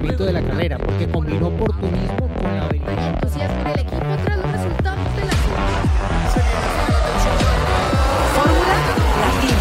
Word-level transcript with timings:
funcionamiento 0.00 0.24
de 0.24 0.32
la 0.32 0.42
carrera, 0.42 0.78
porque 0.78 1.08
combinó 1.08 1.48
oportunismo 1.48 2.28
con 2.34 2.56
la 2.56 2.64
habilidad. 2.64 3.14
entusiasmo 3.14 3.60
en 3.60 3.66
el 3.66 3.80
equipo 3.80 4.16
tras 4.24 4.38
los 4.38 4.52
resultados 4.52 5.16
de 5.16 5.24
la 5.26 5.32
Fórmula 8.34 8.74
Latina. 9.20 9.58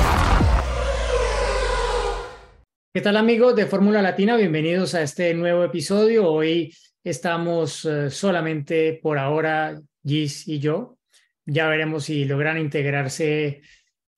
¿Qué 2.94 3.02
tal 3.02 3.18
amigos 3.18 3.56
de 3.56 3.66
Fórmula 3.66 4.02
Latina? 4.02 4.38
Bienvenidos 4.38 4.96
a 4.96 5.02
este 5.02 5.34
nuevo 5.34 5.64
episodio. 5.64 6.32
Hoy 6.32 6.74
estamos 7.04 7.84
eh, 7.86 8.10
solamente 8.10 9.00
por 9.02 9.18
ahora 9.18 9.80
Gis 10.06 10.48
y 10.48 10.60
yo. 10.60 10.98
Ya 11.46 11.68
veremos 11.68 12.06
si 12.06 12.26
logran 12.26 12.58
integrarse 12.58 13.62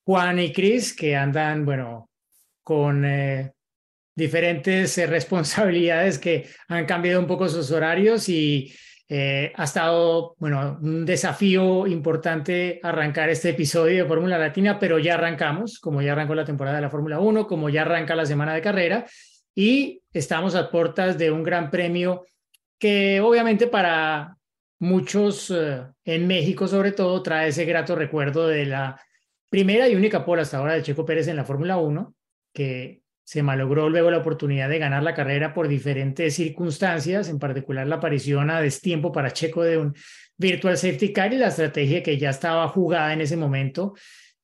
Juan 0.03 0.39
y 0.39 0.53
Cris, 0.53 0.95
que 0.95 1.15
andan, 1.15 1.65
bueno, 1.65 2.09
con 2.63 3.05
eh, 3.05 3.53
diferentes 4.15 4.97
eh, 4.97 5.07
responsabilidades 5.07 6.19
que 6.19 6.49
han 6.67 6.85
cambiado 6.85 7.19
un 7.19 7.27
poco 7.27 7.47
sus 7.47 7.71
horarios 7.71 8.29
y 8.29 8.73
eh, 9.09 9.51
ha 9.55 9.65
estado, 9.65 10.35
bueno, 10.39 10.79
un 10.81 11.05
desafío 11.05 11.85
importante 11.85 12.79
arrancar 12.81 13.29
este 13.29 13.49
episodio 13.49 14.03
de 14.03 14.07
Fórmula 14.07 14.37
Latina, 14.37 14.79
pero 14.79 14.99
ya 14.99 15.15
arrancamos, 15.15 15.79
como 15.79 16.01
ya 16.01 16.13
arrancó 16.13 16.33
la 16.33 16.45
temporada 16.45 16.77
de 16.77 16.83
la 16.83 16.89
Fórmula 16.89 17.19
1, 17.19 17.45
como 17.45 17.69
ya 17.69 17.81
arranca 17.81 18.15
la 18.15 18.25
semana 18.25 18.53
de 18.53 18.61
carrera 18.61 19.05
y 19.53 20.01
estamos 20.13 20.55
a 20.55 20.71
puertas 20.71 21.17
de 21.17 21.29
un 21.29 21.43
gran 21.43 21.69
premio 21.69 22.25
que 22.79 23.19
obviamente 23.19 23.67
para 23.67 24.37
muchos 24.79 25.51
eh, 25.51 25.83
en 26.05 26.27
México 26.27 26.67
sobre 26.67 26.93
todo 26.93 27.21
trae 27.21 27.49
ese 27.49 27.65
grato 27.65 27.95
recuerdo 27.95 28.47
de 28.47 28.65
la 28.65 28.99
primera 29.49 29.87
y 29.89 29.95
única 29.95 30.23
pole 30.23 30.43
hasta 30.43 30.57
ahora 30.57 30.73
de 30.73 30.83
Checo 30.83 31.05
Pérez 31.05 31.27
en 31.27 31.35
la 31.35 31.43
Fórmula 31.43 31.77
1, 31.77 32.15
que 32.53 33.00
se 33.31 33.43
malogró 33.43 33.87
luego 33.87 34.11
la 34.11 34.17
oportunidad 34.17 34.67
de 34.67 34.77
ganar 34.77 35.03
la 35.03 35.13
carrera 35.13 35.53
por 35.53 35.69
diferentes 35.69 36.35
circunstancias, 36.35 37.29
en 37.29 37.39
particular 37.39 37.87
la 37.87 37.95
aparición 37.95 38.49
a 38.49 38.59
destiempo 38.59 39.13
para 39.13 39.31
Checo 39.31 39.63
de 39.63 39.77
un 39.77 39.95
virtual 40.35 40.77
safety 40.77 41.13
car 41.13 41.33
y 41.33 41.37
la 41.37 41.47
estrategia 41.47 42.03
que 42.03 42.17
ya 42.17 42.31
estaba 42.31 42.67
jugada 42.67 43.13
en 43.13 43.21
ese 43.21 43.37
momento, 43.37 43.93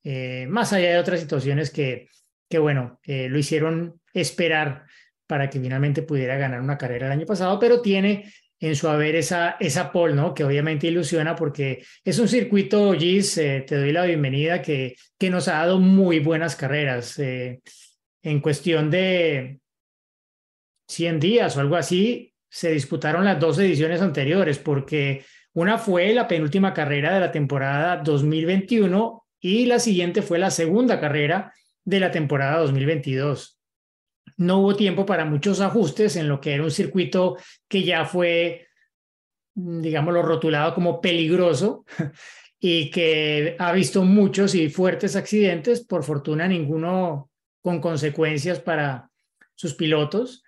eh, 0.04 0.46
más 0.48 0.72
allá 0.72 0.88
de 0.88 0.98
otras 0.98 1.20
situaciones 1.20 1.70
que, 1.70 2.08
que 2.48 2.58
bueno, 2.58 2.98
eh, 3.02 3.28
lo 3.28 3.38
hicieron 3.38 4.00
esperar 4.14 4.86
para 5.26 5.50
que 5.50 5.60
finalmente 5.60 6.00
pudiera 6.00 6.38
ganar 6.38 6.62
una 6.62 6.78
carrera 6.78 7.08
el 7.08 7.12
año 7.12 7.26
pasado, 7.26 7.58
pero 7.58 7.82
tiene 7.82 8.32
en 8.58 8.74
su 8.74 8.88
haber 8.88 9.16
esa, 9.16 9.58
esa 9.60 9.92
pole, 9.92 10.14
¿no? 10.14 10.32
Que 10.32 10.44
obviamente 10.44 10.86
ilusiona 10.86 11.36
porque 11.36 11.84
es 12.02 12.18
un 12.18 12.26
circuito, 12.26 12.94
Gis, 12.94 13.36
eh, 13.36 13.66
te 13.68 13.76
doy 13.76 13.92
la 13.92 14.06
bienvenida, 14.06 14.62
que, 14.62 14.96
que 15.18 15.28
nos 15.28 15.46
ha 15.48 15.58
dado 15.58 15.78
muy 15.78 16.20
buenas 16.20 16.56
carreras. 16.56 17.18
Eh, 17.18 17.60
en 18.22 18.40
cuestión 18.40 18.90
de 18.90 19.60
100 20.88 21.20
días 21.20 21.56
o 21.56 21.60
algo 21.60 21.76
así, 21.76 22.34
se 22.50 22.70
disputaron 22.70 23.24
las 23.24 23.38
dos 23.38 23.58
ediciones 23.58 24.00
anteriores, 24.00 24.58
porque 24.58 25.24
una 25.52 25.78
fue 25.78 26.12
la 26.14 26.26
penúltima 26.28 26.72
carrera 26.72 27.14
de 27.14 27.20
la 27.20 27.32
temporada 27.32 27.98
2021 27.98 29.26
y 29.40 29.66
la 29.66 29.78
siguiente 29.78 30.22
fue 30.22 30.38
la 30.38 30.50
segunda 30.50 30.98
carrera 30.98 31.52
de 31.84 32.00
la 32.00 32.10
temporada 32.10 32.58
2022 32.58 33.58
no 34.38 34.60
hubo 34.60 34.76
tiempo 34.76 35.04
para 35.04 35.24
muchos 35.24 35.60
ajustes 35.60 36.16
en 36.16 36.28
lo 36.28 36.40
que 36.40 36.54
era 36.54 36.62
un 36.62 36.70
circuito 36.70 37.36
que 37.66 37.82
ya 37.82 38.04
fue, 38.04 38.68
digámoslo, 39.54 40.22
rotulado 40.22 40.74
como 40.74 41.00
peligroso 41.00 41.84
y 42.60 42.90
que 42.90 43.56
ha 43.58 43.72
visto 43.72 44.04
muchos 44.04 44.54
y 44.54 44.68
fuertes 44.68 45.16
accidentes, 45.16 45.84
por 45.84 46.04
fortuna 46.04 46.46
ninguno 46.46 47.30
con 47.62 47.80
consecuencias 47.80 48.60
para 48.60 49.10
sus 49.54 49.74
pilotos, 49.74 50.44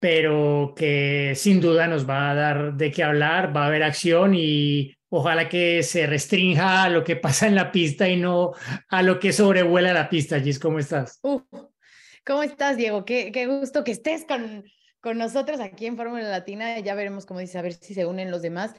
pero 0.00 0.74
que 0.76 1.32
sin 1.34 1.60
duda 1.60 1.86
nos 1.86 2.08
va 2.08 2.30
a 2.30 2.34
dar 2.34 2.74
de 2.74 2.90
qué 2.90 3.02
hablar, 3.02 3.56
va 3.56 3.64
a 3.64 3.66
haber 3.68 3.82
acción 3.82 4.34
y 4.34 4.94
ojalá 5.08 5.48
que 5.48 5.82
se 5.82 6.06
restrinja 6.06 6.82
a 6.82 6.88
lo 6.88 7.04
que 7.04 7.16
pasa 7.24 7.46
en 7.46 7.54
la 7.54 7.70
pista 7.70 8.08
y 8.08 8.16
no 8.16 8.52
a 8.88 9.02
lo 9.02 9.18
que 9.18 9.32
sobrevuela 9.32 9.92
la 9.92 10.08
pista. 10.08 10.40
Gis, 10.40 10.58
¿cómo 10.58 10.78
estás? 10.78 11.20
Uh, 11.22 11.40
¿Cómo 12.26 12.42
estás, 12.42 12.76
Diego? 12.76 13.04
Qué, 13.04 13.30
qué 13.32 13.46
gusto 13.46 13.84
que 13.84 13.92
estés 13.92 14.24
con, 14.24 14.64
con 15.00 15.18
nosotros 15.18 15.60
aquí 15.60 15.84
en 15.86 15.96
Fórmula 15.96 16.28
Latina. 16.28 16.78
Ya 16.80 16.94
veremos, 16.94 17.26
como 17.26 17.40
dices, 17.40 17.56
a 17.56 17.62
ver 17.62 17.74
si 17.74 17.92
se 17.92 18.06
unen 18.06 18.30
los 18.30 18.40
demás. 18.40 18.72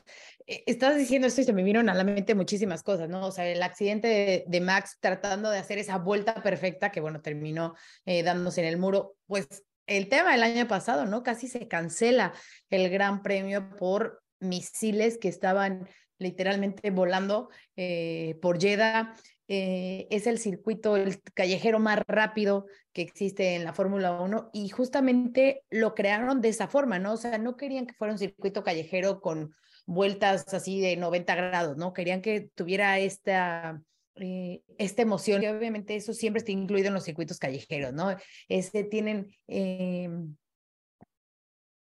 Eh, 0.48 0.64
estás 0.68 0.98
diciendo 0.98 1.28
esto 1.28 1.42
y 1.42 1.44
se 1.44 1.54
me 1.54 1.64
vieron 1.64 1.90
a 1.90 1.94
la 1.96 2.04
mente 2.04 2.36
muchísimas 2.36 2.84
cosas, 2.84 3.10
¿no? 3.10 3.26
O 3.26 3.32
sea, 3.32 3.48
el 3.48 3.64
accidente 3.64 4.46
de, 4.48 4.62
Max 4.62 4.98
tratando 5.00 5.50
de 5.50 5.58
hacer 5.58 5.78
esa 5.80 5.98
vuelta 5.98 6.42
perfecta 6.44 6.92
que, 6.92 7.02
bueno, 7.02 7.22
terminó 7.22 7.76
eh, 8.06 8.24
dándose 8.24 8.62
en 8.62 8.68
el 8.68 8.78
muro. 8.78 9.16
Pues 9.28 9.48
el 9.88 10.08
tema 10.08 10.32
del 10.32 10.44
año 10.44 10.68
pasado, 10.68 11.06
¿no? 11.06 11.24
Casi 11.24 11.48
se 11.48 11.68
cancela 11.68 12.34
el 12.70 12.90
Gran 12.90 13.22
Premio 13.24 13.76
por 13.78 14.22
misiles 14.40 15.18
que 15.18 15.30
estaban 15.30 15.88
literalmente 16.18 16.92
volando 16.92 17.50
eh, 17.76 18.38
por 18.42 18.60
Jeddah. 18.60 19.14
Es 19.48 20.26
el 20.26 20.40
circuito, 20.40 20.98
el 20.98 21.22
callejero 21.22 21.78
más 21.78 22.00
rápido 22.08 22.66
que 22.94 23.04
existe 23.04 23.54
en 23.54 23.64
la 23.64 23.74
Fórmula 23.74 24.20
1 24.20 24.50
y 24.54 24.70
justamente 24.70 25.64
lo 25.70 25.94
crearon 25.94 26.42
de 26.42 26.50
esa 26.50 26.68
forma, 26.68 26.98
¿no? 26.98 27.14
O 27.14 27.18
sea, 27.18 27.38
no 27.38 27.56
querían 27.56 27.86
que 27.86 27.94
fuera 27.94 28.14
un 28.14 28.18
circuito 28.18 28.64
callejero 28.64 29.22
con 29.22 29.54
vueltas 29.86 30.54
así 30.54 30.82
de 30.82 30.98
90 30.98 31.36
grados, 31.36 31.78
¿no? 31.78 31.94
Querían 31.94 32.22
que 32.22 32.50
tuviera 32.56 33.00
esta, 33.00 33.82
eh, 34.16 34.62
esta 34.78 35.02
emoción 35.02 35.44
y 35.44 35.48
obviamente 35.48 35.96
eso 35.96 36.14
siempre 36.14 36.40
está 36.40 36.52
incluido 36.52 36.88
en 36.88 36.96
los 36.96 37.04
circuitos 37.04 37.40
callejeros, 37.40 37.94
¿no? 37.94 38.16
Este 38.48 38.84
tienen... 38.84 39.28
Eh, 39.48 40.10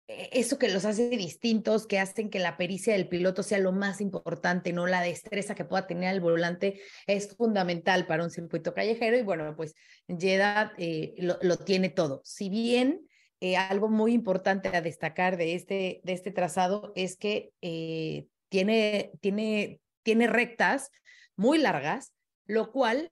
eso 0.08 0.58
que 0.58 0.68
los 0.68 0.84
hace 0.84 1.08
distintos, 1.10 1.86
que 1.86 1.98
hacen 1.98 2.28
que 2.30 2.38
la 2.38 2.56
pericia 2.56 2.92
del 2.92 3.08
piloto 3.08 3.42
sea 3.42 3.58
lo 3.58 3.72
más 3.72 4.00
importante, 4.00 4.72
no 4.72 4.86
la 4.86 5.00
destreza 5.00 5.54
que 5.54 5.64
pueda 5.64 5.86
tener 5.86 6.12
el 6.12 6.20
volante, 6.20 6.80
es 7.06 7.34
fundamental 7.36 8.06
para 8.06 8.24
un 8.24 8.30
circuito 8.30 8.74
callejero 8.74 9.16
y 9.16 9.22
bueno, 9.22 9.54
pues 9.56 9.74
Jeddah 10.08 10.72
eh, 10.76 11.14
lo, 11.19 11.56
tiene 11.58 11.88
todo. 11.88 12.20
Si 12.24 12.48
bien 12.48 13.06
eh, 13.42 13.56
algo 13.56 13.88
muy 13.88 14.12
importante 14.12 14.69
a 14.69 14.80
destacar 14.80 15.36
de 15.36 15.56
este, 15.56 16.00
de 16.04 16.12
este 16.12 16.30
trazado 16.30 16.92
es 16.94 17.16
que 17.16 17.53
eh, 17.60 18.28
tiene, 18.48 19.10
tiene, 19.20 19.80
tiene 20.04 20.28
rectas 20.28 20.92
muy 21.34 21.58
largas, 21.58 22.12
lo 22.47 22.70
cual 22.70 23.10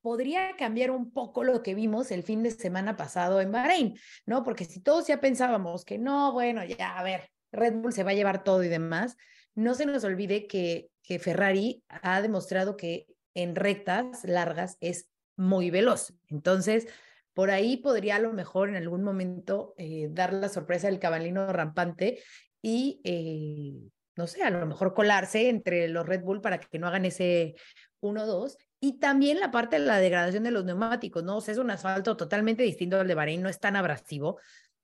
podría 0.00 0.54
cambiar 0.56 0.92
un 0.92 1.10
poco 1.10 1.42
lo 1.42 1.64
que 1.64 1.74
vimos 1.74 2.12
el 2.12 2.22
fin 2.22 2.44
de 2.44 2.52
semana 2.52 2.96
pasado 2.96 3.40
en 3.40 3.50
Bahrein, 3.50 3.98
¿no? 4.26 4.44
Porque 4.44 4.64
si 4.64 4.78
todos 4.78 5.08
ya 5.08 5.20
pensábamos 5.20 5.84
que 5.84 5.98
no, 5.98 6.32
bueno, 6.32 6.62
ya, 6.64 6.96
a 6.96 7.02
ver, 7.02 7.28
Red 7.50 7.74
Bull 7.74 7.92
se 7.92 8.04
va 8.04 8.12
a 8.12 8.14
llevar 8.14 8.44
todo 8.44 8.62
y 8.62 8.68
demás, 8.68 9.16
no 9.56 9.74
se 9.74 9.86
nos 9.86 10.04
olvide 10.04 10.46
que, 10.46 10.88
que 11.02 11.18
Ferrari 11.18 11.82
ha 11.88 12.22
demostrado 12.22 12.76
que 12.76 13.08
en 13.34 13.56
rectas 13.56 14.22
largas 14.22 14.76
es 14.80 15.08
muy 15.36 15.70
veloz. 15.70 16.14
Entonces, 16.28 16.86
por 17.34 17.50
ahí 17.50 17.76
podría 17.76 18.16
a 18.16 18.20
lo 18.20 18.32
mejor 18.32 18.68
en 18.68 18.76
algún 18.76 19.02
momento 19.02 19.74
eh, 19.76 20.08
dar 20.10 20.32
la 20.32 20.48
sorpresa 20.48 20.86
del 20.86 21.00
cabalino 21.00 21.52
rampante 21.52 22.20
y, 22.62 23.00
eh, 23.04 23.90
no 24.16 24.26
sé, 24.26 24.42
a 24.42 24.50
lo 24.50 24.64
mejor 24.64 24.94
colarse 24.94 25.48
entre 25.48 25.88
los 25.88 26.06
Red 26.06 26.22
Bull 26.22 26.40
para 26.40 26.58
que 26.58 26.78
no 26.78 26.86
hagan 26.86 27.04
ese 27.04 27.56
1-2 28.00 28.56
y 28.80 28.98
también 28.98 29.40
la 29.40 29.50
parte 29.50 29.78
de 29.78 29.84
la 29.84 29.98
degradación 29.98 30.44
de 30.44 30.52
los 30.52 30.64
neumáticos, 30.64 31.24
¿no? 31.24 31.38
O 31.38 31.40
sea, 31.40 31.52
es 31.52 31.58
un 31.58 31.70
asfalto 31.70 32.16
totalmente 32.16 32.62
distinto 32.62 33.00
al 33.00 33.08
de 33.08 33.14
Bahrein, 33.14 33.42
no 33.42 33.48
es 33.48 33.58
tan 33.58 33.76
abrasivo 33.76 34.38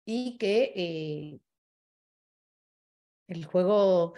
y 0.04 0.36
que 0.38 0.72
eh, 0.74 1.38
el 3.28 3.44
juego, 3.44 4.14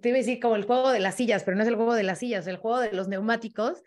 te 0.00 0.08
iba 0.08 0.16
a 0.16 0.20
decir 0.20 0.38
como 0.38 0.54
el 0.54 0.64
juego 0.64 0.92
de 0.92 1.00
las 1.00 1.16
sillas, 1.16 1.42
pero 1.42 1.56
no 1.56 1.64
es 1.64 1.68
el 1.68 1.74
juego 1.74 1.94
de 1.94 2.04
las 2.04 2.20
sillas, 2.20 2.46
el 2.46 2.58
juego 2.58 2.78
de 2.78 2.92
los 2.92 3.08
neumáticos 3.08 3.82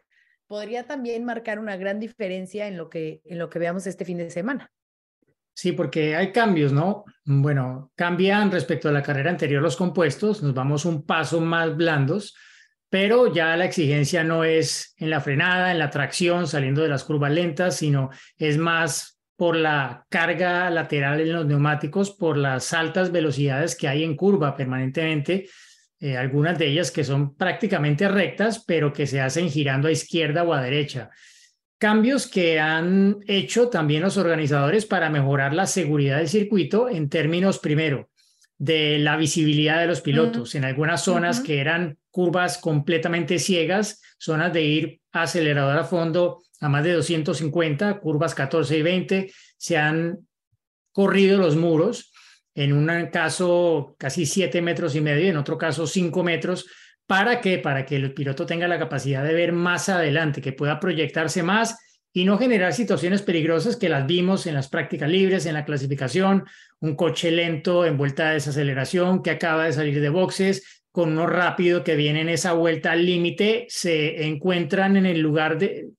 podría 0.47 0.85
también 0.85 1.23
marcar 1.25 1.59
una 1.59 1.77
gran 1.77 1.99
diferencia 1.99 2.67
en 2.67 2.77
lo 2.77 2.89
que, 2.89 3.21
en 3.25 3.39
lo 3.39 3.49
que 3.49 3.59
veamos 3.59 3.87
este 3.87 4.05
fin 4.05 4.17
de 4.17 4.29
semana. 4.29 4.71
Sí, 5.53 5.71
porque 5.71 6.15
hay 6.15 6.31
cambios, 6.31 6.73
¿no? 6.73 7.05
Bueno, 7.23 7.91
cambian 7.95 8.51
respecto 8.51 8.89
a 8.89 8.91
la 8.91 9.01
carrera 9.01 9.29
anterior 9.29 9.61
los 9.61 9.77
compuestos, 9.77 10.43
nos 10.43 10.53
vamos 10.53 10.85
un 10.85 11.05
paso 11.05 11.39
más 11.39 11.75
blandos 11.75 12.35
pero 12.95 13.33
ya 13.33 13.57
la 13.57 13.65
exigencia 13.65 14.23
no 14.23 14.45
es 14.45 14.95
en 14.97 15.09
la 15.09 15.19
frenada, 15.19 15.71
en 15.71 15.79
la 15.79 15.89
tracción, 15.89 16.47
saliendo 16.47 16.81
de 16.81 16.87
las 16.87 17.03
curvas 17.03 17.31
lentas, 17.31 17.75
sino 17.75 18.09
es 18.37 18.57
más 18.57 19.19
por 19.35 19.57
la 19.57 20.05
carga 20.07 20.69
lateral 20.69 21.19
en 21.19 21.33
los 21.33 21.45
neumáticos, 21.45 22.11
por 22.11 22.37
las 22.37 22.71
altas 22.71 23.11
velocidades 23.11 23.75
que 23.75 23.89
hay 23.89 24.05
en 24.05 24.15
curva 24.15 24.55
permanentemente, 24.55 25.49
eh, 25.99 26.17
algunas 26.17 26.57
de 26.59 26.67
ellas 26.67 26.91
que 26.91 27.03
son 27.03 27.35
prácticamente 27.35 28.07
rectas, 28.07 28.63
pero 28.65 28.91
que 28.91 29.07
se 29.07 29.21
hacen 29.21 29.49
girando 29.49 29.87
a 29.87 29.91
izquierda 29.91 30.43
o 30.43 30.53
a 30.53 30.61
derecha. 30.61 31.09
Cambios 31.77 32.27
que 32.27 32.59
han 32.59 33.17
hecho 33.27 33.69
también 33.69 34.01
los 34.01 34.17
organizadores 34.17 34.85
para 34.85 35.09
mejorar 35.09 35.53
la 35.53 35.67
seguridad 35.67 36.17
del 36.17 36.29
circuito 36.29 36.89
en 36.89 37.09
términos, 37.09 37.59
primero, 37.59 38.09
de 38.57 38.99
la 38.99 39.17
visibilidad 39.17 39.79
de 39.79 39.87
los 39.87 40.01
pilotos. 40.01 40.55
En 40.55 40.65
algunas 40.65 41.03
zonas 41.03 41.39
uh 41.39 41.41
-huh. 41.41 41.45
que 41.45 41.59
eran 41.59 41.97
curvas 42.11 42.57
completamente 42.57 43.39
ciegas, 43.39 44.01
zonas 44.17 44.53
de 44.53 44.61
ir 44.63 45.01
acelerador 45.11 45.77
a 45.77 45.83
fondo 45.83 46.41
a 46.61 46.69
más 46.69 46.83
de 46.83 46.93
250, 46.93 47.99
curvas 47.99 48.33
14 48.33 48.77
y 48.77 48.81
20, 48.81 49.31
se 49.57 49.77
han 49.77 50.19
corrido 50.91 51.37
los 51.37 51.55
muros 51.55 52.13
en 52.55 52.73
un 52.73 52.87
caso 53.11 53.95
casi 53.99 54.25
siete 54.25 54.61
metros 54.61 54.95
y 54.95 55.01
medio, 55.01 55.29
en 55.29 55.37
otro 55.37 55.57
caso 55.57 55.85
cinco 55.85 56.23
metros. 56.23 56.65
¿Para 57.05 57.41
qué? 57.41 57.59
Para 57.59 57.85
que 57.85 57.97
el 57.97 58.13
piloto 58.13 58.45
tenga 58.45 58.67
la 58.67 58.79
capacidad 58.79 59.23
de 59.23 59.33
ver 59.33 59.51
más 59.51 59.89
adelante, 59.89 60.41
que 60.41 60.53
pueda 60.53 60.79
proyectarse 60.79 61.43
más 61.43 61.77
y 62.13 62.23
no 62.23 62.37
generar 62.37 62.73
situaciones 62.73 63.21
peligrosas 63.21 63.75
que 63.75 63.89
las 63.89 64.07
vimos 64.07 64.47
en 64.47 64.55
las 64.55 64.69
prácticas 64.69 65.09
libres, 65.09 65.45
en 65.45 65.53
la 65.53 65.65
clasificación, 65.65 66.45
un 66.79 66.95
coche 66.95 67.29
lento 67.29 67.85
en 67.85 67.97
vuelta 67.97 68.29
de 68.29 68.35
desaceleración 68.35 69.21
que 69.21 69.31
acaba 69.31 69.65
de 69.65 69.73
salir 69.73 69.99
de 69.99 70.09
boxes, 70.09 70.83
con 70.91 71.11
uno 71.11 71.27
rápido 71.27 71.83
que 71.83 71.97
viene 71.97 72.21
en 72.21 72.29
esa 72.29 72.53
vuelta 72.53 72.93
al 72.93 73.05
límite, 73.05 73.65
se 73.67 74.25
encuentran 74.25 74.95
en 74.95 75.05
el 75.05 75.19
lugar 75.19 75.57
de, 75.57 75.89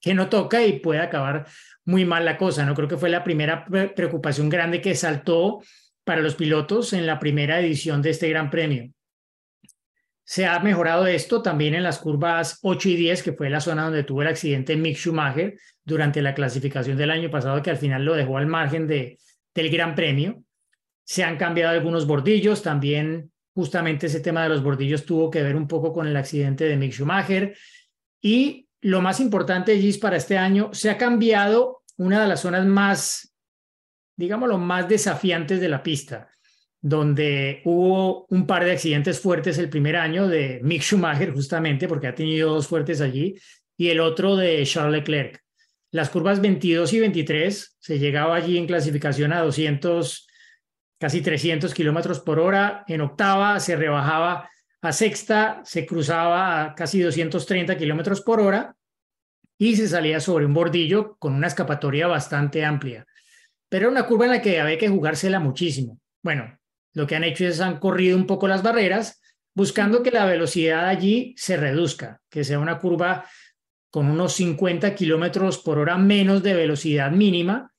que 0.00 0.14
no 0.14 0.30
toca 0.30 0.64
y 0.64 0.78
puede 0.78 1.00
acabar 1.00 1.46
muy 1.84 2.06
mal 2.06 2.24
la 2.24 2.38
cosa. 2.38 2.64
No 2.64 2.74
creo 2.74 2.88
que 2.88 2.96
fue 2.96 3.10
la 3.10 3.22
primera 3.22 3.66
preocupación 3.94 4.48
grande 4.48 4.80
que 4.80 4.94
saltó 4.94 5.60
para 6.06 6.22
los 6.22 6.36
pilotos 6.36 6.92
en 6.92 7.04
la 7.04 7.18
primera 7.18 7.58
edición 7.58 8.00
de 8.00 8.10
este 8.10 8.28
Gran 8.28 8.48
Premio. 8.48 8.92
Se 10.24 10.46
ha 10.46 10.60
mejorado 10.60 11.08
esto 11.08 11.42
también 11.42 11.74
en 11.74 11.82
las 11.82 11.98
curvas 11.98 12.60
8 12.62 12.90
y 12.90 12.96
10, 12.96 13.24
que 13.24 13.32
fue 13.32 13.50
la 13.50 13.60
zona 13.60 13.86
donde 13.86 14.04
tuvo 14.04 14.22
el 14.22 14.28
accidente 14.28 14.76
Mick 14.76 14.96
Schumacher 14.96 15.58
durante 15.84 16.22
la 16.22 16.32
clasificación 16.32 16.96
del 16.96 17.10
año 17.10 17.28
pasado, 17.28 17.60
que 17.60 17.70
al 17.70 17.76
final 17.76 18.04
lo 18.04 18.14
dejó 18.14 18.38
al 18.38 18.46
margen 18.46 18.86
de, 18.86 19.18
del 19.52 19.68
Gran 19.68 19.96
Premio. 19.96 20.44
Se 21.04 21.24
han 21.24 21.36
cambiado 21.36 21.72
algunos 21.72 22.06
bordillos, 22.06 22.62
también 22.62 23.32
justamente 23.52 24.06
ese 24.06 24.20
tema 24.20 24.44
de 24.44 24.50
los 24.50 24.62
bordillos 24.62 25.06
tuvo 25.06 25.28
que 25.28 25.42
ver 25.42 25.56
un 25.56 25.66
poco 25.66 25.92
con 25.92 26.06
el 26.06 26.16
accidente 26.16 26.66
de 26.66 26.76
Mick 26.76 26.92
Schumacher. 26.92 27.56
Y 28.22 28.68
lo 28.80 29.02
más 29.02 29.18
importante, 29.18 29.76
Gis, 29.76 29.98
para 29.98 30.18
este 30.18 30.38
año, 30.38 30.70
se 30.72 30.88
ha 30.88 30.98
cambiado 30.98 31.82
una 31.96 32.22
de 32.22 32.28
las 32.28 32.42
zonas 32.42 32.64
más, 32.64 33.34
digámoslo, 34.16 34.58
más 34.58 34.88
desafiantes 34.88 35.60
de 35.60 35.68
la 35.68 35.82
pista, 35.82 36.30
donde 36.80 37.62
hubo 37.64 38.26
un 38.30 38.46
par 38.46 38.64
de 38.64 38.72
accidentes 38.72 39.20
fuertes 39.20 39.58
el 39.58 39.68
primer 39.68 39.96
año 39.96 40.28
de 40.28 40.60
Mick 40.62 40.82
Schumacher, 40.82 41.32
justamente, 41.32 41.88
porque 41.88 42.06
ha 42.06 42.14
tenido 42.14 42.52
dos 42.52 42.66
fuertes 42.66 43.00
allí, 43.00 43.36
y 43.76 43.88
el 43.88 44.00
otro 44.00 44.36
de 44.36 44.64
Charles 44.64 45.00
Leclerc. 45.00 45.40
Las 45.90 46.10
curvas 46.10 46.40
22 46.40 46.92
y 46.92 47.00
23 47.00 47.76
se 47.78 47.98
llegaba 47.98 48.36
allí 48.36 48.58
en 48.58 48.66
clasificación 48.66 49.32
a 49.32 49.42
200 49.42 50.26
casi 50.98 51.20
300 51.20 51.72
kilómetros 51.74 52.20
por 52.20 52.38
hora. 52.38 52.84
En 52.88 53.00
octava 53.00 53.60
se 53.60 53.76
rebajaba 53.76 54.48
a 54.82 54.92
sexta, 54.92 55.62
se 55.64 55.86
cruzaba 55.86 56.64
a 56.64 56.74
casi 56.74 57.00
230 57.00 57.76
kilómetros 57.76 58.20
por 58.22 58.40
hora 58.40 58.74
y 59.58 59.76
se 59.76 59.88
salía 59.88 60.20
sobre 60.20 60.46
un 60.46 60.54
bordillo 60.54 61.16
con 61.18 61.34
una 61.34 61.46
escapatoria 61.46 62.06
bastante 62.06 62.64
amplia. 62.64 63.06
Pero 63.68 63.86
era 63.86 63.90
una 63.90 64.06
curva 64.06 64.26
en 64.26 64.32
la 64.32 64.42
que 64.42 64.60
había 64.60 64.78
que 64.78 64.88
jugársela 64.88 65.40
muchísimo. 65.40 66.00
Bueno, 66.22 66.58
lo 66.94 67.06
que 67.06 67.16
han 67.16 67.24
hecho 67.24 67.46
es 67.46 67.60
han 67.60 67.78
corrido 67.78 68.16
un 68.16 68.26
poco 68.26 68.48
las 68.48 68.62
barreras, 68.62 69.20
buscando 69.54 70.02
que 70.02 70.10
la 70.10 70.26
velocidad 70.26 70.86
allí 70.86 71.34
se 71.36 71.56
reduzca, 71.56 72.20
que 72.30 72.44
sea 72.44 72.58
una 72.58 72.78
curva 72.78 73.26
con 73.90 74.10
unos 74.10 74.34
50 74.34 74.94
kilómetros 74.94 75.58
por 75.58 75.78
hora 75.78 75.96
menos 75.96 76.42
de 76.42 76.54
velocidad 76.54 77.10
mínima 77.10 77.72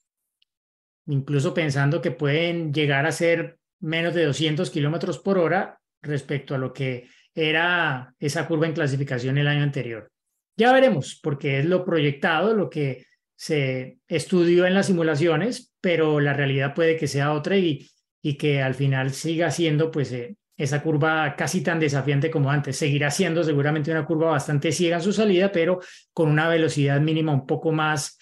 incluso 1.08 1.54
pensando 1.54 2.02
que 2.02 2.12
pueden 2.12 2.74
llegar 2.74 3.06
a 3.06 3.12
ser 3.12 3.58
menos 3.80 4.14
de 4.14 4.26
200 4.26 4.70
kilómetros 4.70 5.20
por 5.20 5.38
hora 5.38 5.80
respecto 6.02 6.56
a 6.56 6.58
lo 6.58 6.74
que 6.74 7.08
era 7.34 8.14
esa 8.20 8.48
curva 8.48 8.68
en 8.68 8.74
clasificación 8.74 9.38
el 9.38 9.48
año 9.48 9.64
anterior. 9.64 10.12
Ya 10.58 10.74
veremos, 10.74 11.20
porque 11.22 11.60
es 11.60 11.66
lo 11.66 11.86
proyectado, 11.86 12.56
lo 12.56 12.70
que 12.70 13.06
se 13.38 14.00
estudió 14.08 14.66
en 14.66 14.74
las 14.74 14.88
simulaciones, 14.88 15.72
pero 15.80 16.20
la 16.20 16.34
realidad 16.34 16.74
puede 16.74 16.98
que 16.98 17.08
sea 17.08 17.34
otra 17.34 17.56
y, 17.56 17.88
y 18.22 18.34
que 18.34 18.62
al 18.62 18.74
final 18.74 19.14
siga 19.14 19.52
siendo 19.52 19.92
pues 19.92 20.12
eh, 20.12 20.36
esa 20.58 20.82
curva 20.82 21.36
casi 21.38 21.62
tan 21.62 21.80
desafiante 21.80 22.32
como 22.32 22.50
antes. 22.50 22.78
Seguirá 22.78 23.12
siendo 23.12 23.44
seguramente 23.44 23.92
una 23.92 24.06
curva 24.06 24.32
bastante 24.32 24.72
ciega 24.72 24.98
en 24.98 25.04
su 25.04 25.14
salida, 25.14 25.52
pero 25.52 25.80
con 26.14 26.30
una 26.30 26.50
velocidad 26.50 27.00
mínima 27.00 27.32
un 27.32 27.46
poco 27.46 27.72
más, 27.72 28.18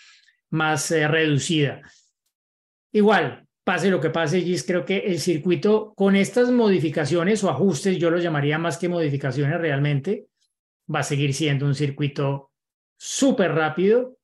más 0.50 0.92
eh, 0.92 1.08
reducida. 1.08 1.82
Igual, 2.92 3.48
pase 3.64 3.90
lo 3.90 4.02
que 4.02 4.10
pase, 4.10 4.42
Gis, 4.42 4.66
creo 4.66 4.84
que 4.84 4.98
el 4.98 5.20
circuito 5.20 5.94
con 5.96 6.18
estas 6.18 6.52
modificaciones 6.52 7.42
o 7.46 7.50
ajustes, 7.50 7.98
yo 7.98 8.10
lo 8.10 8.18
llamaría 8.18 8.58
más 8.58 8.78
que 8.78 8.90
modificaciones 8.90 9.62
realmente, 9.62 10.28
va 10.94 11.00
a 11.00 11.04
seguir 11.04 11.34
siendo 11.34 11.66
un 11.66 11.74
circuito 11.74 12.52
súper 12.98 13.54
rápido, 13.54 14.18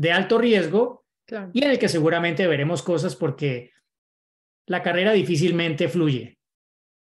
de 0.00 0.12
alto 0.12 0.38
riesgo 0.38 1.04
y 1.52 1.62
en 1.62 1.70
el 1.72 1.78
que 1.78 1.90
seguramente 1.90 2.46
veremos 2.46 2.82
cosas 2.82 3.14
porque 3.16 3.72
la 4.66 4.82
carrera 4.82 5.12
difícilmente 5.12 5.90
fluye. 5.90 6.38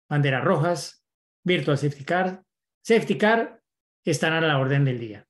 Banderas 0.08 0.42
rojas, 0.42 1.04
virtual 1.44 1.76
safety 1.76 2.04
car, 2.04 2.42
safety 2.82 3.18
car 3.18 3.60
están 4.02 4.32
a 4.32 4.40
la 4.40 4.58
orden 4.58 4.86
del 4.86 4.98
día. 4.98 5.28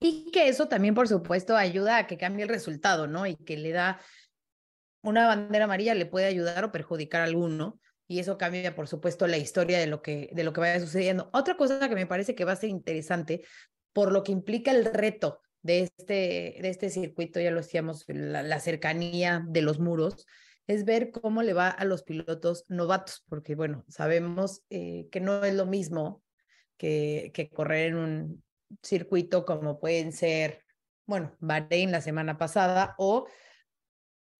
Y 0.00 0.30
que 0.32 0.48
eso 0.48 0.66
también, 0.66 0.94
por 0.94 1.06
supuesto, 1.06 1.54
ayuda 1.54 1.98
a 1.98 2.06
que 2.06 2.16
cambie 2.16 2.44
el 2.44 2.48
resultado, 2.48 3.06
¿no? 3.06 3.26
Y 3.26 3.36
que 3.36 3.58
le 3.58 3.72
da 3.72 4.00
una 5.02 5.26
bandera 5.26 5.66
amarilla 5.66 5.94
le 5.94 6.06
puede 6.06 6.24
ayudar 6.24 6.64
o 6.64 6.72
perjudicar 6.72 7.20
a 7.20 7.24
alguno 7.24 7.78
y 8.08 8.20
eso 8.20 8.38
cambia, 8.38 8.74
por 8.74 8.88
supuesto, 8.88 9.26
la 9.26 9.36
historia 9.36 9.78
de 9.78 9.86
lo 9.86 10.00
que, 10.00 10.30
de 10.32 10.44
lo 10.44 10.54
que 10.54 10.60
vaya 10.60 10.80
sucediendo. 10.80 11.28
Otra 11.34 11.58
cosa 11.58 11.90
que 11.90 11.94
me 11.94 12.06
parece 12.06 12.34
que 12.34 12.46
va 12.46 12.52
a 12.52 12.56
ser 12.56 12.70
interesante 12.70 13.42
por 13.92 14.12
lo 14.12 14.22
que 14.22 14.32
implica 14.32 14.70
el 14.70 14.86
reto 14.86 15.42
de 15.64 15.80
este, 15.80 16.58
de 16.60 16.68
este 16.68 16.90
circuito, 16.90 17.40
ya 17.40 17.50
lo 17.50 17.62
decíamos, 17.62 18.04
la, 18.06 18.60
cercanía 18.60 19.42
de 19.48 19.62
los 19.62 19.80
muros, 19.80 20.26
es 20.66 20.84
ver 20.84 21.10
cómo 21.10 21.42
le 21.42 21.54
va 21.54 21.68
a 21.68 21.84
los 21.84 22.02
pilotos 22.02 22.64
novatos, 22.68 23.24
porque 23.28 23.54
bueno, 23.54 23.84
sabemos 23.88 24.62
eh, 24.68 25.08
que 25.10 25.20
no 25.20 25.42
es 25.42 25.54
lo 25.54 25.66
mismo 25.66 26.22
que, 26.76 27.32
que 27.34 27.48
correr 27.48 27.88
en 27.88 27.96
un 27.96 28.44
circuito 28.82 29.46
como 29.46 29.80
pueden 29.80 30.12
ser, 30.12 30.62
bueno, 31.06 31.34
Bahrein 31.40 31.90
la 31.90 32.02
semana 32.02 32.36
pasada 32.36 32.94
o 32.98 33.26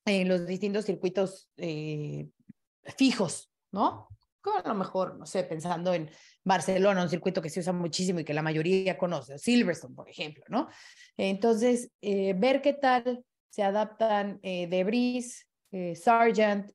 en 0.04 0.28
los 0.28 0.46
distintos 0.46 0.84
circuitos 0.84 1.48
eh, 1.56 2.28
fijos, 2.98 3.50
¿no? 3.72 4.08
Como 4.44 4.58
a 4.58 4.68
lo 4.68 4.74
mejor, 4.74 5.16
no 5.16 5.24
sé, 5.24 5.42
pensando 5.44 5.94
en 5.94 6.10
Barcelona, 6.44 7.02
un 7.02 7.08
circuito 7.08 7.40
que 7.40 7.48
se 7.48 7.60
usa 7.60 7.72
muchísimo 7.72 8.20
y 8.20 8.24
que 8.24 8.34
la 8.34 8.42
mayoría 8.42 8.98
conoce, 8.98 9.38
Silverstone, 9.38 9.94
por 9.94 10.06
ejemplo, 10.06 10.44
¿no? 10.48 10.68
Entonces, 11.16 11.90
eh, 12.02 12.34
ver 12.36 12.60
qué 12.60 12.74
tal 12.74 13.24
se 13.48 13.62
adaptan 13.62 14.40
eh, 14.42 14.66
Debris, 14.66 15.48
eh, 15.72 15.96
Sargent, 15.96 16.70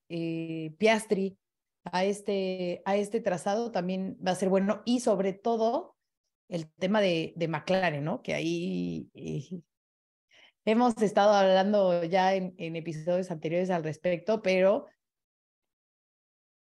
Piastri 0.80 1.38
a 1.84 2.06
este, 2.06 2.82
a 2.86 2.96
este 2.96 3.22
trazado 3.22 3.72
también 3.72 4.18
va 4.26 4.32
a 4.32 4.36
ser 4.36 4.50
bueno 4.50 4.82
y 4.84 5.00
sobre 5.02 5.34
todo 5.34 5.96
el 6.48 6.72
tema 6.74 7.02
de, 7.02 7.34
de 7.36 7.48
McLaren, 7.48 8.04
¿no? 8.04 8.24
Que 8.24 8.34
ahí 8.34 9.12
Hemos 10.66 11.02
estado 11.02 11.34
hablando 11.34 12.04
ya 12.04 12.36
en, 12.36 12.54
episodios 12.58 13.32
anteriores 13.32 13.70
al 13.70 13.84
respecto, 13.84 14.42
pero 14.42 14.86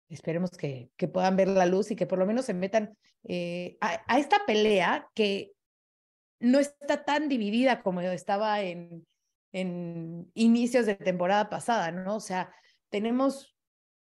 esperemos 0.09 0.51
que, 0.51 0.91
que, 0.97 1.09
puedan 1.09 1.37
ver 1.37 1.49
la 1.49 1.67
luz 1.67 1.91
y 1.91 1.97
que 1.97 2.07
por 2.07 2.19
lo 2.19 2.27
menos 2.27 2.45
se 2.45 2.55
metan 2.55 2.97
eh, 3.25 3.77
a, 3.81 4.19
esta 4.19 4.45
pelea 4.47 5.09
que 5.15 5.53
no 6.41 6.59
está 6.59 7.05
tan 7.05 7.29
dividida 7.29 7.83
como 7.83 8.01
estaba 8.01 8.61
en, 8.63 9.07
en 9.53 10.31
inicios 10.35 10.87
de 10.87 10.95
temporada 10.95 11.49
pasada, 11.49 11.91
¿no? 11.91 12.17
O 12.17 12.21
sea, 12.21 12.53
tenemos 12.91 13.57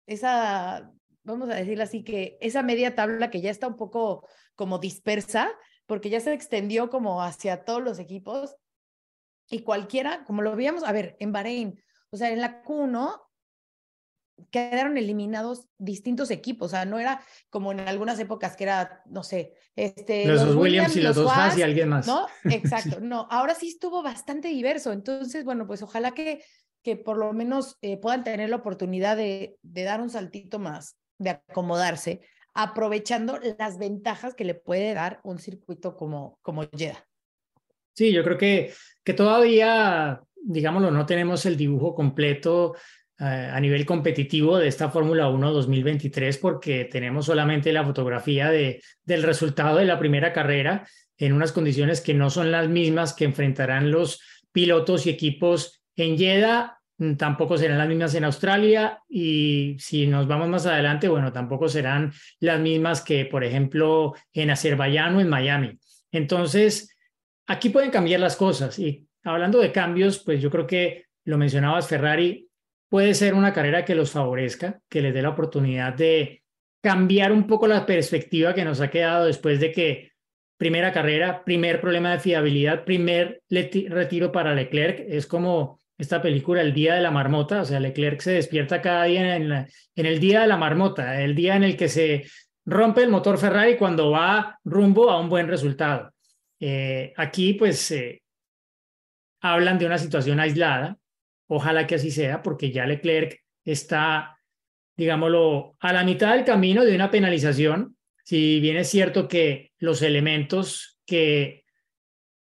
esa, 0.07 0.91
vamos 1.23 1.49
a 1.49 1.55
decirlo 1.55 1.83
así, 1.83 2.03
que 2.03 2.37
esa 2.41 2.63
media 2.63 2.95
tabla 2.95 3.29
que 3.29 3.41
ya 3.41 3.51
está 3.51 3.67
un 3.67 3.75
poco 3.75 4.27
como 4.55 4.79
dispersa, 4.79 5.51
porque 5.85 6.09
ya 6.09 6.19
se 6.19 6.33
extendió 6.33 6.89
como 6.89 7.21
hacia 7.21 7.65
todos 7.65 7.81
los 7.81 7.99
equipos 7.99 8.55
y 9.49 9.59
cualquiera, 9.59 10.23
como 10.23 10.41
lo 10.41 10.55
veíamos, 10.55 10.83
a 10.83 10.91
ver, 10.91 11.15
en 11.19 11.31
Bahrein, 11.31 11.83
o 12.09 12.17
sea, 12.17 12.31
en 12.31 12.41
la 12.41 12.63
Q1 12.63 13.21
quedaron 14.51 14.97
eliminados 14.97 15.67
distintos 15.77 16.31
equipos, 16.31 16.67
o 16.67 16.69
sea, 16.71 16.85
no 16.85 16.99
era 16.99 17.21
como 17.49 17.71
en 17.71 17.81
algunas 17.81 18.19
épocas 18.19 18.55
que 18.55 18.65
era, 18.65 19.01
no 19.05 19.23
sé, 19.23 19.53
este... 19.75 20.25
Los, 20.27 20.55
Williams, 20.55 20.95
y 20.95 21.01
los, 21.01 21.15
dos 21.15 21.31
Haas 21.31 21.57
y 21.57 21.61
alguien 21.61 21.89
más. 21.89 22.07
¿No? 22.07 22.27
Exacto, 22.45 22.99
no, 23.01 23.27
ahora 23.29 23.55
sí 23.55 23.67
estuvo 23.67 24.03
bastante 24.03 24.49
diverso, 24.49 24.91
entonces, 24.91 25.45
bueno, 25.45 25.67
pues 25.67 25.81
ojalá 25.81 26.11
que, 26.11 26.43
que 26.83 26.95
por 26.95 27.17
lo 27.17 27.33
menos 27.33 27.77
eh, 27.81 27.97
puedan 27.97 28.23
tener 28.23 28.49
la 28.49 28.57
oportunidad 28.57 29.17
de, 29.17 29.57
de 29.61 29.83
dar 29.83 30.01
un 30.01 30.09
saltito 30.09 30.59
más, 30.59 30.97
de 31.17 31.31
acomodarse, 31.31 32.21
aprovechando 32.53 33.39
las 33.57 33.77
ventajas 33.77 34.35
que 34.35 34.45
le 34.45 34.53
puede 34.53 34.93
dar 34.93 35.19
un 35.23 35.39
circuito 35.39 35.95
como, 35.95 36.39
como 36.41 36.63
Jeddah. 36.63 37.05
Sí, 37.95 38.11
yo 38.11 38.23
creo 38.23 38.37
que, 38.37 38.73
que 39.03 39.13
todavía, 39.13 40.21
digámoslo, 40.35 40.91
no 40.91 41.05
tenemos 41.05 41.45
el 41.45 41.57
dibujo 41.57 41.93
completo 41.93 42.75
a 43.23 43.59
nivel 43.59 43.85
competitivo 43.85 44.57
de 44.57 44.67
esta 44.67 44.89
Fórmula 44.89 45.29
1 45.29 45.51
2023 45.51 46.37
porque 46.39 46.85
tenemos 46.85 47.25
solamente 47.25 47.71
la 47.71 47.85
fotografía 47.85 48.49
de, 48.49 48.81
del 49.05 49.23
resultado 49.23 49.77
de 49.77 49.85
la 49.85 49.97
primera 49.97 50.33
carrera 50.33 50.85
en 51.17 51.31
unas 51.31 51.53
condiciones 51.53 52.01
que 52.01 52.13
no 52.13 52.29
son 52.29 52.51
las 52.51 52.67
mismas 52.67 53.13
que 53.13 53.23
enfrentarán 53.23 53.91
los 53.91 54.19
pilotos 54.51 55.05
y 55.05 55.09
equipos 55.09 55.81
en 55.95 56.17
Jeddah 56.17 56.77
mm, 56.97 57.13
tampoco 57.13 57.57
serán 57.57 57.77
las 57.77 57.87
mismas 57.87 58.13
en 58.15 58.25
Australia 58.25 58.99
y 59.07 59.77
si 59.79 60.05
nos 60.05 60.27
vamos 60.27 60.49
más 60.49 60.65
adelante, 60.65 61.07
bueno, 61.07 61.31
tampoco 61.31 61.69
serán 61.69 62.11
las 62.41 62.59
mismas 62.59 63.01
que, 63.01 63.25
por 63.25 63.43
ejemplo, 63.43 64.15
en 64.33 64.49
Azerbaiyán 64.49 65.15
o 65.15 65.21
en 65.21 65.29
Miami. 65.29 65.79
Entonces, 66.11 66.95
aquí 67.47 67.69
pueden 67.69 67.89
cambiar 67.89 68.19
las 68.19 68.35
cosas 68.35 68.77
y 68.79 69.07
hablando 69.23 69.59
de 69.59 69.71
cambios, 69.71 70.19
pues 70.19 70.41
yo 70.41 70.49
creo 70.51 70.67
que 70.67 71.05
lo 71.25 71.37
mencionabas, 71.37 71.87
Ferrari 71.87 72.49
puede 72.93 73.15
ser 73.15 73.33
una 73.33 73.53
carrera 73.53 73.83
que 73.83 73.95
los 73.95 74.11
favorezca, 74.11 74.79
que 74.87 75.01
les 75.01 75.15
dé 75.15 75.23
la 75.23 75.29
oportunidad 75.29 75.95
de 75.95 76.43
cambiar 76.79 77.31
un 77.31 77.47
poco 77.47 77.65
la 77.65 77.87
perspectiva 77.87 78.53
que 78.53 78.63
nos 78.63 78.81
ha 78.81 78.91
quedado 78.91 79.25
después 79.25 79.59
de 79.59 79.71
que 79.71 80.11
primera 80.57 80.91
carrera, 80.91 81.43
primer 81.43 81.81
problema 81.81 82.11
de 82.11 82.19
fiabilidad, 82.19 82.83
primer 82.83 83.41
retiro 83.49 84.31
para 84.31 84.53
Leclerc. 84.53 85.05
Es 85.07 85.25
como 85.25 85.81
esta 85.97 86.21
película 86.21 86.61
El 86.61 86.71
Día 86.71 86.93
de 86.93 87.01
la 87.01 87.09
Marmota, 87.09 87.61
o 87.61 87.65
sea, 87.65 87.79
Leclerc 87.79 88.21
se 88.21 88.33
despierta 88.33 88.79
cada 88.79 89.05
día 89.05 89.37
en, 89.37 89.67
el 89.95 90.19
Día 90.19 90.41
de 90.41 90.47
la 90.47 90.57
Marmota, 90.57 91.19
el 91.19 91.33
día 91.33 91.55
en 91.55 91.63
el 91.63 91.75
que 91.75 91.89
se 91.89 92.27
rompe 92.63 93.01
el 93.01 93.09
motor 93.09 93.39
Ferrari 93.39 93.75
cuando 93.75 94.11
va 94.11 94.59
rumbo 94.65 95.09
a 95.09 95.19
un 95.19 95.29
buen 95.29 95.47
resultado. 95.47 96.13
Eh, 96.59 97.11
aquí, 97.17 97.55
pues, 97.55 97.89
eh, 97.89 98.21
hablan 99.41 99.79
de 99.79 99.87
una 99.87 99.97
situación 99.97 100.39
aislada, 100.39 100.95
ojalá 101.53 101.87
que 101.87 101.95
así 101.95 102.11
sea, 102.11 102.41
porque 102.41 102.71
ya 102.71 102.85
Leclerc 102.85 103.39
está, 103.63 104.37
digámoslo, 104.95 105.75
a 105.79 105.93
la 105.93 106.03
mitad 106.03 106.33
del 106.33 106.45
camino 106.45 106.83
de 106.83 106.95
una 106.95 107.11
penalización, 107.11 107.97
si 108.23 108.59
bien 108.59 108.77
es 108.77 108.89
cierto 108.89 109.27
que 109.27 109.71
los 109.77 110.01
elementos 110.01 110.99
que 111.05 111.63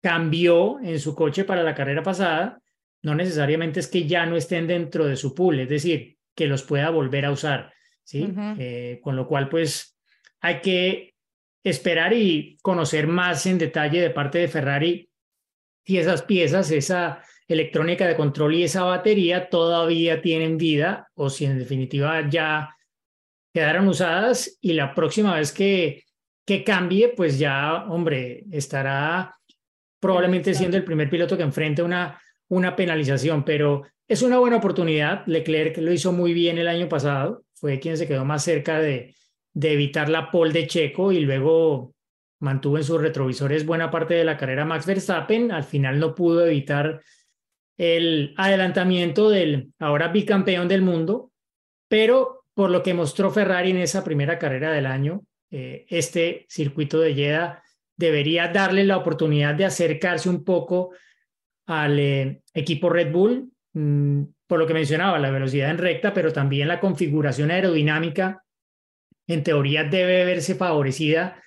cambió 0.02 0.80
en 0.82 1.00
su 1.00 1.16
coche 1.16 1.44
para 1.44 1.64
la 1.64 1.76
carrera 1.76 2.04
pasada, 2.04 2.60
no 3.04 3.16
necesariamente 3.16 3.80
es 3.80 3.88
que 3.88 4.08
ya 4.08 4.26
no 4.26 4.36
estén 4.36 4.68
dentro 4.68 5.06
de 5.06 5.16
su 5.16 5.34
pool, 5.34 5.60
es 5.60 5.70
decir, 5.70 6.18
que 6.36 6.48
los 6.48 6.64
pueda 6.64 6.90
volver 6.90 7.26
a 7.26 7.32
usar, 7.32 7.74
¿sí? 8.04 8.32
Eh, 8.58 9.00
con 9.02 9.16
lo 9.16 9.28
cual, 9.28 9.50
pues, 9.50 9.98
hay 10.40 10.62
que 10.62 11.16
esperar 11.64 12.14
y 12.14 12.58
conocer 12.62 13.08
más 13.08 13.46
en 13.46 13.58
detalle 13.58 14.02
de 14.02 14.10
parte 14.10 14.40
de 14.40 14.48
Ferrari 14.48 15.10
si 15.86 15.98
esas 15.98 16.22
piezas, 16.22 16.70
esa 16.72 17.24
electrónica 17.54 18.08
de 18.08 18.16
control 18.16 18.56
y 18.56 18.64
esa 18.64 18.84
batería 18.84 19.50
todavía 19.50 20.22
tienen 20.22 20.58
vida 20.58 21.10
o 21.14 21.30
si 21.30 21.46
en 21.46 21.60
definitiva 21.60 22.30
ya 22.30 22.76
quedaron 23.54 23.88
usadas 23.88 24.58
y 24.62 24.74
la 24.74 24.94
próxima 24.94 25.36
vez 25.36 25.52
que, 25.52 26.04
que 26.46 26.64
cambie, 26.64 27.10
pues 27.10 27.38
ya, 27.38 27.86
hombre, 27.90 28.44
estará 28.52 29.36
probablemente 30.00 30.54
siendo 30.54 30.78
el 30.78 30.84
primer 30.84 31.10
piloto 31.10 31.38
que 31.38 31.44
enfrente 31.44 31.84
una, 31.84 32.20
una 32.50 32.76
penalización, 32.76 33.44
pero 33.44 33.84
es 34.08 34.22
una 34.22 34.40
buena 34.40 34.58
oportunidad. 34.58 35.26
Leclerc 35.28 35.78
lo 35.78 35.92
hizo 35.92 36.12
muy 36.12 36.34
bien 36.34 36.58
el 36.58 36.68
año 36.68 36.90
pasado, 36.90 37.44
fue 37.54 37.80
quien 37.80 37.98
se 37.98 38.08
quedó 38.08 38.26
más 38.26 38.44
cerca 38.44 38.80
de, 38.80 39.16
de 39.54 39.74
evitar 39.74 40.10
la 40.10 40.32
pole 40.32 40.54
de 40.54 40.68
Checo 40.68 41.12
y 41.12 41.20
luego 41.20 41.94
mantuvo 42.40 42.78
en 42.78 42.84
sus 42.84 43.00
retrovisores 43.00 43.66
buena 43.66 43.92
parte 43.92 44.16
de 44.16 44.24
la 44.24 44.38
carrera 44.38 44.66
Max 44.66 44.86
Verstappen. 44.86 45.52
Al 45.52 45.64
final 45.64 46.00
no 46.00 46.16
pudo 46.16 46.46
evitar 46.46 47.02
el 47.78 48.34
adelantamiento 48.38 49.30
del 49.30 49.72
ahora 49.80 50.10
bicampeón 50.10 50.68
del 50.68 50.82
mundo, 50.82 51.32
pero 51.88 52.46
por 52.54 52.70
lo 52.70 52.84
que 52.84 52.94
mostró 52.94 53.32
Ferrari 53.32 53.72
en 53.72 53.78
esa 53.78 54.04
primera 54.04 54.38
carrera 54.38 54.72
del 54.72 54.86
año, 54.86 55.24
eh, 55.50 55.86
este 55.90 56.46
circuito 56.50 57.00
de 57.00 57.14
Jeddah 57.14 57.64
debería 57.98 58.48
darle 58.48 58.84
la 58.84 58.98
oportunidad 58.98 59.56
de 59.56 59.66
acercarse 59.66 60.30
un 60.30 60.44
poco 60.44 60.92
al 61.68 62.00
eh, 62.00 62.42
equipo 62.54 62.90
Red 62.90 63.12
Bull, 63.12 63.52
mm, 63.74 64.24
por 64.48 64.60
lo 64.60 64.68
que 64.68 64.74
mencionaba, 64.74 65.20
la 65.20 65.32
velocidad 65.32 65.70
en 65.70 65.78
recta, 65.78 66.14
pero 66.14 66.34
también 66.34 66.68
la 66.68 66.80
configuración 66.80 67.52
aerodinámica, 67.52 68.44
en 69.28 69.44
teoría 69.44 69.84
debe 69.84 70.26
verse 70.26 70.56
favorecida 70.56 71.42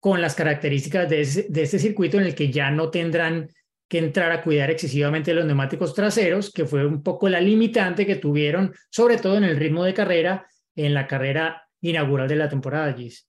con 0.00 0.20
las 0.20 0.34
características 0.34 1.08
de, 1.08 1.46
de 1.48 1.62
este 1.62 1.78
circuito 1.78 2.18
en 2.18 2.24
el 2.24 2.34
que 2.34 2.50
ya 2.50 2.70
no 2.70 2.90
tendrán 2.90 3.48
que 3.90 3.98
entrar 3.98 4.30
a 4.30 4.40
cuidar 4.40 4.70
excesivamente 4.70 5.34
los 5.34 5.44
neumáticos 5.44 5.94
traseros, 5.94 6.52
que 6.52 6.64
fue 6.64 6.86
un 6.86 7.02
poco 7.02 7.28
la 7.28 7.40
limitante 7.40 8.06
que 8.06 8.14
tuvieron, 8.14 8.72
sobre 8.88 9.18
todo 9.18 9.36
en 9.36 9.42
el 9.42 9.56
ritmo 9.56 9.82
de 9.82 9.94
carrera, 9.94 10.46
en 10.76 10.94
la 10.94 11.08
carrera 11.08 11.68
inaugural 11.80 12.28
de 12.28 12.36
la 12.36 12.48
temporada, 12.48 12.92
Gis. 12.92 13.28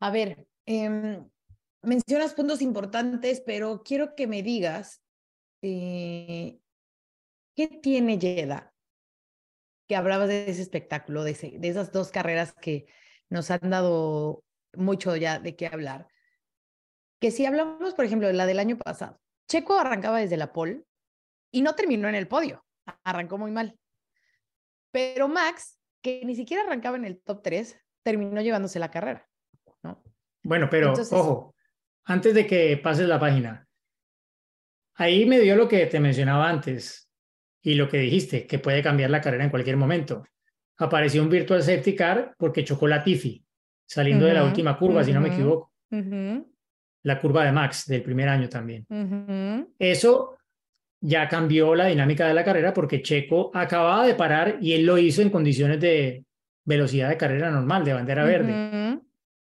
A 0.00 0.10
ver, 0.10 0.48
em, 0.66 1.24
mencionas 1.82 2.34
puntos 2.34 2.60
importantes, 2.60 3.40
pero 3.46 3.84
quiero 3.84 4.16
que 4.16 4.26
me 4.26 4.42
digas 4.42 5.00
eh, 5.62 6.58
qué 7.54 7.68
tiene 7.68 8.18
Jeddah, 8.18 8.74
que 9.86 9.94
hablabas 9.94 10.26
de 10.26 10.50
ese 10.50 10.60
espectáculo, 10.60 11.22
de, 11.22 11.34
de 11.60 11.68
esas 11.68 11.92
dos 11.92 12.10
carreras 12.10 12.52
que 12.60 12.86
nos 13.30 13.48
han 13.52 13.70
dado 13.70 14.42
mucho 14.72 15.14
ya 15.14 15.38
de 15.38 15.54
qué 15.54 15.68
hablar 15.68 16.08
que 17.24 17.30
si 17.30 17.46
hablamos, 17.46 17.94
por 17.94 18.04
ejemplo, 18.04 18.26
de 18.26 18.34
la 18.34 18.44
del 18.44 18.58
año 18.58 18.76
pasado, 18.76 19.18
Checo 19.48 19.78
arrancaba 19.78 20.20
desde 20.20 20.36
la 20.36 20.52
pole 20.52 20.84
y 21.50 21.62
no 21.62 21.74
terminó 21.74 22.06
en 22.06 22.16
el 22.16 22.28
podio, 22.28 22.66
arrancó 23.02 23.38
muy 23.38 23.50
mal. 23.50 23.78
Pero 24.92 25.26
Max, 25.26 25.80
que 26.02 26.20
ni 26.26 26.36
siquiera 26.36 26.64
arrancaba 26.64 26.98
en 26.98 27.06
el 27.06 27.22
top 27.22 27.40
3, 27.42 27.80
terminó 28.02 28.42
llevándose 28.42 28.78
la 28.78 28.90
carrera. 28.90 29.26
¿no? 29.82 30.04
Bueno, 30.42 30.68
pero 30.70 30.92
ojo, 31.12 31.54
antes 32.04 32.34
de 32.34 32.46
que 32.46 32.76
pases 32.76 33.08
la 33.08 33.18
página, 33.18 33.66
ahí 34.96 35.24
me 35.24 35.40
dio 35.40 35.56
lo 35.56 35.66
que 35.66 35.86
te 35.86 36.00
mencionaba 36.00 36.50
antes 36.50 37.08
y 37.62 37.72
lo 37.72 37.88
que 37.88 38.00
dijiste, 38.00 38.46
que 38.46 38.58
puede 38.58 38.82
cambiar 38.82 39.08
la 39.08 39.22
carrera 39.22 39.44
en 39.44 39.50
cualquier 39.50 39.78
momento. 39.78 40.26
Apareció 40.76 41.22
un 41.22 41.30
virtual 41.30 41.62
safety 41.62 41.96
car 41.96 42.34
porque 42.36 42.64
chocó 42.64 42.86
la 42.86 43.02
Tiffy 43.02 43.42
saliendo 43.86 44.26
de 44.26 44.34
la 44.34 44.44
última 44.44 44.76
curva, 44.78 45.02
si 45.02 45.14
no 45.14 45.22
me 45.22 45.30
equivoco 45.30 45.72
la 47.04 47.20
curva 47.20 47.44
de 47.44 47.52
Max 47.52 47.86
del 47.86 48.02
primer 48.02 48.28
año 48.28 48.48
también. 48.48 48.86
Eso 49.78 50.36
ya 51.00 51.28
cambió 51.28 51.74
la 51.74 51.86
dinámica 51.86 52.26
de 52.26 52.34
la 52.34 52.44
carrera 52.44 52.72
porque 52.72 53.02
Checo 53.02 53.50
acababa 53.54 54.06
de 54.06 54.14
parar 54.14 54.58
y 54.60 54.72
él 54.72 54.86
lo 54.86 54.96
hizo 54.96 55.20
en 55.22 55.30
condiciones 55.30 55.78
de 55.80 56.24
velocidad 56.64 57.10
de 57.10 57.18
carrera 57.18 57.50
normal, 57.50 57.84
de 57.84 57.92
bandera 57.92 58.24
verde. 58.24 59.00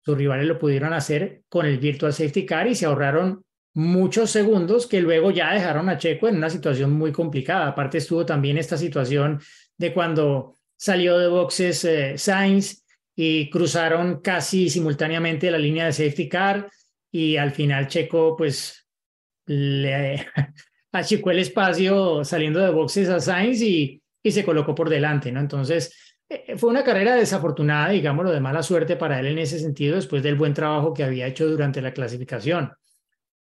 Sus 0.04 0.18
rivales 0.18 0.46
lo 0.46 0.60
pudieron 0.60 0.94
hacer 0.94 1.44
con 1.48 1.66
el 1.66 1.80
Virtual 1.80 2.14
Safety 2.14 2.46
Car 2.46 2.68
y 2.68 2.76
se 2.76 2.86
ahorraron 2.86 3.44
muchos 3.74 4.32
segundos 4.32 4.86
que 4.86 5.02
luego 5.02 5.32
ya 5.32 5.54
dejaron 5.54 5.88
a 5.90 5.98
Checo 5.98 6.28
en 6.28 6.36
una 6.36 6.50
situación 6.50 6.92
muy 6.92 7.12
complicada. 7.12 7.68
Aparte 7.68 8.00
estuvo 8.00 8.26
también 8.26 8.58
esta 8.58 8.78
situación 8.78 9.40
de 9.78 9.94
cuando 9.94 10.56
salió 10.76 11.18
de 11.18 11.28
boxes 11.28 11.86
eh, 11.86 12.18
Sainz 12.18 12.84
y 13.16 13.50
cruzaron 13.50 14.20
casi 14.20 14.70
simultáneamente 14.70 15.50
la 15.50 15.58
línea 15.58 15.86
de 15.86 15.94
safety 15.94 16.28
car 16.28 16.70
y 17.16 17.38
al 17.38 17.52
final 17.52 17.88
Checo 17.88 18.36
pues 18.36 18.90
le 19.46 20.28
achicó 20.92 21.32
el 21.32 21.40
espacio 21.40 22.26
saliendo 22.26 22.60
de 22.60 22.72
boxes 22.72 23.08
a 23.08 23.22
Sainz 23.22 23.62
y, 23.62 24.04
y 24.22 24.32
se 24.32 24.44
colocó 24.44 24.76
por 24.76 24.90
delante, 24.90 25.32
¿no? 25.32 25.40
Entonces 25.40 25.96
eh, 26.28 26.58
fue 26.58 26.70
una 26.70 26.84
carrera 26.84 27.16
desafortunada, 27.16 27.92
digámoslo, 27.92 28.32
de 28.34 28.42
mala 28.42 28.62
suerte 28.62 28.98
para 28.98 29.18
él 29.22 29.28
en 29.28 29.40
ese 29.40 29.60
sentido, 29.60 29.96
después 29.96 30.24
del 30.24 30.36
buen 30.36 30.54
trabajo 30.54 30.94
que 30.94 31.06
había 31.06 31.26
hecho 31.26 31.48
durante 31.48 31.82
la 31.82 31.94
clasificación. 31.94 32.74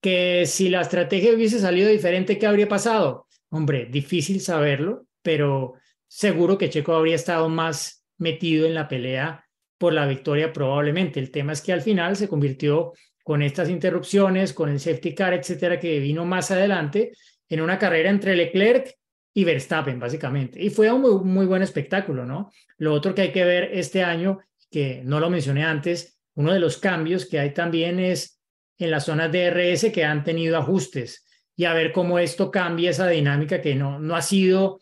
Que 0.01 0.48
si 0.48 0.70
la 0.70 0.82
estrategia 0.82 1.32
hubiese 1.32 1.60
salido 1.60 1.88
diferente, 1.88 2.39
¿qué 2.39 2.48
habría 2.48 2.68
pasado? 2.68 3.27
Hombre, 3.51 3.86
difícil 3.86 4.41
saberlo, 4.41 5.06
pero 5.22 5.75
seguro 6.08 6.58
que 6.58 6.72
Checo 6.72 6.96
habría 6.96 7.13
estado 7.13 7.48
más 7.48 8.03
metido 8.18 8.65
en 8.65 8.74
la 8.74 8.88
pelea 8.88 9.46
por 9.77 9.94
la 9.94 10.08
victoria 10.08 10.51
probablemente. 10.51 11.20
El 11.20 11.30
tema 11.30 11.53
es 11.53 11.62
que 11.62 11.74
al 11.74 11.82
final 11.82 12.15
se 12.15 12.27
convirtió 12.27 12.94
con 13.31 13.41
estas 13.41 13.69
interrupciones, 13.69 14.51
con 14.51 14.67
el 14.67 14.77
safety 14.77 15.15
car, 15.15 15.33
etcétera, 15.33 15.79
que 15.79 16.01
vino 16.01 16.25
más 16.25 16.51
adelante 16.51 17.13
en 17.47 17.61
una 17.61 17.79
carrera 17.79 18.09
entre 18.09 18.35
Leclerc 18.35 18.93
y 19.33 19.45
Verstappen, 19.45 19.97
básicamente. 20.01 20.61
Y 20.61 20.69
fue 20.69 20.91
un 20.91 21.25
muy, 21.25 21.45
buen 21.45 21.61
espectáculo, 21.61 22.25
¿no? 22.25 22.51
Lo 22.77 22.93
otro 22.93 23.15
que 23.15 23.21
hay 23.21 23.31
que 23.31 23.45
ver 23.45 23.69
este 23.71 24.03
año, 24.03 24.39
que 24.69 25.01
no 25.05 25.21
lo 25.21 25.29
mencioné 25.29 25.63
antes, 25.63 26.19
uno 26.35 26.51
de 26.51 26.59
los 26.59 26.77
cambios 26.77 27.25
que 27.25 27.39
hay 27.39 27.53
también 27.53 28.01
es 28.01 28.41
en 28.77 28.91
las 28.91 29.05
zonas 29.05 29.31
de 29.31 29.50
DRS 29.50 29.93
que 29.93 30.03
han 30.03 30.25
tenido 30.25 30.57
ajustes 30.57 31.25
y 31.55 31.63
a 31.63 31.73
ver 31.73 31.93
cómo 31.93 32.19
esto 32.19 32.51
cambia 32.51 32.89
esa 32.89 33.07
dinámica 33.07 33.61
que 33.61 33.75
no, 33.75 33.97
no 33.97 34.17
ha 34.17 34.21
sido 34.21 34.81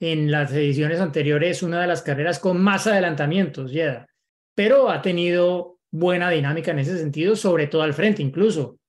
en 0.00 0.30
las 0.30 0.50
ediciones 0.50 0.98
anteriores 0.98 1.62
una 1.62 1.82
de 1.82 1.88
las 1.88 2.00
carreras 2.00 2.38
con 2.38 2.58
más 2.58 2.86
adelantamientos, 2.86 3.70
ya, 3.70 4.06
pero 4.54 4.88
ha 4.88 5.02
tenido 5.02 5.81
buena 5.92 6.30
dinámica 6.30 6.72
en 6.72 6.80
ese 6.80 6.98
sentido, 6.98 7.36
sobre 7.36 7.68
todo 7.68 7.82
al 7.82 7.94
frente 7.94 8.22
incluso. 8.22 8.80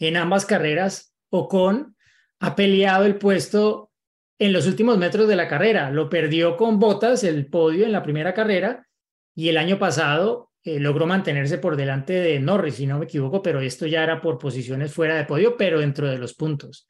En 0.00 0.16
ambas 0.16 0.44
carreras, 0.46 1.14
Ocon 1.30 1.96
ha 2.40 2.56
peleado 2.56 3.04
el 3.04 3.16
puesto 3.16 3.92
en 4.38 4.52
los 4.52 4.66
últimos 4.66 4.98
metros 4.98 5.28
de 5.28 5.36
la 5.36 5.46
carrera. 5.46 5.90
Lo 5.90 6.08
perdió 6.08 6.56
con 6.56 6.80
botas 6.80 7.22
el 7.22 7.46
podio 7.46 7.84
en 7.84 7.92
la 7.92 8.02
primera 8.02 8.34
carrera 8.34 8.88
y 9.36 9.48
el 9.48 9.58
año 9.58 9.78
pasado 9.78 10.50
eh, 10.64 10.80
logró 10.80 11.06
mantenerse 11.06 11.58
por 11.58 11.76
delante 11.76 12.14
de 12.14 12.40
Norris, 12.40 12.76
si 12.76 12.86
no 12.86 12.98
me 12.98 13.04
equivoco, 13.04 13.42
pero 13.42 13.60
esto 13.60 13.86
ya 13.86 14.02
era 14.02 14.20
por 14.20 14.38
posiciones 14.38 14.92
fuera 14.92 15.14
de 15.16 15.24
podio, 15.24 15.56
pero 15.56 15.80
dentro 15.80 16.08
de 16.08 16.18
los 16.18 16.34
puntos. 16.34 16.88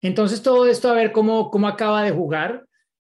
Entonces 0.00 0.42
todo 0.42 0.66
esto 0.68 0.88
a 0.90 0.94
ver 0.94 1.12
cómo, 1.12 1.50
cómo 1.50 1.66
acaba 1.66 2.02
de 2.02 2.12
jugar, 2.12 2.64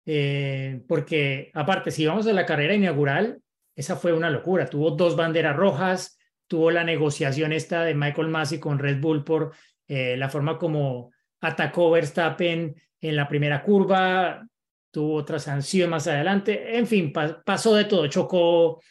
eh, 0.05 0.81
porque 0.87 1.49
aparte, 1.53 1.91
si 1.91 2.05
vamos 2.05 2.27
a 2.27 2.33
la 2.33 2.45
carrera 2.45 2.73
inaugural, 2.73 3.42
esa 3.75 3.95
fue 3.95 4.13
una 4.13 4.29
locura. 4.29 4.67
Tuvo 4.67 4.91
dos 4.91 5.15
banderas 5.15 5.55
rojas, 5.55 6.17
tuvo 6.47 6.71
la 6.71 6.83
negociación 6.83 7.53
esta 7.53 7.83
de 7.83 7.95
Michael 7.95 8.27
Massey 8.27 8.59
con 8.59 8.79
Red 8.79 8.99
Bull 8.99 9.23
por 9.23 9.53
eh, 9.87 10.15
la 10.17 10.29
forma 10.29 10.57
como 10.57 11.11
atacó 11.41 11.91
Verstappen 11.91 12.75
en 13.01 13.15
la 13.15 13.27
primera 13.27 13.63
curva, 13.63 14.47
tuvo 14.91 15.15
otra 15.15 15.39
sanción 15.39 15.89
más 15.89 16.07
adelante, 16.07 16.77
en 16.77 16.87
fin, 16.87 17.11
pasó 17.11 17.75
de 17.75 17.85
todo, 17.85 18.07
chocó 18.07 18.81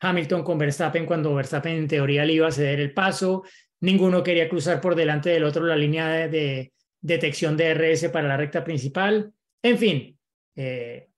Hamilton 0.00 0.44
con 0.44 0.58
Verstappen 0.58 1.06
cuando 1.06 1.34
Verstappen 1.34 1.74
en 1.74 1.88
teoría 1.88 2.24
le 2.24 2.34
iba 2.34 2.46
a 2.46 2.52
ceder 2.52 2.78
el 2.78 2.92
paso, 2.92 3.42
ninguno 3.80 4.22
quería 4.22 4.48
cruzar 4.48 4.80
por 4.80 4.94
delante 4.94 5.30
del 5.30 5.44
otro 5.44 5.64
la 5.64 5.76
línea 5.76 6.28
de, 6.28 6.72
detección 7.00 7.56
de 7.56 7.74
RS 7.74 8.08
para 8.10 8.28
la 8.28 8.36
recta 8.36 8.62
principal, 8.62 9.32
en 9.62 9.78
fin, 9.78 10.18
eh, 10.54 11.08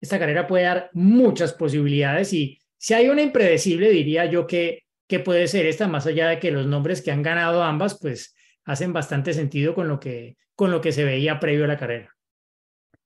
esta 0.00 0.18
carrera 0.18 0.46
puede 0.46 0.64
dar 0.64 0.90
muchas 0.92 1.52
posibilidades 1.52 2.32
y 2.32 2.58
si 2.78 2.94
hay 2.94 3.08
una 3.08 3.22
impredecible, 3.22 3.90
diría 3.90 4.24
yo 4.26 4.46
que, 4.46 4.84
que 5.08 5.18
puede 5.18 5.48
ser 5.48 5.66
esta, 5.66 5.88
más 5.88 6.06
allá 6.06 6.28
de 6.28 6.38
que 6.38 6.50
los 6.50 6.66
nombres 6.66 7.02
que 7.02 7.10
han 7.10 7.22
ganado 7.22 7.62
ambas, 7.62 7.98
pues 8.00 8.34
hacen 8.64 8.92
bastante 8.92 9.32
sentido 9.32 9.74
con 9.74 9.88
lo 9.88 9.98
que, 9.98 10.36
con 10.54 10.70
lo 10.70 10.80
que 10.80 10.92
se 10.92 11.04
veía 11.04 11.40
previo 11.40 11.64
a 11.64 11.68
la 11.68 11.76
carrera. 11.76 12.16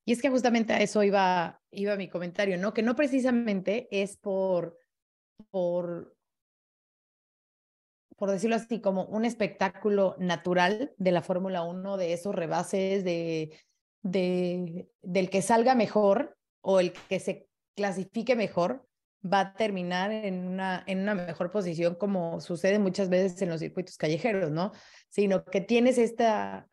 Y 0.05 0.13
es 0.13 0.21
que 0.21 0.29
justamente 0.29 0.73
a 0.73 0.81
eso 0.81 1.03
iba, 1.03 1.61
iba 1.71 1.97
mi 1.97 2.09
comentario, 2.09 2.59
¿no? 2.59 2.75
Que 2.75 2.83
no 2.83 2.97
precisamente 2.97 3.89
es 3.91 4.17
por, 4.17 4.77
por, 5.51 6.17
por 8.17 8.31
decirlo 8.31 8.57
así, 8.57 8.81
como 8.81 9.05
un 9.05 9.25
espectáculo 9.25 10.17
natural 10.19 10.93
de 10.99 11.13
la 11.13 11.23
Fórmula 11.23 11.63
1, 11.63 11.97
de 11.97 12.13
esos 12.13 12.35
rebases, 12.35 13.05
de, 13.05 13.57
de, 14.03 14.89
del 15.03 15.31
que 15.31 15.41
salga 15.41 15.75
mejor 15.75 16.37
o 16.61 16.81
el 16.81 16.93
que 16.93 17.21
se 17.21 17.47
clasifique 17.77 18.35
mejor, 18.35 18.87
va 19.25 19.41
a 19.41 19.55
terminar 19.55 20.11
en 20.11 20.47
una, 20.47 20.83
en 20.87 21.01
una 21.01 21.15
mejor 21.15 21.51
posición 21.51 21.95
como 21.95 22.41
sucede 22.41 22.79
muchas 22.79 23.09
veces 23.09 23.41
en 23.43 23.51
los 23.51 23.61
circuitos 23.61 23.97
callejeros, 23.97 24.51
¿no? 24.51 24.73
Sino 25.09 25.45
que 25.45 25.61
tienes 25.61 25.99
esta, 25.99 26.69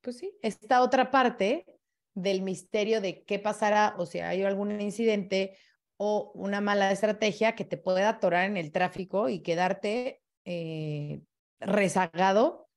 pues 0.00 0.18
sí, 0.18 0.32
esta 0.42 0.82
otra 0.82 1.10
parte 1.10 1.66
del 2.14 2.42
misterio 2.42 3.00
de 3.00 3.24
qué 3.24 3.38
pasará 3.38 3.94
o 3.98 4.06
si 4.06 4.18
hay 4.18 4.42
algún 4.42 4.80
incidente 4.80 5.56
o 5.96 6.32
una 6.34 6.60
mala 6.60 6.90
estrategia 6.90 7.54
que 7.54 7.64
te 7.64 7.76
pueda 7.76 8.08
atorar 8.08 8.44
en 8.46 8.56
el 8.56 8.72
tráfico 8.72 9.28
y 9.28 9.40
quedarte 9.40 10.20
eh, 10.44 11.22
rezagado 11.60 12.68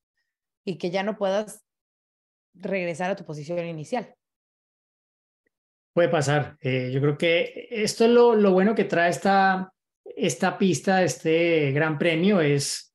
y 0.63 0.77
que 0.77 0.91
ya 0.91 1.03
no 1.03 1.17
puedas 1.17 1.65
regresar 2.53 3.11
a 3.11 3.15
tu 3.15 3.25
posición 3.25 3.65
inicial. 3.65 4.14
Puede 5.95 6.09
pasar. 6.09 6.57
Eh, 6.59 6.91
yo 6.93 6.99
creo 6.99 7.17
que 7.17 7.69
esto 7.71 8.03
es 8.03 8.11
lo, 8.11 8.35
lo, 8.35 8.51
bueno 8.51 8.75
que 8.75 8.83
trae 8.83 9.09
esta, 9.09 9.71
esta 10.03 10.57
pista, 10.57 11.01
este 11.01 11.71
gran 11.71 11.97
premio, 11.97 12.41
es 12.41 12.93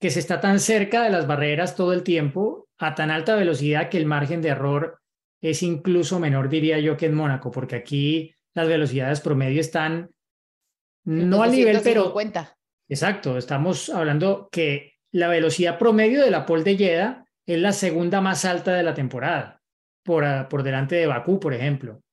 que 0.00 0.10
se 0.10 0.18
está 0.18 0.40
tan 0.40 0.58
cerca 0.58 1.04
de 1.04 1.10
las 1.10 1.28
barreras 1.28 1.76
todo 1.76 1.92
el 1.92 2.02
tiempo, 2.02 2.66
a 2.78 2.96
tan 2.96 3.12
alta 3.12 3.36
velocidad 3.36 3.88
que 3.88 3.98
el 3.98 4.06
margen 4.06 4.42
de 4.42 4.48
error 4.48 4.98
es 5.40 5.62
incluso 5.62 6.18
menor, 6.18 6.48
diría 6.48 6.80
yo, 6.80 6.96
que 6.96 7.06
en 7.06 7.14
Mónaco, 7.14 7.52
porque 7.52 7.76
aquí 7.76 8.34
las 8.52 8.66
velocidades 8.66 9.20
promedio 9.20 9.60
están 9.60 10.10
no 11.04 11.40
al 11.40 11.52
nivel, 11.52 11.82
pero... 11.84 12.12
Exacto, 12.88 13.38
estamos 13.38 13.90
hablando 13.90 14.48
que 14.50 14.94
la 15.12 15.28
velocidad 15.28 15.78
promedio 15.78 16.24
de 16.24 16.32
la 16.32 16.46
pole 16.46 16.64
de 16.64 16.76
Jeddah 16.76 17.24
es 17.46 17.60
la 17.60 17.70
segunda 17.70 18.20
más 18.20 18.44
alta 18.44 18.74
de 18.74 18.82
la 18.82 18.92
temporada, 18.92 19.62
por, 20.02 20.24
por 20.48 20.64
delante 20.64 20.96
de 20.96 21.06
Bakú, 21.06 21.38
por 21.38 21.54
ejemplo 21.54 22.03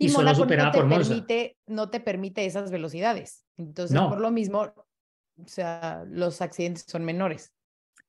y, 0.00 0.08
solo 0.08 0.34
superada 0.34 0.68
no 0.68 0.72
te 0.72 0.78
por 0.78 0.88
permite, 0.88 1.56
No 1.66 1.90
te 1.90 2.00
permite 2.00 2.46
esas 2.46 2.70
velocidades. 2.70 3.44
Entonces, 3.58 3.98
por 4.00 4.18
lo 4.18 4.30
mismo, 4.30 4.62
o 4.62 5.46
sea, 5.46 6.04
los 6.08 6.40
accidentes 6.40 6.86
son 6.88 7.04
menores. 7.04 7.52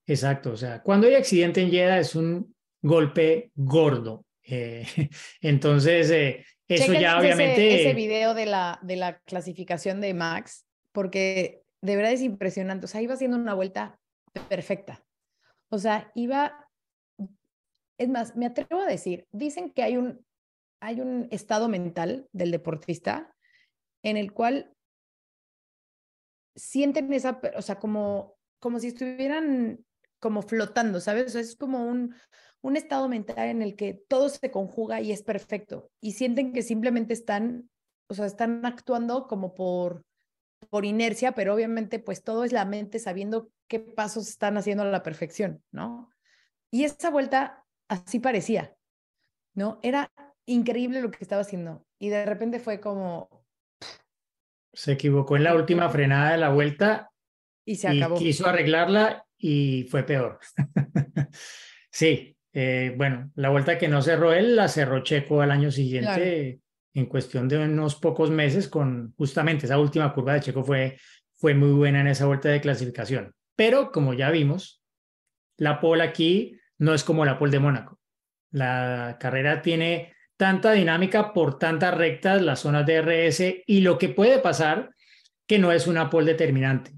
Exacto, 0.05 0.51
o 0.51 0.57
sea, 0.57 0.81
cuando 0.81 1.07
hay 1.07 1.15
accidente 1.15 1.61
en 1.61 1.69
Jeddah 1.69 1.99
es 1.99 2.15
un 2.15 2.55
golpe 2.81 3.51
gordo. 3.55 4.25
Eh, 4.43 4.85
entonces, 5.41 6.09
eh, 6.11 6.45
eso 6.67 6.93
ya 6.93 7.19
obviamente... 7.19 7.81
Ese, 7.81 7.93
video 7.93 8.33
de 8.33 8.45
la, 8.45 8.79
de 8.81 8.95
la 8.95 9.19
clasificación 9.19 9.99
de 9.99 10.13
Max, 10.13 10.65
porque 10.93 11.61
de 11.81 11.95
verdad 11.97 12.13
es 12.13 12.21
impresionante. 12.21 12.85
O 12.85 12.87
sea, 12.87 13.01
iba 13.01 13.15
haciendo 13.15 13.35
una 13.35 13.53
vuelta 13.53 13.99
perfecta. 14.47 15.03
O 15.69 15.77
sea, 15.77 16.09
iba... 16.15 16.69
Es 17.97 18.07
más, 18.07 18.35
me 18.37 18.45
atrevo 18.45 18.81
a 18.81 18.87
decir, 18.87 19.27
dicen 19.31 19.71
que 19.71 19.83
hay 19.83 19.97
un 19.97 20.25
hay 20.81 20.99
un 20.99 21.27
estado 21.31 21.69
mental 21.69 22.27
del 22.33 22.51
deportista 22.51 23.33
en 24.03 24.17
el 24.17 24.33
cual 24.33 24.73
sienten 26.55 27.13
esa, 27.13 27.39
o 27.55 27.61
sea, 27.61 27.79
como, 27.79 28.35
como 28.59 28.79
si 28.79 28.87
estuvieran 28.87 29.85
como 30.19 30.41
flotando, 30.41 30.99
¿sabes? 30.99 31.35
es 31.35 31.55
como 31.55 31.85
un, 31.85 32.13
un 32.61 32.75
estado 32.75 33.07
mental 33.07 33.47
en 33.47 33.61
el 33.61 33.75
que 33.75 33.93
todo 34.07 34.27
se 34.29 34.51
conjuga 34.51 35.01
y 35.01 35.11
es 35.11 35.23
perfecto 35.23 35.89
y 36.01 36.13
sienten 36.13 36.51
que 36.51 36.63
simplemente 36.63 37.13
están, 37.13 37.69
o 38.07 38.13
sea, 38.13 38.25
están 38.25 38.65
actuando 38.65 39.27
como 39.27 39.53
por, 39.53 40.03
por 40.69 40.85
inercia, 40.85 41.33
pero 41.33 41.53
obviamente 41.53 41.99
pues 41.99 42.23
todo 42.23 42.43
es 42.43 42.51
la 42.51 42.65
mente 42.65 42.99
sabiendo 42.99 43.51
qué 43.67 43.79
pasos 43.79 44.27
están 44.27 44.57
haciendo 44.57 44.83
a 44.83 44.87
la 44.87 45.03
perfección, 45.03 45.63
¿no? 45.71 46.09
Y 46.71 46.85
esa 46.85 47.09
vuelta 47.09 47.65
así 47.87 48.19
parecía, 48.19 48.75
¿no? 49.53 49.79
Era 49.81 50.11
increíble 50.45 51.01
lo 51.01 51.11
que 51.11 51.19
estaba 51.21 51.41
haciendo. 51.41 51.85
Y 51.99 52.09
de 52.09 52.25
repente 52.25 52.59
fue 52.59 52.79
como... 52.79 53.29
Se 54.73 54.93
equivocó 54.93 55.35
en 55.35 55.43
la 55.43 55.55
última 55.55 55.89
frenada 55.89 56.31
de 56.31 56.37
la 56.37 56.49
vuelta. 56.49 57.11
Y 57.65 57.75
se 57.75 57.87
acabó. 57.87 58.17
quiso 58.17 58.47
arreglarla 58.47 59.25
y 59.37 59.83
fue 59.89 60.03
peor. 60.03 60.39
sí, 61.91 62.37
eh, 62.53 62.93
bueno, 62.97 63.31
la 63.35 63.49
vuelta 63.49 63.77
que 63.77 63.87
no 63.87 64.01
cerró 64.01 64.33
él, 64.33 64.55
la 64.55 64.67
cerró 64.67 65.03
Checo 65.03 65.41
al 65.41 65.51
año 65.51 65.71
siguiente. 65.71 66.61
En 66.93 67.05
cuestión 67.05 67.47
de 67.47 67.57
unos 67.57 67.95
pocos 67.95 68.31
meses, 68.31 68.67
con 68.67 69.13
justamente 69.15 69.65
esa 69.65 69.79
última 69.79 70.13
curva 70.13 70.33
de 70.33 70.41
Checo 70.41 70.63
fue, 70.63 70.97
fue 71.33 71.53
muy 71.53 71.71
buena 71.71 72.01
en 72.01 72.07
esa 72.07 72.25
vuelta 72.25 72.49
de 72.49 72.61
clasificación. 72.61 73.33
Pero 73.55 73.91
como 73.91 74.13
ya 74.13 74.29
vimos, 74.31 74.83
la 75.57 75.79
pole 75.79 76.03
aquí 76.03 76.57
no 76.77 76.93
es 76.93 77.03
como 77.03 77.25
la 77.25 77.37
pole 77.37 77.51
de 77.51 77.59
Mónaco. 77.59 77.99
La 78.51 79.17
carrera 79.19 79.61
tiene 79.61 80.13
tanta 80.41 80.71
dinámica 80.71 81.33
por 81.33 81.59
tantas 81.59 81.95
rectas, 81.95 82.41
las 82.41 82.61
zonas 82.61 82.83
de 82.87 82.97
RS 82.99 83.61
y 83.67 83.81
lo 83.81 83.99
que 83.99 84.09
puede 84.09 84.39
pasar 84.39 84.89
que 85.47 85.59
no 85.59 85.71
es 85.71 85.85
una 85.85 86.09
pole 86.09 86.31
determinante. 86.31 86.93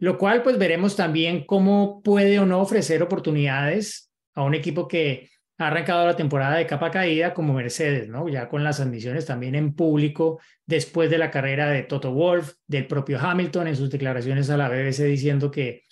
Lo 0.00 0.18
cual 0.18 0.42
pues 0.42 0.58
veremos 0.58 0.96
también 0.96 1.46
cómo 1.46 2.02
puede 2.02 2.40
o 2.40 2.46
no 2.46 2.60
ofrecer 2.60 3.00
oportunidades 3.00 4.10
a 4.34 4.42
un 4.42 4.56
equipo 4.56 4.88
que 4.88 5.30
ha 5.58 5.68
arrancado 5.68 6.04
la 6.04 6.16
temporada 6.16 6.56
de 6.56 6.66
capa 6.66 6.90
caída 6.90 7.32
como 7.32 7.54
Mercedes, 7.54 8.08
¿no? 8.08 8.28
Ya 8.28 8.48
con 8.48 8.64
las 8.64 8.80
admisiones 8.80 9.24
también 9.24 9.54
en 9.54 9.76
público 9.76 10.40
después 10.66 11.08
de 11.10 11.18
la 11.18 11.30
carrera 11.30 11.68
de 11.70 11.84
Toto 11.84 12.10
Wolf, 12.10 12.54
del 12.66 12.88
propio 12.88 13.20
Hamilton 13.20 13.68
en 13.68 13.76
sus 13.76 13.88
declaraciones 13.88 14.50
a 14.50 14.56
la 14.56 14.68
BBC 14.68 15.04
diciendo 15.04 15.48
que, 15.48 15.84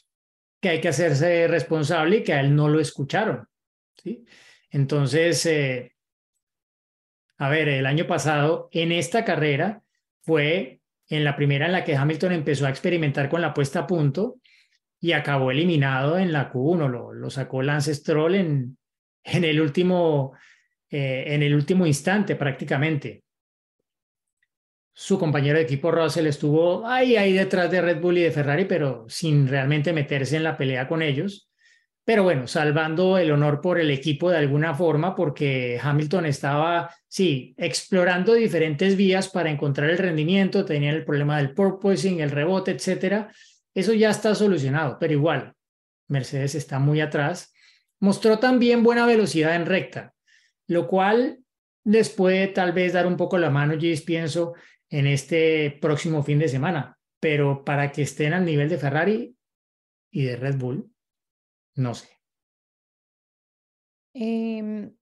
que 0.61 0.69
hay 0.69 0.81
que 0.81 0.89
hacerse 0.89 1.47
responsable 1.47 2.17
y 2.17 2.25
que 2.25 2.33
a 2.33 2.41
él 2.41 2.57
no 2.57 2.69
lo 2.69 2.81
escucharon, 2.81 3.47
¿sí? 4.03 4.25
Entonces, 4.69 5.47
eh, 5.47 5.92
a 7.43 7.49
ver, 7.49 7.69
el 7.69 7.87
año 7.87 8.07
pasado 8.07 8.69
en 8.71 8.93
esta 8.93 9.25
carrera 9.25 9.83
fue 10.21 10.81
en 11.09 11.25
la 11.25 11.35
primera 11.35 11.67
en 11.67 11.73
la 11.73 11.83
que 11.83 11.97
Hamilton 11.97 12.31
empezó 12.31 12.67
a 12.67 12.71
experimentar 12.71 13.29
con 13.29 13.43
la 13.43 13.53
puesta 13.53 13.81
a 13.81 13.87
punto 13.89 14.37
y 15.01 15.11
acabó 15.11 15.51
eliminado 15.51 16.19
en 16.19 16.31
la 16.31 16.53
Q1, 16.53 16.89
lo, 16.89 17.13
lo 17.13 17.31
sacó 17.31 17.61
Lance 17.61 17.97
Stroll 17.97 18.37
en, 18.37 18.79
en, 19.25 19.43
el 19.43 19.61
último, 19.61 20.35
eh, 20.89 21.25
en 21.27 21.43
el 21.43 21.57
último 21.57 21.85
instante 21.85 22.37
prácticamente. 22.37 23.25
Su 24.93 25.19
compañero 25.19 25.59
de 25.59 25.65
equipo 25.65 25.91
Russell 25.91 26.29
estuvo 26.29 26.87
ahí, 26.87 27.17
ahí 27.17 27.33
detrás 27.33 27.69
de 27.73 27.83
Red 27.83 28.01
Bull 28.01 28.19
y 28.19 28.23
de 28.23 28.31
Ferrari, 28.31 28.67
pero 28.67 29.05
sin 29.09 29.49
realmente 29.49 29.93
meterse 29.93 30.37
en 30.37 30.45
la 30.45 30.57
pelea 30.57 30.87
con 30.87 31.03
ellos. 31.03 31.51
Pero 32.05 32.25
bueno, 32.25 32.49
salvando 32.49 33.17
el 33.17 33.31
honor 33.31 33.61
por 33.61 33.79
el 33.79 33.91
equipo 33.91 34.31
de 34.31 34.39
alguna 34.39 34.75
forma, 34.75 35.15
porque 35.15 35.79
Hamilton 35.81 36.27
estaba, 36.27 36.91
sí, 37.07 37.55
explorando 37.57 38.35
diferentes 38.35 38.97
vías 38.97 39.29
para 39.29 39.51
encontrar 39.51 39.89
el 39.89 39.99
rendimiento, 39.99 40.65
tenía 40.65 40.91
el 40.91 41.05
problema 41.05 41.37
del 41.39 41.55
porpoising, 41.55 42.21
el 42.21 42.33
rebote, 42.33 42.73
etcétera. 42.73 43.33
Eso 43.73 43.93
ya 43.95 44.11
está 44.11 44.35
solucionado, 44.35 44.99
pero 44.99 45.13
igual, 45.13 45.55
Mercedes 46.09 46.57
está 46.57 46.81
muy 46.81 47.01
atrás. 47.01 47.55
Mostró 48.01 48.41
también 48.41 48.83
buena 48.83 49.07
velocidad 49.07 49.55
en 49.55 49.67
recta, 49.67 50.13
lo 50.67 50.89
cual 50.89 51.39
les 51.85 52.11
puede 52.11 52.49
tal 52.49 52.73
vez 52.73 52.93
dar 52.95 53.07
un 53.07 53.17
poco 53.17 53.39
la 53.39 53.51
mano, 53.51 53.79
Gis, 53.79 54.03
pienso, 54.03 54.55
en 54.91 55.07
este 55.07 55.79
próximo 55.81 56.23
fin 56.25 56.41
de 56.41 56.49
semana. 56.49 56.99
Pero 57.21 57.65
para 57.65 57.93
que 57.93 58.03
estén 58.03 58.33
al 58.33 58.45
nivel 58.45 58.69
de 58.69 58.79
Ferrari 58.79 59.37
y 60.11 60.25
de 60.25 60.37
Red 60.37 60.57
Bull, 60.57 60.92
no 61.75 61.95
sé. 61.95 62.09
Em, 64.15 64.95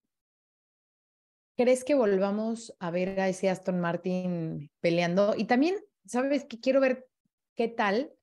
¿Crees 1.56 1.84
que 1.84 1.94
volvamos 1.94 2.74
a 2.78 2.90
ver 2.90 3.20
a 3.20 3.28
ese 3.28 3.50
Aston 3.50 3.80
Martin 3.80 4.70
peleando? 4.80 5.34
Y 5.36 5.44
también, 5.44 5.76
¿sabes 6.06 6.44
que 6.44 6.58
quiero 6.58 6.80
ver 6.80 7.06
qué 7.54 7.68
tal 7.68 8.14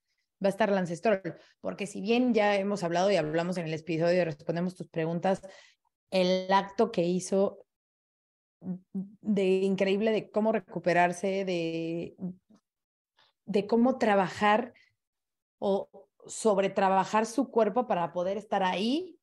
va 0.44 0.48
a 0.48 0.50
estar 0.50 0.72
Lance 0.72 0.96
Stroll? 0.96 1.22
Porque 1.62 1.86
si 1.86 2.02
bien 2.02 2.34
ya 2.34 2.56
hemos 2.56 2.84
hablado 2.84 3.12
y 3.12 3.16
hablamos 3.16 3.58
en 3.58 3.68
el 3.68 3.74
episodio 3.76 4.22
y 4.22 4.26
respondemos 4.26 4.74
tus 4.74 4.88
preguntas, 4.88 5.42
el 6.10 6.52
acto 6.52 6.92
que 6.92 7.04
hizo 7.04 7.64
de 8.60 9.46
increíble 9.60 10.12
de 10.12 10.32
cómo 10.32 10.52
recuperarse, 10.52 11.46
de, 11.46 12.16
de 13.46 13.68
cómo 13.68 14.00
trabajar 14.00 14.74
o 15.60 16.07
sobre 16.30 16.70
trabajar 16.70 17.26
su 17.26 17.50
cuerpo 17.50 17.88
para 17.88 18.14
poder 18.14 18.38
estar 18.38 18.64
ahí 18.64 19.18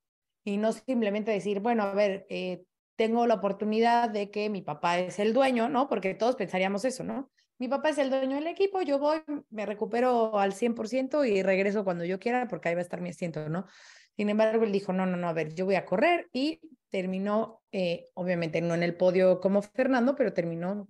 y 0.44 0.56
no 0.58 0.72
simplemente 0.72 1.30
decir, 1.30 1.60
bueno, 1.60 1.84
a 1.84 1.94
ver, 1.94 2.26
eh, 2.28 2.64
tengo 2.96 3.26
la 3.26 3.34
oportunidad 3.34 4.10
de 4.10 4.30
que 4.30 4.50
mi 4.50 4.62
papá 4.62 4.98
es 4.98 5.18
el 5.18 5.32
dueño, 5.32 5.68
¿no? 5.68 5.88
Porque 5.88 6.14
todos 6.14 6.36
pensaríamos 6.36 6.84
eso, 6.84 7.02
¿no? 7.02 7.30
Mi 7.58 7.68
papá 7.68 7.90
es 7.90 7.98
el 7.98 8.10
dueño 8.10 8.36
del 8.36 8.46
equipo, 8.46 8.82
yo 8.82 8.98
voy, 8.98 9.22
me 9.50 9.64
recupero 9.64 10.38
al 10.38 10.52
100% 10.52 11.24
y 11.24 11.42
regreso 11.42 11.84
cuando 11.84 12.04
yo 12.04 12.18
quiera 12.18 12.48
porque 12.48 12.68
ahí 12.68 12.74
va 12.74 12.80
a 12.80 12.82
estar 12.82 13.00
mi 13.00 13.10
asiento, 13.10 13.48
¿no? 13.48 13.66
Sin 14.16 14.28
embargo, 14.28 14.64
él 14.64 14.72
dijo, 14.72 14.92
no, 14.92 15.06
no, 15.06 15.16
no, 15.16 15.28
a 15.28 15.32
ver, 15.32 15.54
yo 15.54 15.64
voy 15.64 15.74
a 15.74 15.84
correr 15.84 16.28
y 16.32 16.60
terminó, 16.90 17.62
eh, 17.72 18.06
obviamente 18.14 18.60
no 18.60 18.74
en 18.74 18.82
el 18.82 18.96
podio 18.96 19.40
como 19.40 19.62
Fernando, 19.62 20.14
pero 20.14 20.32
terminó 20.32 20.88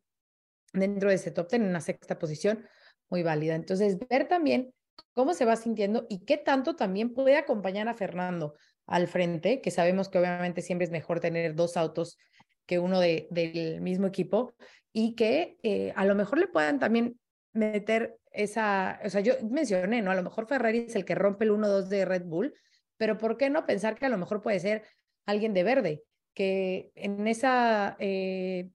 dentro 0.72 1.09
de 1.09 1.14
ese 1.14 1.31
top 1.31 1.48
ten 1.48 1.62
en 1.62 1.68
una 1.68 1.81
sexta 1.81 2.18
posición 2.18 2.66
muy 3.09 3.22
válida. 3.22 3.55
Entonces, 3.55 3.98
ver 4.09 4.29
también 4.29 4.74
cómo 5.13 5.35
se 5.35 5.45
va 5.45 5.57
sintiendo 5.57 6.07
y 6.09 6.25
qué 6.25 6.37
tanto 6.37 6.77
también 6.77 7.15
puede 7.15 7.37
acompañar 7.37 7.89
a 7.89 7.95
Fernando 7.95 8.55
al 8.87 9.09
frente, 9.09 9.61
que 9.61 9.71
sabemos 9.71 10.09
que 10.09 10.19
obviamente 10.19 10.61
siempre 10.61 10.85
es 10.85 10.91
mejor 10.91 11.21
tener 11.21 11.55
dos 11.55 11.77
autos 11.77 12.19
que 12.67 12.79
uno 12.79 13.01
de, 13.01 13.29
del 13.31 13.81
mismo 13.81 14.07
equipo 14.07 14.55
y 14.93 15.15
que 15.15 15.59
eh, 15.63 15.93
a 15.97 16.05
lo 16.05 16.15
mejor 16.15 16.39
le 16.39 16.49
puedan 16.49 16.79
también 16.79 17.19
meter 17.53 18.19
esa, 18.31 19.01
o 19.05 19.11
sea, 19.11 19.21
yo 19.21 19.35
mencioné, 19.49 20.03
¿no? 20.03 20.11
A 20.11 20.15
lo 20.15 20.23
mejor 20.23 20.47
Ferrari 20.47 20.87
es 20.89 20.97
el 20.97 21.05
que 21.05 21.15
rompe 21.15 21.45
el 21.45 21.53
1-2 21.53 21.89
de 21.89 22.05
Red 22.05 22.25
Bull, 22.25 22.55
pero 22.97 23.17
¿por 23.17 23.37
qué 23.37 23.49
no 23.51 23.67
pensar 23.67 23.97
que 23.97 24.07
a 24.07 24.09
lo 24.09 24.19
mejor 24.19 24.43
puede 24.43 24.61
ser 24.61 24.85
alguien 25.27 25.55
de 25.55 25.63
verde, 25.63 26.03
que 26.35 26.91
en 26.95 27.27
esa, 27.27 27.97
eh, 27.99 28.71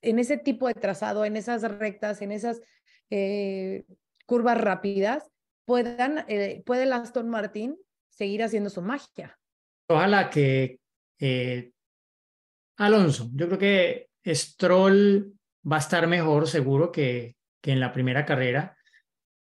en 0.00 0.18
ese 0.18 0.38
tipo 0.38 0.68
de 0.68 0.74
trazado, 0.74 1.24
en 1.24 1.36
esas 1.36 1.62
rectas, 1.62 2.22
en 2.22 2.32
esas 2.32 2.60
eh, 3.10 3.84
curvas 4.28 4.60
rápidas, 4.60 5.30
puedan, 5.64 6.26
puede 6.66 6.82
el 6.82 6.92
Aston 6.92 7.30
Martin 7.30 7.76
seguir 8.10 8.42
haciendo 8.42 8.68
su 8.68 8.82
magia. 8.82 9.38
Ojalá 9.88 10.28
que 10.28 10.80
eh, 11.18 11.72
Alonso, 12.76 13.30
yo 13.32 13.46
creo 13.46 13.58
que 13.58 14.10
Stroll 14.26 15.32
va 15.70 15.76
a 15.76 15.80
estar 15.80 16.06
mejor 16.06 16.46
seguro 16.46 16.92
que, 16.92 17.36
que 17.62 17.72
en 17.72 17.80
la 17.80 17.90
primera 17.90 18.26
carrera. 18.26 18.76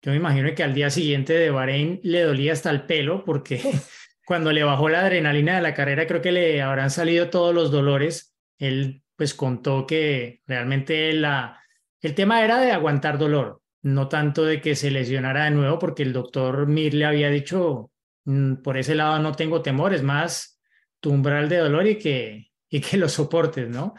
Yo 0.02 0.12
me 0.12 0.17
imagino 0.17 0.56
que 0.56 0.63
al 0.63 0.73
día 0.73 0.89
siguiente 0.89 1.34
de 1.34 1.52
Bahrein 1.52 2.00
le 2.04 2.21
dolía 2.21 2.54
hasta 2.54 2.69
el 2.69 2.86
pelo 2.86 3.26
porque 3.26 3.60
cuando 4.26 4.54
le 4.54 4.63
bajó 4.63 4.88
la 4.88 5.02
adrenalina 5.02 5.58
de 5.58 5.63
la 5.63 5.73
carrera 5.73 6.08
creo 6.08 6.21
que 6.21 6.32
le 6.32 6.62
habrán 6.62 6.91
salido 6.91 7.30
todos 7.30 7.54
los 7.54 7.71
dolores. 7.71 8.38
Él 8.58 9.04
pues 9.17 9.34
contó 9.34 9.86
que 9.86 10.41
realmente 10.45 11.12
la, 11.12 11.62
el 12.00 12.15
tema 12.15 12.41
era 12.45 12.62
de 12.62 12.71
aguantar 12.71 13.17
dolor, 13.17 13.62
no 13.84 14.08
tanto 14.08 14.44
de 14.44 14.62
que 14.62 14.76
se 14.76 14.92
lesionara 14.92 15.46
de 15.46 15.52
nuevo 15.52 15.80
porque 15.80 16.04
el 16.04 16.13
doctor 16.13 16.68
Mir 16.68 16.94
le 16.94 17.06
había 17.06 17.30
dicho 17.30 17.92
Mm, 18.28 18.56
por 18.58 18.78
ese 18.78 18.94
lado 18.94 19.20
no 19.20 19.32
tengo 19.32 19.62
temor, 19.62 19.94
es 19.94 20.04
más 20.04 20.60
tu 21.00 21.12
umbral 21.12 21.48
de 21.48 21.58
dolor 21.60 21.88
y 21.88 21.98
que, 21.98 22.52
y 22.70 22.82
que 22.82 22.98
lo 22.98 23.08
soportes, 23.10 23.70
¿no? 23.70 23.96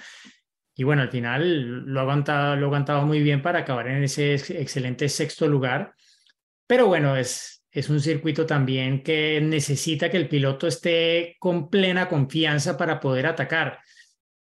Y 0.75 0.85
bueno, 0.85 1.03
al 1.03 1.11
final 1.11 1.85
lo 1.87 1.99
ha 1.99 2.03
aguantado, 2.03 2.55
lo 2.57 2.67
ha 2.67 2.69
aguantado 2.69 3.07
muy 3.07 3.21
bien 3.23 3.43
para 3.43 3.61
acabar 3.61 3.88
en 3.88 4.05
ese 4.05 4.35
excelente 4.35 5.09
sexto 5.09 5.49
lugar. 5.49 5.95
Pero 6.67 6.87
bueno, 6.87 7.17
es, 7.17 7.64
es 7.71 7.88
un 7.88 8.01
circuito 8.01 8.47
también 8.47 9.03
que 9.03 9.41
necesita 9.41 10.11
que 10.11 10.19
el 10.19 10.29
piloto 10.29 10.69
esté 10.69 11.37
con 11.41 11.71
plena 11.71 12.09
confianza 12.09 12.77
para 12.77 13.01
poder 13.01 13.27
atacar. 13.27 13.81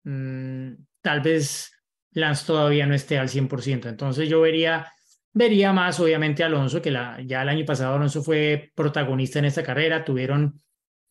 Mm, 0.04 0.74
tal 1.00 1.20
vez 1.22 1.72
Lance 2.12 2.46
todavía 2.46 2.86
no 2.86 2.94
esté 2.94 3.18
al 3.18 3.28
100%. 3.28 3.88
Entonces 3.88 4.28
yo 4.28 4.42
vería 4.42 4.92
Vería 5.32 5.72
más, 5.72 6.00
obviamente, 6.00 6.42
Alonso, 6.42 6.82
que 6.82 6.90
ya 6.90 7.42
el 7.42 7.48
año 7.48 7.64
pasado 7.64 7.94
Alonso 7.94 8.22
fue 8.22 8.72
protagonista 8.74 9.38
en 9.38 9.44
esta 9.44 9.62
carrera. 9.62 10.04
Tuvieron 10.04 10.60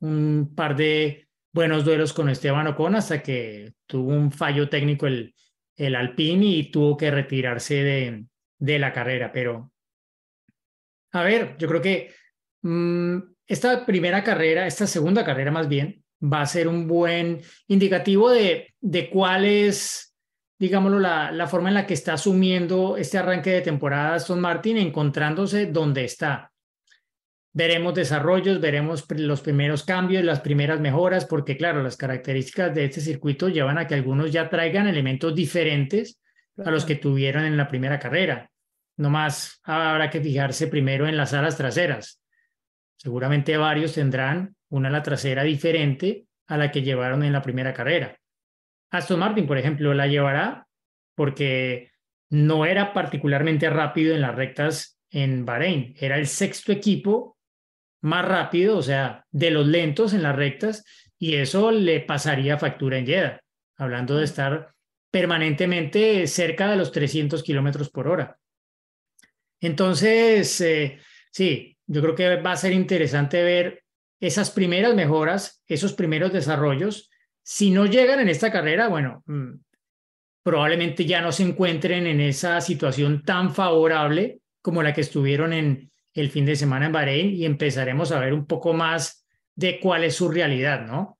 un 0.02 0.54
par 0.56 0.76
de 0.76 1.30
buenos 1.54 1.86
duelos 1.86 2.14
con 2.14 2.30
Esteban 2.30 2.68
Ocon 2.68 2.96
hasta 2.96 3.24
que 3.24 3.74
tuvo 3.86 4.12
un 4.12 4.32
fallo 4.32 4.70
técnico 4.70 5.08
el, 5.08 5.34
el 5.78 5.96
Alpine 5.96 6.46
y 6.46 6.72
tuvo 6.72 6.98
que 6.98 7.12
retirarse 7.12 7.76
de, 7.76 8.26
de 8.60 8.80
la 8.80 8.92
carrera. 8.92 9.32
Pero, 9.32 9.72
a 11.14 11.24
ver, 11.24 11.56
yo 11.58 11.68
creo 11.70 11.82
que 11.82 12.14
mm, 12.62 13.18
esta 13.48 13.86
primera 13.86 14.24
carrera, 14.24 14.68
esta 14.68 14.86
segunda 14.86 15.24
carrera 15.24 15.52
más 15.52 15.70
bien, 15.70 16.04
va 16.22 16.42
a 16.42 16.46
ser 16.46 16.68
un 16.68 16.88
buen 16.88 17.42
indicativo 17.68 18.30
de, 18.30 18.74
de 18.82 19.10
cuál 19.10 19.46
es 19.46 20.09
digámoslo, 20.60 21.00
la, 21.00 21.32
la, 21.32 21.48
forma 21.48 21.70
en 21.70 21.76
la 21.76 21.88
que 21.88 21.94
está 21.94 22.14
asumiendo 22.14 22.98
este 22.98 23.18
arranque 23.18 23.50
de 23.52 23.62
temporada 23.62 24.16
Aston 24.16 24.42
Martin, 24.42 24.78
encontrándose 24.78 25.68
donde 25.68 26.04
está. 26.04 26.52
Veremos 27.52 27.96
desarrollos, 27.96 28.62
veremos 28.62 29.06
los 29.10 29.42
primeros 29.42 29.84
cambios, 29.84 30.24
las 30.24 30.42
primeras 30.42 30.80
mejoras, 30.80 31.26
porque 31.26 31.58
claro, 31.58 31.82
las 31.82 31.98
características 31.98 32.76
de 32.76 32.86
este 32.86 33.02
circuito 33.02 33.50
llevan 33.50 33.78
a 33.78 33.88
que 33.88 33.96
algunos 33.96 34.32
ya 34.32 34.50
traigan 34.50 34.88
elementos 34.88 35.34
diferentes 35.34 36.22
a 36.64 36.70
los 36.70 36.86
que 36.86 36.96
tuvieron 36.96 37.46
en 37.46 37.58
la 37.58 37.68
primera 37.68 37.98
carrera. 37.98 38.52
No 38.98 39.10
más 39.10 39.62
habrá 39.64 40.10
que 40.10 40.22
fijarse 40.22 40.68
primero 40.68 41.08
en 41.08 41.18
las 41.18 41.34
alas 41.34 41.58
traseras. 41.58 42.22
Seguramente 42.98 43.56
varios 43.56 43.94
tendrán 43.94 44.56
una 44.68 44.90
ala 44.90 45.02
trasera 45.02 45.44
diferente 45.44 46.26
a 46.48 46.58
la 46.58 46.70
que 46.70 46.82
llevaron 46.82 47.24
en 47.24 47.32
la 47.32 47.42
primera 47.42 47.74
carrera. 47.74 48.19
Aston 48.92 49.20
Martin, 49.20 49.48
por 49.48 49.58
ejemplo, 49.58 49.94
la 49.94 50.08
llevará 50.08 50.68
porque 51.16 51.92
no 52.30 52.66
era 52.66 52.94
particularmente 52.94 53.70
rápido 53.70 54.16
en 54.16 54.22
las 54.22 54.36
rectas 54.36 55.00
en 55.10 55.46
Bahrein. 55.46 55.96
Era 56.00 56.18
el 56.18 56.28
sexto 56.28 56.72
equipo 56.72 57.38
más 58.02 58.26
rápido, 58.26 58.78
o 58.78 58.82
sea, 58.82 59.26
de 59.32 59.52
los 59.52 59.68
lentos 59.68 60.14
en 60.14 60.24
las 60.24 60.36
rectas, 60.36 60.86
y 61.18 61.36
eso 61.36 61.72
le 61.72 62.00
pasaría 62.00 62.58
factura 62.58 62.98
en 62.98 63.06
Jeddah, 63.06 63.42
hablando 63.78 64.16
de 64.18 64.24
estar 64.24 64.74
permanentemente 65.12 66.26
cerca 66.28 66.70
de 66.70 66.78
los 66.78 66.92
300 66.92 67.44
kilómetros 67.44 67.90
por 67.90 68.08
hora. 68.08 68.38
Entonces, 69.60 70.62
eh, 70.62 71.00
sí, 71.32 71.78
yo 71.86 72.02
creo 72.02 72.16
que 72.16 72.36
va 72.38 72.54
a 72.54 72.58
ser 72.58 72.72
interesante 72.72 73.44
ver 73.44 73.84
esas 74.22 74.52
primeras 74.52 74.96
mejoras, 74.96 75.62
esos 75.68 75.94
primeros 75.94 76.32
desarrollos 76.32 77.09
si 77.52 77.72
no 77.72 77.88
llegan 77.88 78.20
en 78.20 78.30
esta 78.30 78.52
carrera, 78.52 78.90
bueno, 78.90 79.24
mm, 79.26 79.54
probablemente 80.44 81.04
ya 81.04 81.20
no 81.20 81.32
se 81.32 81.42
encuentren 81.42 82.06
en 82.06 82.22
esa 82.22 82.62
situación 82.62 83.24
tan 83.24 83.56
favorable 83.56 84.42
como 84.62 84.84
la 84.84 84.94
que 84.94 85.02
estuvieron 85.02 85.54
en 85.54 85.92
el 86.14 86.30
fin 86.30 86.46
de 86.46 86.56
semana 86.56 86.86
en 86.86 86.92
Bahrein 86.92 87.36
y 87.36 87.46
empezaremos 87.46 88.12
a 88.12 88.20
ver 88.20 88.36
un 88.36 88.46
poco 88.46 88.74
más 88.74 89.26
de 89.56 89.80
cuál 89.80 90.04
es 90.04 90.14
su 90.14 90.30
realidad, 90.30 90.86
¿no? 90.86 91.18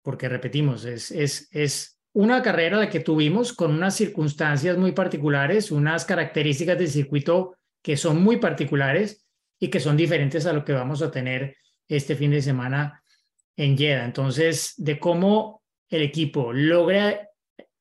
Porque 0.00 0.30
repetimos, 0.30 0.86
es, 0.86 1.10
es, 1.10 1.46
es 1.52 2.00
una 2.14 2.40
carrera 2.40 2.78
la 2.78 2.88
que 2.88 3.00
tuvimos 3.00 3.52
con 3.52 3.70
unas 3.70 3.94
circunstancias 3.94 4.78
muy 4.78 4.92
particulares, 4.92 5.70
unas 5.70 6.06
características 6.06 6.78
del 6.78 6.88
circuito 6.88 7.58
que 7.82 7.98
son 7.98 8.22
muy 8.22 8.38
particulares 8.38 9.26
y 9.60 9.68
que 9.68 9.80
son 9.80 9.98
diferentes 9.98 10.46
a 10.46 10.54
lo 10.54 10.64
que 10.64 10.72
vamos 10.72 11.02
a 11.02 11.10
tener 11.10 11.54
este 11.86 12.16
fin 12.16 12.30
de 12.30 12.40
semana 12.40 13.02
en 13.56 13.76
Jeddah. 13.76 14.06
Entonces, 14.06 14.72
de 14.78 14.98
cómo 14.98 15.65
el 15.88 16.02
equipo 16.02 16.52
logra 16.52 17.28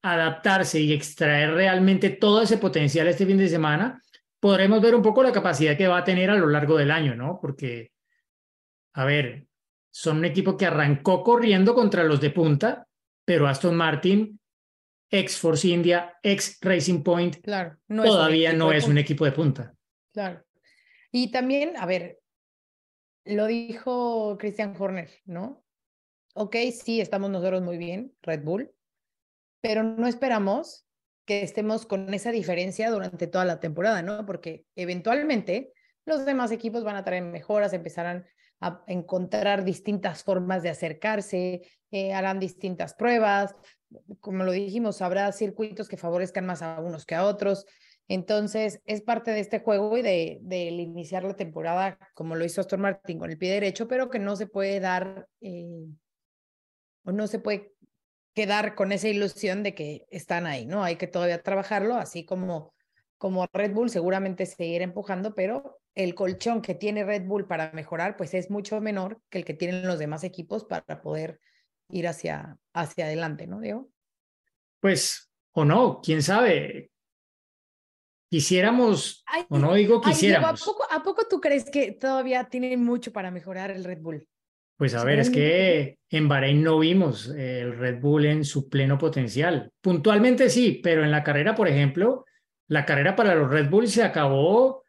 adaptarse 0.01 0.79
y 0.79 0.93
extraer 0.93 1.53
realmente 1.53 2.11
todo 2.11 2.43
ese 2.43 2.57
potencial 2.57 3.07
este 3.07 3.25
fin 3.25 3.37
de 3.37 3.49
semana, 3.49 4.01
podremos 4.39 4.79
ver 4.79 4.93
un 4.93 5.01
poco 5.01 5.23
la 5.23 5.31
capacidad 5.31 5.75
que 5.75 5.87
va 5.87 5.97
a 5.97 6.03
tener 6.03 6.29
a 6.29 6.35
lo 6.35 6.47
largo 6.47 6.77
del 6.77 6.91
año, 6.91 7.15
¿no? 7.15 7.39
Porque, 7.41 7.91
a 8.93 9.03
ver, 9.05 9.47
son 9.91 10.17
un 10.17 10.25
equipo 10.25 10.55
que 10.55 10.67
arrancó 10.67 11.23
corriendo 11.23 11.73
contra 11.73 12.03
los 12.03 12.21
de 12.21 12.29
punta, 12.29 12.87
pero 13.25 13.47
Aston 13.47 13.75
Martin, 13.75 14.39
ex 15.09 15.39
Force 15.39 15.67
India, 15.67 16.15
ex 16.21 16.59
Racing 16.61 17.01
Point, 17.01 17.37
claro, 17.41 17.77
todavía 17.87 18.53
no 18.53 18.71
es 18.71 18.87
un 18.87 18.99
equipo 18.99 19.25
de 19.25 19.31
punta. 19.31 19.73
Claro. 20.13 20.43
Y 21.11 21.31
también, 21.31 21.73
a 21.77 21.87
ver, 21.87 22.19
lo 23.25 23.47
dijo 23.47 24.37
Christian 24.37 24.75
Horner, 24.77 25.09
¿no? 25.25 25.64
Ok, 26.35 26.55
sí, 26.71 27.01
estamos 27.01 27.29
nosotros 27.31 27.61
muy 27.61 27.77
bien, 27.77 28.13
Red 28.21 28.43
Bull, 28.43 28.71
pero 29.61 29.83
no 29.83 30.05
esperamos 30.05 30.85
que 31.25 31.41
estemos 31.41 31.85
con 31.85 32.13
esa 32.13 32.31
diferencia 32.31 32.91
durante 32.91 33.27
toda 33.27 33.45
la 33.45 33.59
temporada, 33.59 34.01
¿no? 34.01 34.25
Porque 34.25 34.65
eventualmente 34.75 35.71
los 36.05 36.25
demás 36.25 36.51
equipos 36.51 36.83
van 36.83 36.97
a 36.97 37.03
traer 37.03 37.23
mejoras, 37.23 37.73
empezarán 37.73 38.25
a 38.59 38.83
encontrar 38.87 39.63
distintas 39.63 40.23
formas 40.23 40.61
de 40.61 40.69
acercarse, 40.69 41.61
eh, 41.91 42.13
harán 42.13 42.39
distintas 42.39 42.93
pruebas, 42.93 43.55
como 44.19 44.43
lo 44.43 44.51
dijimos, 44.51 45.01
habrá 45.01 45.31
circuitos 45.31 45.87
que 45.87 45.97
favorezcan 45.97 46.45
más 46.45 46.61
a 46.61 46.79
unos 46.81 47.05
que 47.05 47.15
a 47.15 47.25
otros. 47.25 47.65
Entonces, 48.07 48.81
es 48.85 49.01
parte 49.01 49.31
de 49.31 49.39
este 49.39 49.61
juego 49.61 49.97
y 49.97 50.01
de, 50.01 50.39
de 50.41 50.65
iniciar 50.65 51.23
la 51.23 51.35
temporada 51.35 51.97
como 52.13 52.35
lo 52.35 52.45
hizo 52.45 52.61
Aston 52.61 52.81
Martin 52.81 53.17
con 53.17 53.31
el 53.31 53.37
pie 53.37 53.53
derecho, 53.53 53.87
pero 53.87 54.09
que 54.09 54.19
no 54.19 54.35
se 54.35 54.47
puede 54.47 54.79
dar 54.79 55.27
eh, 55.41 55.87
o 57.05 57.11
no 57.11 57.27
se 57.27 57.39
puede 57.39 57.73
quedar 58.33 58.75
con 58.75 58.91
esa 58.91 59.07
ilusión 59.07 59.63
de 59.63 59.73
que 59.73 60.05
están 60.09 60.45
ahí, 60.45 60.65
¿no? 60.65 60.83
Hay 60.83 60.97
que 60.97 61.07
todavía 61.07 61.41
trabajarlo, 61.41 61.95
así 61.95 62.25
como, 62.25 62.73
como 63.17 63.47
Red 63.53 63.71
Bull 63.71 63.89
seguramente 63.89 64.45
seguir 64.45 64.81
empujando, 64.81 65.33
pero 65.33 65.79
el 65.93 66.13
colchón 66.15 66.61
que 66.61 66.75
tiene 66.75 67.05
Red 67.05 67.25
Bull 67.25 67.47
para 67.47 67.71
mejorar, 67.71 68.17
pues 68.17 68.33
es 68.33 68.51
mucho 68.51 68.81
menor 68.81 69.21
que 69.29 69.37
el 69.37 69.45
que 69.45 69.53
tienen 69.53 69.87
los 69.87 69.99
demás 69.99 70.25
equipos 70.25 70.65
para 70.65 71.01
poder 71.01 71.39
ir 71.89 72.07
hacia, 72.07 72.57
hacia 72.73 73.05
adelante, 73.05 73.47
¿no, 73.47 73.61
Diego? 73.61 73.89
Pues, 74.81 75.31
o 75.53 75.63
no, 75.63 76.01
quién 76.03 76.21
sabe. 76.21 76.91
Quisiéramos, 78.29 79.23
o 79.49 79.57
no 79.57 79.75
digo 79.75 80.01
quisiéramos. 80.01 80.61
¿a, 80.61 80.65
poco, 80.65 80.83
¿A 80.91 81.03
poco 81.03 81.27
tú 81.29 81.39
crees 81.39 81.69
que 81.69 81.93
todavía 81.93 82.43
tienen 82.49 82.83
mucho 82.83 83.13
para 83.13 83.31
mejorar 83.31 83.71
el 83.71 83.85
Red 83.85 84.01
Bull? 84.01 84.27
Pues 84.77 84.93
a 84.93 85.05
ver, 85.05 85.19
es 85.19 85.29
que 85.29 85.99
en 86.09 86.27
Bahrein 86.27 86.61
no 86.61 86.79
vimos 86.79 87.29
el 87.29 87.77
Red 87.77 88.01
Bull 88.01 88.25
en 88.25 88.43
su 88.43 88.67
pleno 88.67 88.97
potencial. 88.97 89.71
Puntualmente 89.81 90.49
sí, 90.49 90.81
pero 90.83 91.03
en 91.03 91.11
la 91.11 91.23
carrera, 91.23 91.55
por 91.55 91.69
ejemplo, 91.69 92.25
la 92.67 92.85
carrera 92.85 93.15
para 93.15 93.35
los 93.35 93.49
Red 93.49 93.69
Bull 93.69 93.87
se 93.87 94.03
acabó 94.03 94.83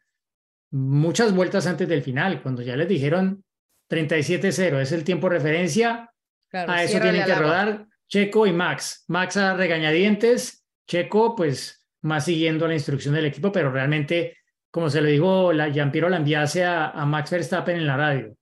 muchas 0.71 1.33
vueltas 1.33 1.67
antes 1.67 1.87
del 1.87 2.03
final, 2.03 2.41
cuando 2.41 2.61
ya 2.61 2.75
les 2.75 2.87
dijeron 2.87 3.45
37-0 3.89 4.81
es 4.81 4.91
el 4.91 5.03
tiempo 5.03 5.29
referencia, 5.29 6.11
a 6.51 6.83
eso 6.83 6.99
tienen 6.99 7.25
que 7.25 7.35
rodar 7.35 7.87
Checo 8.09 8.47
y 8.47 8.53
Max. 8.53 9.05
Max 9.07 9.37
a 9.37 9.53
regañadientes, 9.53 10.65
Checo 10.85 11.35
pues 11.35 11.85
más 12.01 12.25
siguiendo 12.25 12.67
la 12.67 12.73
instrucción 12.73 13.13
del 13.13 13.25
equipo, 13.25 13.51
pero 13.51 13.71
realmente, 13.71 14.37
como 14.71 14.89
se 14.89 15.01
le 15.01 15.11
dijo 15.11 15.53
la 15.53 15.69
Jean-Pierre 15.69 16.09
Lambiase 16.09 16.65
a, 16.65 16.89
a 16.89 17.05
Max 17.05 17.31
Verstappen 17.31 17.77
en 17.77 17.87
la 17.87 17.97
radio, 17.97 18.35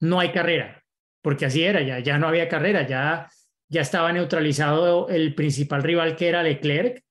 no 0.00 0.20
hay 0.20 0.32
carrera, 0.32 0.82
porque 1.22 1.46
así 1.46 1.62
era, 1.64 1.82
ya, 1.82 1.98
ya 2.00 2.18
no 2.18 2.28
había 2.28 2.48
carrera, 2.48 2.86
ya, 2.86 3.28
ya 3.68 3.80
estaba 3.80 4.12
neutralizado 4.12 5.08
el 5.08 5.34
principal 5.34 5.82
rival 5.82 6.16
que 6.16 6.28
era 6.28 6.42
Leclerc 6.42 7.02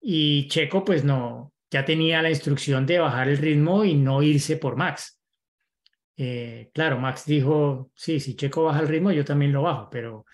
y 0.00 0.48
Checo 0.48 0.84
pues 0.84 1.04
no, 1.04 1.52
ya 1.70 1.84
tenía 1.84 2.22
la 2.22 2.30
instrucción 2.30 2.86
de 2.86 2.98
bajar 2.98 3.28
el 3.28 3.38
ritmo 3.38 3.84
y 3.84 3.94
no 3.94 4.22
irse 4.22 4.56
por 4.56 4.76
Max. 4.76 5.18
Eh, 6.16 6.70
claro, 6.74 6.98
Max 6.98 7.24
dijo, 7.24 7.90
sí, 7.94 8.20
si 8.20 8.36
Checo 8.36 8.64
baja 8.64 8.80
el 8.80 8.88
ritmo, 8.88 9.10
yo 9.10 9.24
también 9.24 9.52
lo 9.52 9.62
bajo, 9.62 9.88
pero 9.90 10.24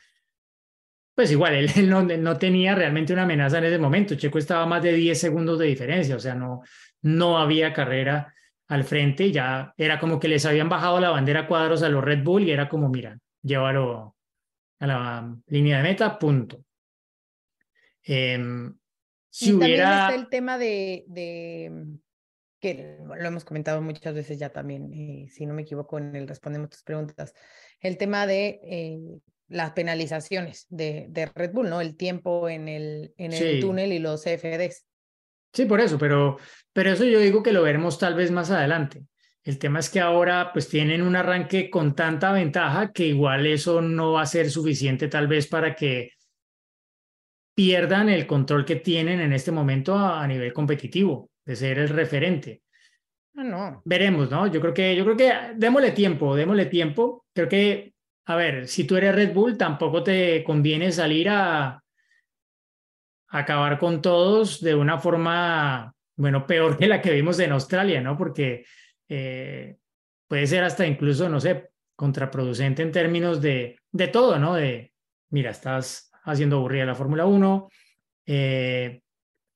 pues 1.14 1.32
igual, 1.32 1.54
él, 1.54 1.68
no, 1.88 2.02
no, 2.02 2.36
tenía 2.36 2.74
realmente 2.74 3.12
una 3.12 3.22
amenaza 3.22 3.58
en 3.58 3.64
ese 3.64 3.78
momento. 3.78 4.14
Checo 4.14 4.38
estaba 4.38 4.66
más 4.66 4.82
de 4.82 4.92
10 4.92 5.18
segundos 5.18 5.58
de 5.58 5.66
diferencia, 5.66 6.16
o 6.16 6.20
sea, 6.20 6.34
no, 6.34 6.62
no 7.02 7.38
había 7.38 7.72
carrera 7.72 8.34
al 8.68 8.84
frente, 8.84 9.32
ya 9.32 9.72
era 9.76 9.98
como 9.98 10.20
que 10.20 10.28
les 10.28 10.44
habían 10.44 10.68
bajado 10.68 11.00
la 11.00 11.10
bandera 11.10 11.46
cuadros 11.46 11.82
a 11.82 11.88
los 11.88 12.04
Red 12.04 12.22
Bull 12.22 12.44
y 12.44 12.50
era 12.50 12.68
como, 12.68 12.88
mira, 12.88 13.18
llévalo 13.42 14.16
a 14.78 14.86
la 14.86 15.36
línea 15.46 15.78
de 15.78 15.82
meta, 15.82 16.18
punto. 16.18 16.64
Em, 18.02 18.76
si 19.30 19.52
hubiera... 19.52 19.84
También 19.84 20.10
está 20.10 20.14
el 20.14 20.28
tema 20.28 20.58
de, 20.58 21.04
de, 21.08 21.86
que 22.60 22.98
lo 23.04 23.26
hemos 23.26 23.44
comentado 23.44 23.80
muchas 23.80 24.14
veces 24.14 24.38
ya 24.38 24.50
también, 24.50 24.92
eh, 24.92 25.28
si 25.30 25.46
no 25.46 25.54
me 25.54 25.62
equivoco 25.62 25.98
en 25.98 26.14
el 26.14 26.28
respondemos 26.28 26.70
tus 26.70 26.82
preguntas, 26.82 27.34
el 27.80 27.96
tema 27.96 28.26
de 28.26 28.60
eh, 28.64 28.98
las 29.48 29.72
penalizaciones 29.72 30.66
de, 30.68 31.06
de, 31.08 31.26
Red 31.26 31.52
Bull, 31.52 31.70
¿no? 31.70 31.80
El 31.80 31.96
tiempo 31.96 32.48
en 32.48 32.68
el, 32.68 33.14
en 33.16 33.32
el 33.32 33.60
túnel 33.60 33.92
y 33.92 33.98
los 33.98 34.22
CFDs. 34.24 34.84
Sí, 35.52 35.64
por 35.64 35.80
eso, 35.80 35.98
pero, 35.98 36.38
pero 36.72 36.90
eso 36.90 37.04
yo 37.04 37.20
digo 37.20 37.42
que 37.42 37.52
lo 37.52 37.62
veremos 37.62 37.98
tal 37.98 38.14
vez 38.14 38.30
más 38.30 38.50
adelante. 38.50 39.04
El 39.44 39.58
tema 39.58 39.78
es 39.78 39.88
que 39.88 40.00
ahora 40.00 40.52
pues 40.52 40.68
tienen 40.68 41.00
un 41.00 41.16
arranque 41.16 41.70
con 41.70 41.94
tanta 41.94 42.32
ventaja 42.32 42.92
que 42.92 43.06
igual 43.06 43.46
eso 43.46 43.80
no 43.80 44.12
va 44.12 44.22
a 44.22 44.26
ser 44.26 44.50
suficiente 44.50 45.08
tal 45.08 45.26
vez 45.26 45.46
para 45.46 45.74
que 45.74 46.10
pierdan 47.54 48.08
el 48.08 48.26
control 48.26 48.64
que 48.64 48.76
tienen 48.76 49.20
en 49.20 49.32
este 49.32 49.50
momento 49.50 49.96
a, 49.96 50.26
nivel 50.26 50.52
competitivo, 50.52 51.30
de 51.44 51.56
ser 51.56 51.78
el 51.78 51.88
referente. 51.88 52.62
No, 53.32 53.42
no. 53.42 53.82
Veremos, 53.84 54.30
¿no? 54.30 54.46
Yo 54.48 54.60
creo 54.60 54.74
que, 54.74 54.94
yo 54.94 55.04
creo 55.04 55.16
que 55.16 55.32
démosle 55.56 55.92
tiempo, 55.92 56.36
démosle 56.36 56.66
tiempo. 56.66 57.24
Creo 57.34 57.48
que, 57.48 57.94
a 58.26 58.36
ver, 58.36 58.68
si 58.68 58.84
tú 58.84 58.96
eres 58.96 59.14
Red 59.14 59.32
Bull, 59.32 59.56
tampoco 59.56 60.02
te 60.02 60.44
conviene 60.44 60.92
salir 60.92 61.30
a, 61.30 61.82
acabar 63.28 63.78
con 63.78 64.00
todos 64.00 64.60
de 64.60 64.74
una 64.74 64.98
forma, 64.98 65.94
bueno, 66.16 66.46
peor 66.46 66.76
que 66.76 66.86
la 66.86 67.00
que 67.00 67.12
vimos 67.12 67.38
en 67.40 67.52
Australia, 67.52 68.00
¿no? 68.00 68.16
Porque 68.16 68.64
eh, 69.08 69.76
puede 70.26 70.46
ser 70.46 70.64
hasta 70.64 70.86
incluso, 70.86 71.28
no 71.28 71.40
sé, 71.40 71.70
contraproducente 71.94 72.82
en 72.82 72.92
términos 72.92 73.40
de, 73.40 73.76
de 73.90 74.08
todo, 74.08 74.38
¿no? 74.38 74.54
De, 74.54 74.92
mira, 75.30 75.50
estás 75.50 76.10
haciendo 76.24 76.56
aburrida 76.56 76.84
la 76.84 76.94
Fórmula 76.94 77.26
1, 77.26 77.68
eh, 78.26 79.02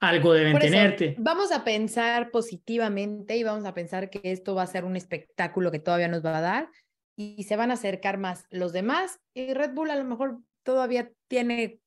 algo 0.00 0.32
deben 0.32 0.58
tenerte. 0.58 1.14
Vamos 1.18 1.52
a 1.52 1.62
pensar 1.62 2.30
positivamente 2.30 3.36
y 3.36 3.44
vamos 3.44 3.64
a 3.64 3.74
pensar 3.74 4.10
que 4.10 4.20
esto 4.24 4.54
va 4.54 4.62
a 4.62 4.66
ser 4.66 4.84
un 4.84 4.96
espectáculo 4.96 5.70
que 5.70 5.78
todavía 5.78 6.08
nos 6.08 6.24
va 6.24 6.38
a 6.38 6.40
dar 6.40 6.68
y 7.14 7.44
se 7.44 7.56
van 7.56 7.70
a 7.70 7.74
acercar 7.74 8.18
más 8.18 8.46
los 8.50 8.72
demás 8.72 9.20
y 9.34 9.54
Red 9.54 9.74
Bull 9.74 9.90
a 9.90 9.96
lo 9.96 10.04
mejor 10.04 10.38
todavía 10.64 11.10
tiene 11.28 11.81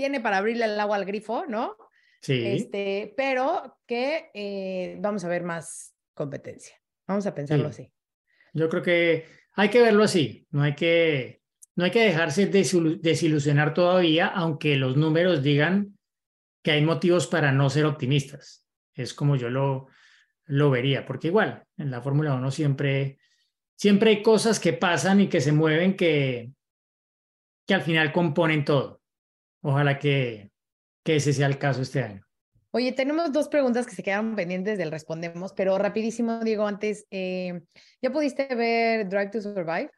tiene 0.00 0.22
para 0.22 0.38
abrirle 0.38 0.64
el 0.64 0.80
agua 0.80 0.96
al 0.96 1.04
grifo, 1.04 1.44
¿no? 1.46 1.76
Sí. 2.22 2.42
Este, 2.42 3.12
pero 3.18 3.80
que 3.86 4.30
eh, 4.32 4.96
vamos 4.98 5.24
a 5.24 5.28
ver 5.28 5.42
más 5.42 5.94
competencia. 6.14 6.74
Vamos 7.06 7.26
a 7.26 7.34
pensarlo 7.34 7.68
así. 7.68 7.92
Yo 8.54 8.70
creo 8.70 8.82
que 8.82 9.26
hay 9.52 9.68
que 9.68 9.82
verlo 9.82 10.04
así, 10.04 10.46
no 10.52 10.62
hay 10.62 10.74
que, 10.74 11.42
no 11.76 11.84
hay 11.84 11.90
que 11.90 12.00
dejarse 12.00 12.46
desilusionar 12.46 13.74
todavía, 13.74 14.28
aunque 14.28 14.76
los 14.76 14.96
números 14.96 15.42
digan 15.42 15.98
que 16.62 16.70
hay 16.70 16.82
motivos 16.82 17.26
para 17.26 17.52
no 17.52 17.68
ser 17.68 17.84
optimistas. 17.84 18.66
Es 18.94 19.12
como 19.12 19.36
yo 19.36 19.50
lo, 19.50 19.88
lo 20.46 20.70
vería, 20.70 21.04
porque 21.04 21.28
igual 21.28 21.64
en 21.76 21.90
la 21.90 22.00
Fórmula 22.00 22.32
1 22.32 22.50
siempre, 22.50 23.18
siempre 23.76 24.10
hay 24.12 24.22
cosas 24.22 24.60
que 24.60 24.72
pasan 24.72 25.20
y 25.20 25.28
que 25.28 25.42
se 25.42 25.52
mueven 25.52 25.94
que, 25.94 26.52
que 27.66 27.74
al 27.74 27.82
final 27.82 28.12
componen 28.12 28.64
todo. 28.64 28.99
Ojalá 29.62 29.98
que, 29.98 30.50
que 31.04 31.16
ese 31.16 31.32
sea 31.32 31.46
el 31.46 31.58
caso 31.58 31.82
este 31.82 32.02
año. 32.02 32.24
Oye, 32.72 32.92
tenemos 32.92 33.32
dos 33.32 33.48
preguntas 33.48 33.86
que 33.86 33.94
se 33.94 34.02
quedan 34.02 34.36
pendientes 34.36 34.78
del 34.78 34.92
respondemos, 34.92 35.52
pero 35.52 35.76
rapidísimo, 35.76 36.38
Diego, 36.44 36.66
antes, 36.66 37.04
eh, 37.10 37.62
¿ya 38.00 38.10
pudiste 38.10 38.54
ver 38.54 39.08
Drive 39.08 39.30
to 39.30 39.40
Survive? 39.40 39.90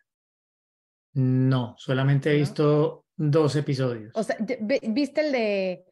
No, 1.14 1.74
solamente 1.76 2.30
he 2.30 2.36
visto 2.36 3.04
dos 3.14 3.56
episodios. 3.56 4.12
O 4.14 4.22
sea, 4.22 4.36
¿viste 4.40 5.20
el 5.20 5.32
de 5.32 5.84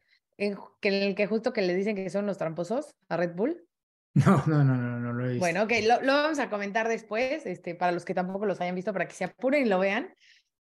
que, 0.79 1.07
el 1.07 1.15
que 1.15 1.27
justo 1.27 1.53
que 1.53 1.61
le 1.61 1.75
dicen 1.75 1.95
que 1.95 2.09
son 2.09 2.25
los 2.25 2.39
tramposos 2.39 2.95
a 3.09 3.17
Red 3.17 3.35
Bull? 3.35 3.63
No, 4.13 4.43
no, 4.45 4.61
no, 4.61 4.75
no, 4.75 4.99
no 4.99 5.13
lo 5.13 5.25
he 5.25 5.29
visto. 5.29 5.39
Bueno, 5.39 5.63
ok, 5.63 5.71
lo, 5.83 6.01
lo, 6.01 6.11
vamos 6.11 6.39
a 6.39 6.49
comentar 6.49 6.89
después, 6.89 7.45
este, 7.45 7.75
para 7.75 7.93
los 7.93 8.03
que 8.03 8.13
tampoco 8.13 8.45
los 8.45 8.59
hayan 8.59 8.75
visto, 8.75 8.91
para 8.91 9.07
que 9.07 9.13
se 9.13 9.23
apuren 9.23 9.65
y 9.65 9.69
lo 9.69 9.79
vean 9.79 10.13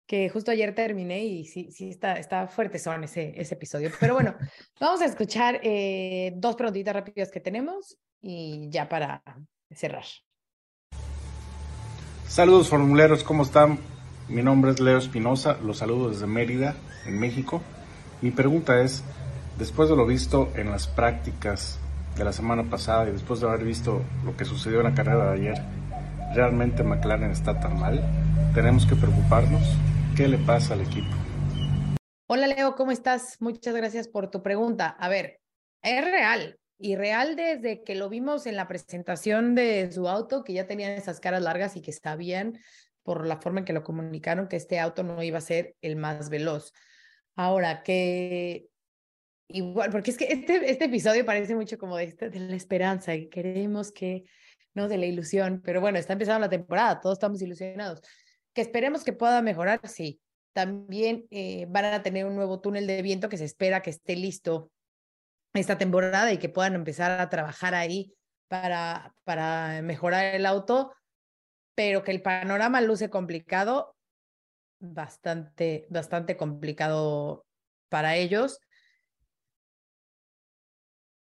que 0.09 0.27
justo 0.27 0.49
ayer 0.49 0.73
terminé 0.73 1.23
y 1.23 1.45
sí, 1.45 1.69
sí 1.71 1.91
está, 1.91 2.13
está 2.13 2.47
fuerte 2.47 2.79
son 2.79 3.03
ese, 3.03 3.31
ese 3.39 3.53
episodio. 3.53 3.91
Pero 3.99 4.15
bueno, 4.15 4.33
vamos 4.79 5.01
a 5.01 5.05
escuchar 5.05 5.59
eh, 5.61 6.33
dos 6.35 6.55
preguntitas 6.55 6.95
rápidas 6.95 7.29
que 7.29 7.39
tenemos 7.39 7.95
y 8.19 8.69
ya 8.71 8.89
para 8.89 9.21
cerrar. 9.69 10.05
Saludos 12.27 12.69
formuleros, 12.69 13.23
¿cómo 13.23 13.43
están? 13.43 13.77
Mi 14.27 14.41
nombre 14.41 14.71
es 14.71 14.79
Leo 14.79 14.97
Espinosa, 14.97 15.59
los 15.63 15.77
saludo 15.77 16.09
desde 16.09 16.25
Mérida, 16.25 16.75
en 17.05 17.19
México. 17.19 17.61
Mi 18.23 18.31
pregunta 18.31 18.81
es, 18.81 19.03
después 19.59 19.89
de 19.89 19.95
lo 19.95 20.07
visto 20.07 20.51
en 20.55 20.71
las 20.71 20.87
prácticas 20.87 21.77
de 22.17 22.23
la 22.23 22.33
semana 22.33 22.63
pasada 22.63 23.07
y 23.07 23.11
después 23.11 23.41
de 23.41 23.47
haber 23.47 23.63
visto 23.63 24.01
lo 24.25 24.35
que 24.35 24.45
sucedió 24.45 24.79
en 24.79 24.85
la 24.85 24.95
carrera 24.95 25.33
de 25.33 25.39
ayer, 25.39 25.61
¿realmente 26.33 26.81
McLaren 26.83 27.29
está 27.29 27.59
tan 27.59 27.79
mal? 27.79 28.03
¿Tenemos 28.55 28.87
que 28.87 28.95
preocuparnos? 28.95 29.61
¿Qué 30.19 30.27
le 30.27 30.37
pasa 30.37 30.73
al 30.73 30.81
equipo? 30.81 31.15
Hola 32.27 32.47
Leo, 32.47 32.75
¿cómo 32.75 32.91
estás? 32.91 33.37
Muchas 33.39 33.73
gracias 33.73 34.09
por 34.09 34.29
tu 34.29 34.43
pregunta. 34.43 34.89
A 34.89 35.07
ver, 35.07 35.39
es 35.81 36.03
real 36.03 36.59
y 36.77 36.97
real 36.97 37.37
desde 37.37 37.85
que 37.85 37.95
lo 37.95 38.09
vimos 38.09 38.45
en 38.45 38.57
la 38.57 38.67
presentación 38.67 39.55
de 39.55 39.89
su 39.93 40.09
auto, 40.09 40.43
que 40.43 40.51
ya 40.51 40.67
tenían 40.67 40.91
esas 40.91 41.21
caras 41.21 41.41
largas 41.41 41.77
y 41.77 41.81
que 41.81 41.93
sabían 41.93 42.59
por 43.01 43.25
la 43.25 43.39
forma 43.39 43.59
en 43.59 43.65
que 43.65 43.71
lo 43.71 43.81
comunicaron 43.81 44.49
que 44.49 44.57
este 44.57 44.77
auto 44.77 45.03
no 45.03 45.23
iba 45.23 45.37
a 45.37 45.41
ser 45.41 45.77
el 45.79 45.95
más 45.95 46.29
veloz. 46.29 46.73
Ahora 47.37 47.81
que 47.81 48.67
igual, 49.47 49.89
porque 49.89 50.11
es 50.11 50.17
que 50.17 50.25
este, 50.25 50.69
este 50.69 50.83
episodio 50.83 51.23
parece 51.23 51.55
mucho 51.55 51.77
como 51.77 51.95
de, 51.95 52.03
este, 52.03 52.29
de 52.29 52.41
la 52.41 52.57
esperanza 52.57 53.15
y 53.15 53.29
queremos 53.29 53.93
que 53.93 54.25
¿no? 54.73 54.87
De 54.87 54.97
la 54.97 55.05
ilusión, 55.05 55.61
pero 55.63 55.81
bueno, 55.81 55.97
está 55.97 56.13
empezando 56.13 56.39
la 56.41 56.49
temporada, 56.49 56.99
todos 56.99 57.17
estamos 57.17 57.41
ilusionados. 57.41 58.01
Que 58.53 58.61
esperemos 58.61 59.03
que 59.03 59.13
pueda 59.13 59.41
mejorar, 59.41 59.79
sí. 59.87 60.19
También 60.53 61.27
eh, 61.31 61.65
van 61.69 61.85
a 61.85 62.03
tener 62.03 62.25
un 62.25 62.35
nuevo 62.35 62.59
túnel 62.59 62.87
de 62.87 63.01
viento 63.01 63.29
que 63.29 63.37
se 63.37 63.45
espera 63.45 63.81
que 63.81 63.91
esté 63.91 64.15
listo 64.15 64.71
esta 65.53 65.77
temporada 65.77 66.31
y 66.31 66.37
que 66.37 66.49
puedan 66.49 66.75
empezar 66.75 67.19
a 67.19 67.29
trabajar 67.29 67.75
ahí 67.75 68.13
para, 68.47 69.13
para 69.23 69.81
mejorar 69.81 70.35
el 70.35 70.45
auto, 70.45 70.93
pero 71.75 72.03
que 72.03 72.11
el 72.11 72.21
panorama 72.21 72.81
luce 72.81 73.09
complicado, 73.09 73.95
bastante, 74.79 75.87
bastante 75.89 76.35
complicado 76.35 77.45
para 77.89 78.15
ellos. 78.15 78.59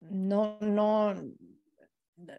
No, 0.01 0.57
no, 0.61 1.13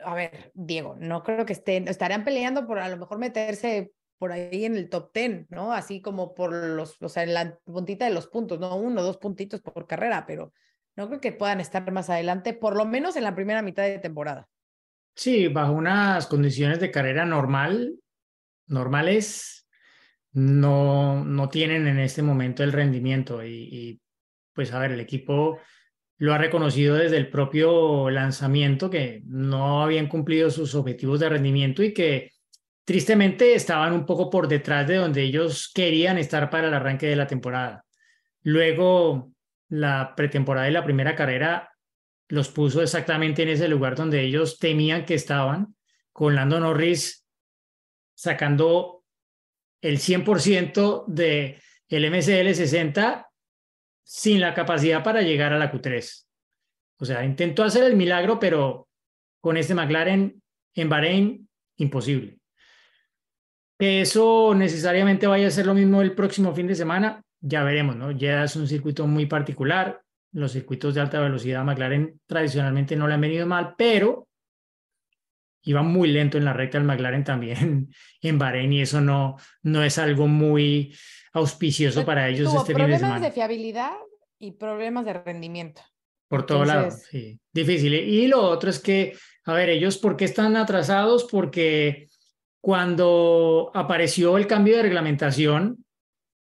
a 0.04 0.14
ver, 0.14 0.52
Diego, 0.54 0.96
no 0.98 1.22
creo 1.22 1.44
que 1.44 1.52
estén, 1.52 1.88
estarían 1.88 2.24
peleando 2.24 2.66
por 2.66 2.78
a 2.78 2.88
lo 2.88 2.96
mejor 2.96 3.18
meterse 3.18 3.92
por 4.18 4.32
ahí 4.32 4.64
en 4.64 4.76
el 4.76 4.88
top 4.88 5.12
ten, 5.12 5.46
¿no? 5.50 5.72
Así 5.72 6.00
como 6.00 6.34
por 6.34 6.52
los, 6.52 7.00
o 7.00 7.08
sea, 7.08 7.22
en 7.22 7.34
la 7.34 7.58
puntita 7.64 8.06
de 8.06 8.14
los 8.14 8.26
puntos, 8.28 8.58
no 8.58 8.76
uno, 8.76 9.02
dos 9.02 9.18
puntitos 9.18 9.60
por 9.60 9.86
carrera, 9.86 10.24
pero 10.26 10.52
no 10.96 11.08
creo 11.08 11.20
que 11.20 11.32
puedan 11.32 11.60
estar 11.60 11.90
más 11.92 12.10
adelante, 12.10 12.54
por 12.54 12.76
lo 12.76 12.84
menos 12.86 13.16
en 13.16 13.24
la 13.24 13.34
primera 13.34 13.62
mitad 13.62 13.84
de 13.84 13.98
temporada. 13.98 14.48
Sí, 15.14 15.48
bajo 15.48 15.72
unas 15.72 16.26
condiciones 16.26 16.80
de 16.80 16.90
carrera 16.90 17.24
normal, 17.24 17.94
normales, 18.66 19.66
no, 20.32 21.24
no 21.24 21.48
tienen 21.48 21.86
en 21.86 21.98
este 21.98 22.22
momento 22.22 22.62
el 22.62 22.72
rendimiento 22.72 23.42
y, 23.44 23.68
y 23.70 24.00
pues 24.52 24.72
a 24.72 24.78
ver, 24.78 24.92
el 24.92 25.00
equipo 25.00 25.58
lo 26.18 26.32
ha 26.32 26.38
reconocido 26.38 26.96
desde 26.96 27.18
el 27.18 27.28
propio 27.28 28.10
lanzamiento 28.10 28.88
que 28.90 29.22
no 29.26 29.82
habían 29.82 30.08
cumplido 30.08 30.50
sus 30.50 30.74
objetivos 30.74 31.20
de 31.20 31.28
rendimiento 31.28 31.82
y 31.82 31.92
que 31.92 32.32
tristemente 32.86 33.54
estaban 33.54 33.92
un 33.92 34.06
poco 34.06 34.30
por 34.30 34.46
detrás 34.46 34.86
de 34.86 34.94
donde 34.94 35.22
ellos 35.22 35.70
querían 35.74 36.18
estar 36.18 36.48
para 36.48 36.68
el 36.68 36.74
arranque 36.74 37.08
de 37.08 37.16
la 37.16 37.26
temporada. 37.26 37.84
Luego, 38.42 39.32
la 39.68 40.14
pretemporada 40.16 40.70
y 40.70 40.72
la 40.72 40.84
primera 40.84 41.16
carrera 41.16 41.72
los 42.28 42.48
puso 42.48 42.80
exactamente 42.80 43.42
en 43.42 43.48
ese 43.48 43.66
lugar 43.66 43.96
donde 43.96 44.22
ellos 44.22 44.58
temían 44.58 45.04
que 45.04 45.14
estaban, 45.14 45.74
con 46.12 46.36
Lando 46.36 46.60
Norris 46.60 47.26
sacando 48.14 49.04
el 49.82 49.98
100% 49.98 51.04
de 51.08 51.60
el 51.88 52.10
MCL 52.10 52.54
60 52.54 53.28
sin 54.04 54.40
la 54.40 54.54
capacidad 54.54 55.02
para 55.02 55.22
llegar 55.22 55.52
a 55.52 55.58
la 55.58 55.72
Q3. 55.72 56.24
O 56.98 57.04
sea, 57.04 57.24
intentó 57.24 57.64
hacer 57.64 57.82
el 57.82 57.96
milagro, 57.96 58.38
pero 58.38 58.88
con 59.40 59.56
este 59.56 59.74
McLaren 59.74 60.40
en 60.74 60.88
Bahrein, 60.88 61.48
imposible. 61.76 62.38
Que 63.78 64.00
eso 64.00 64.54
necesariamente 64.54 65.26
vaya 65.26 65.48
a 65.48 65.50
ser 65.50 65.66
lo 65.66 65.74
mismo 65.74 66.00
el 66.02 66.14
próximo 66.14 66.54
fin 66.54 66.66
de 66.66 66.74
semana, 66.74 67.22
ya 67.40 67.62
veremos, 67.62 67.96
¿no? 67.96 68.10
Ya 68.10 68.44
es 68.44 68.56
un 68.56 68.66
circuito 68.66 69.06
muy 69.06 69.26
particular. 69.26 70.02
Los 70.32 70.52
circuitos 70.52 70.94
de 70.94 71.00
alta 71.00 71.20
velocidad 71.20 71.64
McLaren 71.64 72.20
tradicionalmente 72.26 72.96
no 72.96 73.06
le 73.06 73.14
han 73.14 73.20
venido 73.20 73.46
mal, 73.46 73.74
pero 73.76 74.28
iba 75.62 75.82
muy 75.82 76.08
lento 76.08 76.38
en 76.38 76.44
la 76.44 76.52
recta 76.52 76.78
el 76.78 76.84
McLaren 76.84 77.24
también 77.24 77.88
en 78.22 78.38
Bahrein 78.38 78.72
y 78.72 78.82
eso 78.82 79.00
no, 79.00 79.36
no 79.62 79.82
es 79.82 79.98
algo 79.98 80.26
muy 80.26 80.96
auspicioso 81.32 82.04
para 82.04 82.28
ellos 82.28 82.54
este 82.54 82.74
fin 82.74 82.86
de 82.86 82.96
semana. 82.96 83.14
Problemas 83.14 83.22
de 83.22 83.30
fiabilidad 83.32 83.92
y 84.38 84.52
problemas 84.52 85.04
de 85.04 85.12
rendimiento. 85.12 85.82
Por 86.28 86.44
todos 86.44 86.66
lados, 86.66 87.02
sí. 87.08 87.38
Difícil. 87.52 87.94
Y 87.94 88.26
lo 88.26 88.42
otro 88.42 88.70
es 88.70 88.80
que, 88.80 89.16
a 89.44 89.52
ver, 89.52 89.68
ellos, 89.68 89.98
¿por 89.98 90.16
qué 90.16 90.24
están 90.24 90.56
atrasados? 90.56 91.24
Porque 91.30 92.08
cuando 92.66 93.70
apareció 93.74 94.36
el 94.36 94.48
cambio 94.48 94.76
de 94.76 94.82
reglamentación 94.82 95.84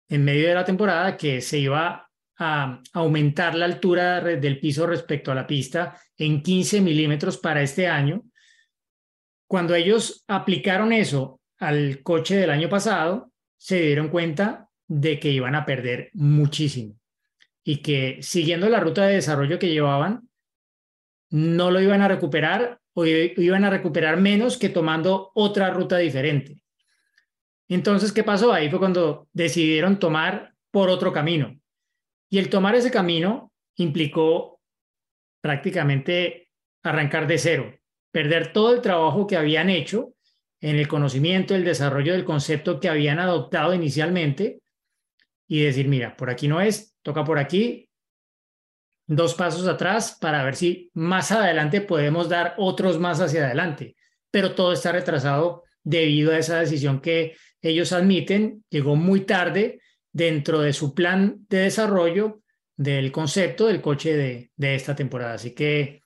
en 0.08 0.26
medio 0.26 0.48
de 0.48 0.56
la 0.56 0.66
temporada, 0.66 1.16
que 1.16 1.40
se 1.40 1.60
iba 1.60 2.10
a 2.40 2.82
aumentar 2.94 3.54
la 3.54 3.66
altura 3.66 4.20
del 4.20 4.60
piso 4.60 4.88
respecto 4.88 5.32
a 5.32 5.36
la 5.36 5.46
pista 5.46 6.02
en 6.18 6.42
15 6.42 6.82
milímetros 6.82 7.38
para 7.38 7.62
este 7.62 7.88
año, 7.88 8.24
cuando 9.48 9.76
ellos 9.76 10.24
aplicaron 10.28 10.94
eso 10.94 11.42
al 11.60 12.02
coche 12.02 12.38
del 12.38 12.50
año 12.50 12.70
pasado, 12.70 13.32
se 13.56 13.80
dieron 13.80 14.10
cuenta 14.10 14.68
de 14.88 15.20
que 15.20 15.30
iban 15.30 15.54
a 15.54 15.64
perder 15.64 16.10
muchísimo 16.14 16.96
y 17.64 17.84
que 17.84 18.18
siguiendo 18.24 18.68
la 18.68 18.80
ruta 18.80 19.06
de 19.06 19.14
desarrollo 19.14 19.60
que 19.60 19.70
llevaban, 19.70 20.28
no 21.30 21.70
lo 21.70 21.80
iban 21.80 22.02
a 22.02 22.08
recuperar 22.08 22.79
o 22.94 23.06
iban 23.06 23.64
a 23.66 23.70
recuperar 23.70 24.18
menos 24.18 24.58
que 24.58 24.70
tomando 24.70 25.32
otra 25.36 25.70
ruta 25.70 25.98
diferente. 25.98 26.62
Entonces, 27.68 28.12
¿qué 28.12 28.24
pasó? 28.24 28.52
Ahí 28.52 28.70
fue 28.70 28.80
cuando 28.80 29.28
decidieron 29.32 30.00
tomar 30.00 30.56
por 30.72 30.90
otro 30.90 31.14
camino. 31.14 31.60
Y 32.30 32.40
el 32.40 32.50
tomar 32.50 32.76
ese 32.76 32.92
camino 32.92 33.54
implicó 33.76 34.60
prácticamente 35.42 36.50
arrancar 36.84 37.28
de 37.28 37.38
cero, 37.38 37.80
perder 38.12 38.54
todo 38.54 38.74
el 38.74 38.82
trabajo 38.82 39.28
que 39.28 39.38
habían 39.38 39.70
hecho 39.70 40.14
en 40.62 40.76
el 40.76 40.88
conocimiento, 40.88 41.56
el 41.56 41.64
desarrollo 41.64 42.14
del 42.14 42.26
concepto 42.26 42.80
que 42.80 42.90
habían 42.90 43.20
adoptado 43.20 43.74
inicialmente 43.74 44.62
y 45.48 45.62
decir, 45.62 45.88
mira, 45.88 46.16
por 46.16 46.30
aquí 46.30 46.48
no 46.48 46.62
es, 46.62 46.96
toca 47.02 47.24
por 47.24 47.40
aquí, 47.40 47.89
dos 49.10 49.34
pasos 49.34 49.68
atrás 49.68 50.18
para 50.22 50.44
ver 50.44 50.56
si 50.56 50.92
más 50.94 51.32
adelante 51.32 51.82
podemos 51.82 52.30
dar 52.30 52.54
otros 52.58 53.00
más 53.00 53.20
hacia 53.20 53.46
adelante. 53.46 53.96
Pero 54.30 54.54
todo 54.54 54.72
está 54.72 54.92
retrasado 54.92 55.64
debido 55.84 56.32
a 56.32 56.38
esa 56.38 56.60
decisión 56.60 57.02
que 57.02 57.36
ellos 57.62 57.92
admiten, 57.92 58.64
llegó 58.70 58.96
muy 58.96 59.22
tarde 59.22 59.82
dentro 60.12 60.62
de 60.62 60.74
su 60.74 60.94
plan 60.94 61.46
de 61.50 61.58
desarrollo 61.58 62.42
del 62.78 63.12
concepto 63.12 63.66
del 63.66 63.82
coche 63.82 64.16
de, 64.16 64.52
de 64.56 64.76
esta 64.76 64.96
temporada. 64.96 65.34
Así 65.34 65.56
que 65.56 66.04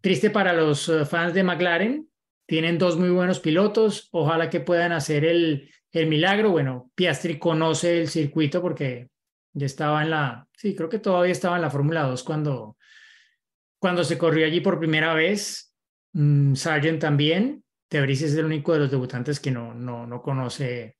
triste 0.00 0.30
para 0.30 0.54
los 0.54 0.88
eh, 0.88 1.04
fans 1.04 1.34
de 1.34 1.44
McLaren, 1.44 2.08
tienen 2.46 2.78
dos 2.78 2.96
muy 2.98 3.10
buenos 3.10 3.40
pilotos, 3.40 4.08
ojalá 4.10 4.48
que 4.48 4.60
puedan 4.60 4.92
hacer 4.92 5.26
el, 5.26 5.70
el 5.92 6.06
milagro, 6.06 6.50
bueno, 6.50 6.90
Piastri 6.94 7.38
conoce 7.38 8.00
el 8.00 8.08
circuito 8.08 8.62
porque 8.62 9.08
ya 9.52 9.66
estaba 9.66 10.02
en 10.02 10.10
la, 10.10 10.48
sí, 10.56 10.74
creo 10.74 10.88
que 10.88 10.98
todavía 10.98 11.32
estaba 11.32 11.56
en 11.56 11.62
la 11.62 11.70
Fórmula 11.70 12.02
2 12.02 12.22
cuando, 12.24 12.76
cuando 13.78 14.04
se 14.04 14.18
corrió 14.18 14.46
allí 14.46 14.60
por 14.60 14.78
primera 14.78 15.14
vez. 15.14 15.74
Mm, 16.12 16.54
Sargent 16.54 17.00
también. 17.00 17.64
Tebris 17.88 18.22
es 18.22 18.34
el 18.34 18.46
único 18.46 18.72
de 18.72 18.80
los 18.80 18.90
debutantes 18.90 19.38
que 19.40 19.50
no, 19.50 19.74
no, 19.74 20.06
no 20.06 20.22
conoce 20.22 20.96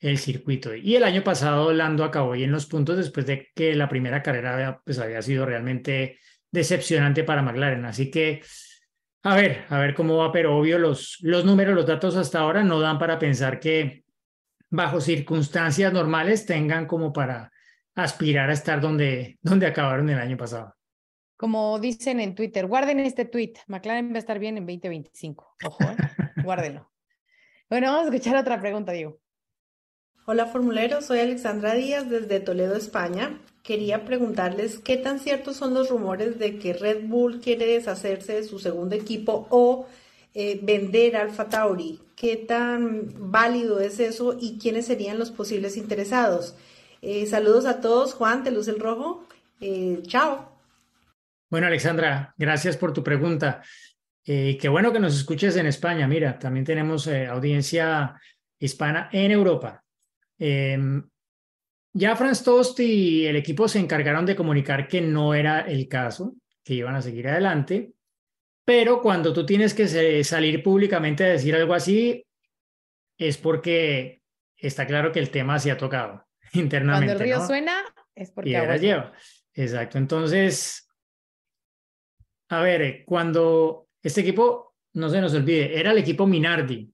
el 0.00 0.18
circuito. 0.18 0.74
Y 0.74 0.96
el 0.96 1.04
año 1.04 1.24
pasado 1.24 1.72
Lando 1.72 2.04
acabó 2.04 2.32
ahí 2.32 2.44
en 2.44 2.52
los 2.52 2.66
puntos 2.66 2.98
después 2.98 3.26
de 3.26 3.48
que 3.54 3.74
la 3.74 3.88
primera 3.88 4.22
carrera 4.22 4.54
había, 4.54 4.80
pues, 4.84 4.98
había 4.98 5.22
sido 5.22 5.46
realmente 5.46 6.18
decepcionante 6.50 7.24
para 7.24 7.42
McLaren. 7.42 7.86
Así 7.86 8.10
que, 8.10 8.42
a 9.22 9.34
ver, 9.34 9.64
a 9.70 9.78
ver 9.78 9.94
cómo 9.94 10.18
va, 10.18 10.30
pero 10.30 10.56
obvio 10.56 10.78
los, 10.78 11.18
los 11.22 11.44
números, 11.44 11.74
los 11.74 11.86
datos 11.86 12.16
hasta 12.16 12.40
ahora 12.40 12.62
no 12.62 12.80
dan 12.80 12.98
para 12.98 13.18
pensar 13.18 13.58
que 13.58 14.04
bajo 14.68 15.00
circunstancias 15.00 15.92
normales 15.92 16.44
tengan 16.44 16.86
como 16.86 17.12
para 17.12 17.50
aspirar 17.96 18.50
a 18.50 18.52
estar 18.52 18.80
donde, 18.80 19.38
donde 19.42 19.66
acabaron 19.66 20.08
el 20.08 20.18
año 20.18 20.36
pasado. 20.36 20.74
Como 21.36 21.78
dicen 21.80 22.20
en 22.20 22.34
Twitter, 22.34 22.66
guarden 22.66 23.00
este 23.00 23.24
tweet. 23.24 23.54
McLaren 23.66 24.12
va 24.12 24.16
a 24.16 24.18
estar 24.18 24.38
bien 24.38 24.56
en 24.56 24.66
2025. 24.66 25.56
Ojo, 25.64 25.84
¿eh? 25.84 25.96
guárdenlo. 26.44 26.90
Bueno, 27.68 27.88
vamos 27.88 28.06
a 28.06 28.14
escuchar 28.14 28.36
otra 28.36 28.60
pregunta, 28.60 28.92
Diego. 28.92 29.18
Hola 30.26 30.46
formuleros, 30.46 31.06
soy 31.06 31.20
Alexandra 31.20 31.74
Díaz 31.74 32.08
desde 32.10 32.40
Toledo, 32.40 32.76
España. 32.76 33.40
Quería 33.62 34.04
preguntarles 34.04 34.78
qué 34.78 34.96
tan 34.96 35.20
ciertos 35.20 35.56
son 35.56 35.72
los 35.72 35.88
rumores 35.88 36.38
de 36.38 36.58
que 36.58 36.72
Red 36.72 37.06
Bull 37.06 37.40
quiere 37.40 37.66
deshacerse 37.66 38.34
de 38.34 38.44
su 38.44 38.58
segundo 38.58 38.96
equipo 38.96 39.46
o 39.50 39.86
eh, 40.34 40.58
vender 40.62 41.16
Alfa 41.16 41.48
Tauri. 41.48 42.00
¿Qué 42.16 42.36
tan 42.36 43.30
válido 43.30 43.78
es 43.80 44.00
eso 44.00 44.36
y 44.40 44.58
quiénes 44.58 44.86
serían 44.86 45.18
los 45.18 45.30
posibles 45.30 45.76
interesados? 45.76 46.56
Eh, 47.08 47.24
saludos 47.24 47.66
a 47.66 47.80
todos. 47.80 48.14
Juan, 48.14 48.42
te 48.42 48.50
luz 48.50 48.66
el 48.66 48.80
rojo. 48.80 49.28
Eh, 49.60 50.02
chao. 50.08 50.60
Bueno, 51.48 51.68
Alexandra, 51.68 52.34
gracias 52.36 52.76
por 52.76 52.92
tu 52.92 53.04
pregunta. 53.04 53.62
qué 54.24 54.68
bueno 54.68 54.92
que 54.92 54.98
nos 54.98 55.14
escuches 55.14 55.54
en 55.54 55.66
España. 55.66 56.08
Mira, 56.08 56.36
también 56.36 56.64
tenemos 56.64 57.06
audiencia 57.06 58.20
hispana 58.58 59.08
en 59.12 59.30
Europa. 59.30 59.84
Em, 60.36 61.08
ya 61.92 62.16
Franz 62.16 62.42
Tost 62.42 62.80
y 62.80 63.24
el 63.24 63.36
equipo 63.36 63.68
se 63.68 63.78
encargaron 63.78 64.26
de 64.26 64.34
comunicar 64.34 64.88
que 64.88 65.00
no 65.00 65.32
era 65.32 65.60
el 65.60 65.86
caso, 65.86 66.34
que 66.64 66.74
iban 66.74 66.96
a 66.96 67.02
seguir 67.02 67.28
adelante. 67.28 67.92
Pero 68.64 69.00
cuando 69.00 69.32
tú 69.32 69.46
tienes 69.46 69.74
que 69.74 70.24
salir 70.24 70.60
públicamente 70.60 71.22
a 71.22 71.28
decir 71.28 71.54
algo 71.54 71.72
así, 71.72 72.26
es 73.16 73.38
porque 73.38 74.22
está 74.56 74.88
claro 74.88 75.12
que 75.12 75.20
el 75.20 75.30
sí 75.30 75.60
se 75.60 75.70
ha 75.70 75.76
tocado 75.76 76.25
internamente. 76.56 77.06
Cuando 77.06 77.24
el 77.24 77.30
río 77.30 77.46
suena, 77.46 77.84
es 78.14 78.30
porque 78.30 78.50
y 78.50 78.52
lleva. 78.78 79.12
Exacto. 79.54 79.98
Entonces, 79.98 80.88
a 82.48 82.60
ver, 82.60 83.04
cuando 83.04 83.88
este 84.02 84.20
equipo 84.20 84.76
no 84.94 85.10
se 85.10 85.20
nos 85.20 85.34
olvide, 85.34 85.78
era 85.78 85.92
el 85.92 85.98
equipo 85.98 86.26
Minardi. 86.26 86.92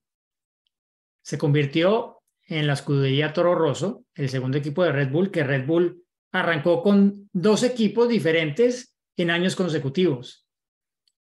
Se 1.23 1.39
convirtió 1.39 2.23
en 2.47 2.67
la 2.67 2.73
escudería 2.73 3.33
Toro 3.33 3.55
Rosso, 3.55 4.05
el 4.15 4.29
segundo 4.29 4.59
equipo 4.59 4.83
de 4.85 4.93
Red 4.93 5.11
Bull, 5.11 5.31
que 5.31 5.45
Red 5.45 5.67
Bull 5.67 6.05
arrancó 6.33 6.83
con 6.83 7.29
dos 7.33 7.63
equipos 7.63 8.09
diferentes 8.09 8.97
en 9.17 9.31
años 9.31 9.55
consecutivos. 9.55 10.47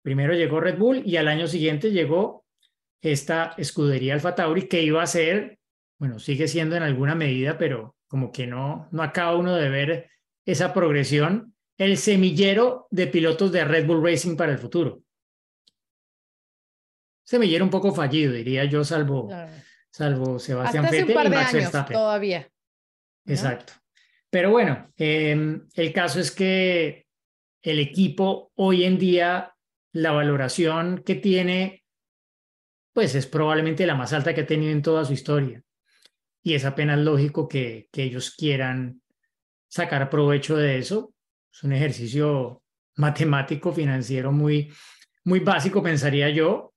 Primero 0.03 0.35
llegó 0.35 0.61
Red 0.61 0.79
Bull 0.79 1.03
y 1.05 1.17
al 1.17 1.29
año 1.29 1.47
siguiente 1.47 1.91
llegó 1.91 2.45
esta 3.03 3.55
escudería 3.57 4.15
Alfa 4.15 4.35
Tauri 4.35 4.69
que 4.69 4.83
iba 4.83 5.03
a 5.03 5.07
ser, 5.07 5.59
bueno, 5.99 6.19
sigue 6.19 6.49
siendo 6.49 6.77
en 6.77 6.83
alguna 6.83 7.15
medida, 7.15 7.59
pero 7.59 7.97
como 8.11 8.33
que 8.33 8.45
no, 8.45 8.89
no 8.91 9.05
acaba 9.05 9.37
uno 9.37 9.55
de 9.55 9.69
ver 9.69 10.11
esa 10.45 10.75
progresión, 10.75 11.55
el 11.79 11.97
semillero 11.97 12.89
de 12.91 13.07
pilotos 13.07 13.53
de 13.53 13.65
Red 13.65 13.87
Bull 13.87 14.05
Racing 14.05 14.37
para 14.37 14.51
el 14.51 14.59
futuro. 14.59 15.05
Semillero 17.23 17.65
un 17.65 17.71
poco 17.71 17.95
fallido, 17.95 18.33
diría 18.33 18.65
yo, 18.65 18.83
salvo, 18.83 19.31
salvo 19.93 20.41
Sebastián 20.41 20.87
Hasta 20.87 20.97
Vettel 20.97 21.27
y 21.27 21.31
Max 21.31 21.53
Verstappen. 21.53 21.95
todavía. 21.97 22.51
¿no? 23.25 23.33
Exacto. 23.33 23.75
Pero 24.29 24.51
bueno, 24.51 24.93
eh, 24.97 25.61
el 25.77 25.93
caso 25.93 26.19
es 26.19 26.33
que 26.33 27.07
el 27.63 27.79
equipo 27.79 28.51
hoy 28.57 28.83
en 28.83 28.99
día, 28.99 29.55
la 29.93 30.11
valoración 30.11 31.05
que 31.07 31.15
tiene, 31.15 31.85
pues 32.93 33.15
es 33.15 33.29
probablemente 33.29 33.87
la 33.87 33.95
más 33.95 34.13
alta 34.13 34.35
que 34.35 34.41
ha 34.41 34.47
tenido 34.47 34.73
en 34.73 34.83
toda 34.83 35.05
su 35.05 35.13
historia. 35.13 35.63
Y 36.43 36.55
es 36.55 36.65
apenas 36.65 36.99
lógico 36.99 37.47
que, 37.49 37.89
que 37.93 38.03
ellos 38.05 38.35
quieran 38.35 39.03
sacar 39.69 40.09
provecho 40.11 40.57
de 40.57 40.79
eso. 40.79 41.15
Es 41.53 41.63
un 41.63 41.73
ejercicio 41.73 42.63
matemático, 42.97 43.73
financiero 43.73 44.33
muy, 44.33 44.73
muy 45.25 45.41
básico, 45.41 45.83
pensaría 45.83 46.31
yo. 46.31 46.75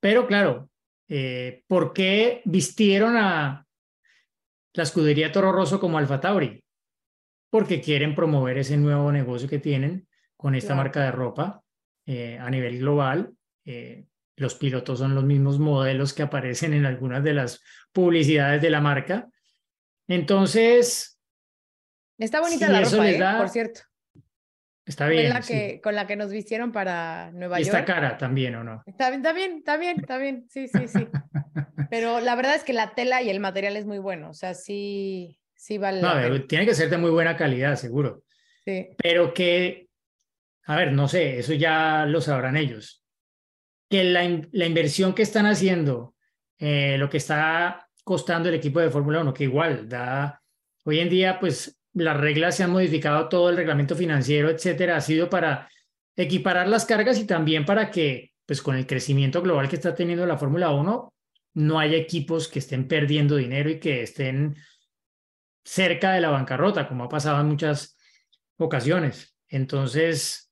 Pero 0.00 0.26
claro, 0.26 0.70
eh, 1.08 1.62
¿por 1.66 1.92
qué 1.92 2.42
vistieron 2.44 3.16
a 3.16 3.66
la 4.72 4.82
escudería 4.82 5.32
Toro 5.32 5.52
Rosso 5.52 5.80
como 5.80 5.98
Alfa 5.98 6.20
Tauri? 6.20 6.62
Porque 7.50 7.80
quieren 7.80 8.14
promover 8.14 8.58
ese 8.58 8.76
nuevo 8.76 9.10
negocio 9.10 9.48
que 9.48 9.58
tienen 9.58 10.06
con 10.36 10.54
esta 10.54 10.68
Claro. 10.68 10.82
marca 10.82 11.02
de 11.04 11.12
ropa 11.12 11.62
eh, 12.06 12.38
a 12.38 12.48
nivel 12.48 12.78
global. 12.78 13.32
Eh, 13.64 14.06
los 14.40 14.54
pilotos 14.54 14.98
son 14.98 15.14
los 15.14 15.24
mismos 15.24 15.58
modelos 15.58 16.12
que 16.14 16.22
aparecen 16.22 16.72
en 16.72 16.86
algunas 16.86 17.22
de 17.22 17.34
las 17.34 17.62
publicidades 17.92 18.60
de 18.62 18.70
la 18.70 18.80
marca. 18.80 19.28
Entonces, 20.08 21.18
Está 22.18 22.40
bonita 22.40 22.66
Sí, 22.66 22.72
la 22.72 22.80
ropa, 22.82 23.08
¿eh? 23.10 23.18
da- 23.18 23.38
por 23.38 23.48
cierto. 23.48 23.80
está 24.84 25.08
bien. 25.08 25.30
la 25.30 25.40
sí. 25.40 25.52
que, 25.54 25.80
con 25.80 25.94
la 25.94 26.06
que 26.06 26.16
nos 26.16 26.30
vistieron 26.30 26.70
para 26.70 27.30
Nueva 27.32 27.58
Y 27.58 27.62
está 27.62 27.78
York. 27.78 27.86
cara 27.86 28.18
también, 28.18 28.54
¿o 28.56 28.64
no? 28.64 28.82
Está 28.86 29.08
bien, 29.08 29.20
está 29.20 29.32
bien, 29.32 29.56
está 29.58 29.76
bien, 29.78 30.00
está 30.00 30.18
bien. 30.18 30.46
Sí, 30.50 30.68
sí, 30.68 30.86
sí. 30.88 31.06
Pero 31.90 32.20
la 32.20 32.34
verdad 32.34 32.54
es 32.56 32.62
que 32.64 32.72
la 32.74 32.94
tela 32.94 33.22
y 33.22 33.30
el 33.30 33.40
material 33.40 33.76
es 33.76 33.86
muy 33.86 33.98
bueno. 33.98 34.28
O 34.30 34.34
sea, 34.34 34.52
sí, 34.54 35.38
sí 35.54 35.78
vale 35.78 36.02
No, 36.02 36.14
la 36.14 36.46
tiene 36.46 36.66
que 36.66 36.74
ser 36.74 36.90
de 36.90 36.98
muy 36.98 37.10
buena 37.10 37.36
calidad, 37.36 37.76
seguro. 37.76 38.22
Sí. 38.66 38.88
pero 38.98 39.32
que, 39.32 39.88
a 40.66 40.76
ver, 40.76 40.92
no 40.92 41.08
sé, 41.08 41.38
eso 41.38 41.54
ya 41.54 42.04
lo 42.06 42.20
sabrán 42.20 42.58
ellos, 42.58 42.99
que 43.90 44.04
la, 44.04 44.22
la 44.52 44.66
inversión 44.66 45.12
que 45.14 45.22
están 45.22 45.46
haciendo, 45.46 46.14
eh, 46.58 46.96
lo 46.96 47.10
que 47.10 47.16
está 47.16 47.88
costando 48.04 48.48
el 48.48 48.54
equipo 48.54 48.80
de 48.80 48.88
Fórmula 48.88 49.20
1, 49.20 49.34
que 49.34 49.44
igual 49.44 49.88
da, 49.88 50.40
hoy 50.84 51.00
en 51.00 51.10
día, 51.10 51.40
pues 51.40 51.78
las 51.92 52.16
reglas 52.16 52.56
se 52.56 52.62
han 52.62 52.70
modificado, 52.70 53.28
todo 53.28 53.50
el 53.50 53.56
reglamento 53.56 53.96
financiero, 53.96 54.48
etcétera, 54.48 54.96
ha 54.96 55.00
sido 55.00 55.28
para 55.28 55.68
equiparar 56.16 56.68
las 56.68 56.86
cargas 56.86 57.18
y 57.18 57.26
también 57.26 57.64
para 57.64 57.90
que, 57.90 58.32
pues 58.46 58.62
con 58.62 58.76
el 58.76 58.86
crecimiento 58.86 59.42
global 59.42 59.68
que 59.68 59.76
está 59.76 59.94
teniendo 59.94 60.24
la 60.24 60.38
Fórmula 60.38 60.70
1, 60.70 61.12
no 61.54 61.78
haya 61.80 61.96
equipos 61.96 62.46
que 62.46 62.60
estén 62.60 62.86
perdiendo 62.86 63.36
dinero 63.36 63.70
y 63.70 63.80
que 63.80 64.02
estén 64.02 64.56
cerca 65.64 66.12
de 66.12 66.20
la 66.20 66.30
bancarrota, 66.30 66.86
como 66.88 67.04
ha 67.04 67.08
pasado 67.08 67.40
en 67.40 67.48
muchas 67.48 67.96
ocasiones. 68.56 69.36
Entonces, 69.48 70.49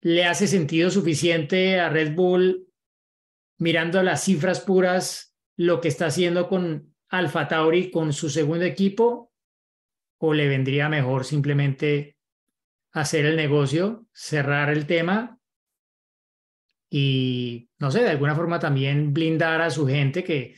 ¿le 0.00 0.24
hace 0.24 0.46
sentido 0.46 0.90
suficiente 0.90 1.80
a 1.80 1.88
Red 1.88 2.14
Bull 2.14 2.68
mirando 3.58 4.02
las 4.02 4.24
cifras 4.24 4.60
puras 4.60 5.36
lo 5.56 5.80
que 5.80 5.88
está 5.88 6.06
haciendo 6.06 6.48
con 6.48 6.94
Alfa 7.08 7.48
Tauri 7.48 7.90
con 7.90 8.12
su 8.12 8.30
segundo 8.30 8.64
equipo? 8.64 9.32
¿O 10.18 10.34
le 10.34 10.48
vendría 10.48 10.88
mejor 10.88 11.24
simplemente 11.24 12.16
hacer 12.92 13.26
el 13.26 13.36
negocio, 13.36 14.06
cerrar 14.12 14.70
el 14.70 14.86
tema 14.86 15.38
y, 16.90 17.68
no 17.78 17.90
sé, 17.90 18.02
de 18.02 18.10
alguna 18.10 18.34
forma 18.34 18.58
también 18.58 19.12
blindar 19.12 19.60
a 19.60 19.70
su 19.70 19.86
gente 19.86 20.24
que, 20.24 20.56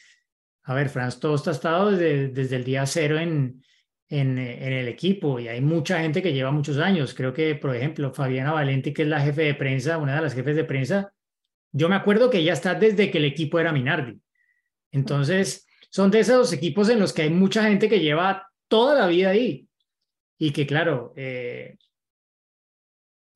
a 0.62 0.74
ver, 0.74 0.88
Franz 0.88 1.18
Tost 1.18 1.48
ha 1.48 1.50
estado 1.50 1.90
desde, 1.90 2.28
desde 2.28 2.56
el 2.56 2.64
día 2.64 2.86
cero 2.86 3.18
en, 3.18 3.62
en, 4.10 4.38
el 4.38 4.88
equipo 4.88 5.38
y 5.38 5.48
hay 5.48 5.60
mucha 5.60 6.00
gente 6.00 6.20
que 6.22 6.32
lleva 6.32 6.50
muchos 6.50 6.78
años. 6.78 7.14
Creo 7.14 7.32
que, 7.32 7.54
por 7.54 7.74
ejemplo, 7.74 8.12
Fabiana 8.12 8.52
Valente, 8.52 8.92
que 8.92 9.02
es 9.02 9.08
la 9.08 9.20
jefe 9.20 9.42
de 9.42 9.54
prensa, 9.54 9.98
una 9.98 10.16
de 10.16 10.22
las 10.22 10.34
jefes 10.34 10.56
de 10.56 10.64
prensa, 10.64 11.14
yo 11.72 11.88
me 11.88 11.94
acuerdo 11.94 12.28
que 12.28 12.38
ella 12.38 12.52
está 12.52 12.74
desde 12.74 13.10
que 13.10 13.18
el 13.18 13.24
equipo 13.24 13.60
era 13.60 13.72
Minardi. 13.72 14.20
Entonces, 14.90 15.66
son 15.90 16.10
de 16.10 16.20
esos 16.20 16.52
equipos 16.52 16.88
en 16.88 16.98
los 16.98 17.12
que 17.12 17.22
hay 17.22 17.30
mucha 17.30 17.62
gente 17.62 17.88
que 17.88 18.00
lleva 18.00 18.50
toda 18.68 18.98
la 18.98 19.06
vida 19.06 19.30
ahí 19.30 19.68
y 20.38 20.50
que, 20.52 20.66
claro, 20.66 21.12
eh, 21.16 21.76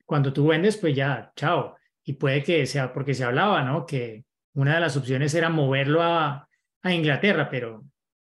cuando 0.05 0.33
tú 0.33 0.49
vendes, 0.49 0.77
pues 0.77 0.95
ya, 0.97 1.33
chao. 1.37 1.77
Y 2.03 2.15
puede 2.15 2.43
que 2.43 2.67
sea 2.67 2.93
porque 2.93 3.15
se 3.15 3.25
hablaba, 3.25 3.63
¿no? 3.63 3.87
Que 3.87 4.25
una 4.55 4.75
de 4.75 4.81
las 4.81 4.97
opciones 4.97 5.33
era 5.35 5.49
moverlo 5.49 6.03
a 6.03 6.49
Inglaterra, 6.83 7.49
pero 7.49 7.85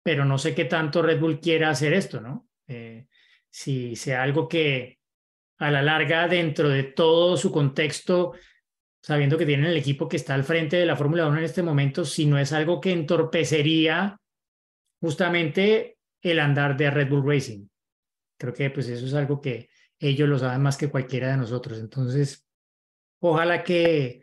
pero 0.07 0.24
no 0.24 0.38
sé 0.38 0.54
qué 0.54 0.66
tanto 0.66 1.02
Red 1.02 1.18
Bull 1.18 1.40
quiera 1.40 1.68
hacer 1.68 1.92
esto, 1.92 2.20
¿no? 2.20 2.48
Eh, 2.68 3.09
si 3.50 3.96
sea 3.96 4.22
algo 4.22 4.46
que 4.46 5.00
a 5.59 5.68
la 5.68 5.82
larga, 5.82 6.28
dentro 6.28 6.68
de 6.68 6.84
todo 6.84 7.36
su 7.36 7.50
contexto, 7.50 8.34
sabiendo 9.02 9.36
que 9.36 9.46
tienen 9.46 9.66
el 9.66 9.76
equipo 9.76 10.09
que 10.09 10.16
está 10.16 10.34
al 10.34 10.44
frente 10.44 10.76
de 10.76 10.86
la 10.86 10.94
Fórmula 10.94 11.26
1 11.26 11.38
en 11.38 11.44
este 11.44 11.61
momento, 11.61 12.04
si 12.04 12.24
no 12.24 12.38
es 12.38 12.52
algo 12.52 12.80
que 12.80 12.92
entorpecería 12.92 14.16
justamente 15.00 15.98
el 16.22 16.38
andar 16.38 16.76
de 16.76 16.88
Red 16.88 17.09
Bull 17.09 17.26
Racing. 17.26 17.66
Creo 18.38 18.54
que 18.54 18.70
pues 18.70 18.86
eso 18.88 19.07
es 19.07 19.14
algo 19.14 19.40
que 19.40 19.68
ellos 19.98 20.28
lo 20.28 20.38
saben 20.38 20.62
más 20.62 20.76
que 20.76 20.88
cualquiera 20.88 21.32
de 21.32 21.38
nosotros. 21.38 21.80
Entonces, 21.80 22.46
ojalá 23.18 23.64
que, 23.64 24.22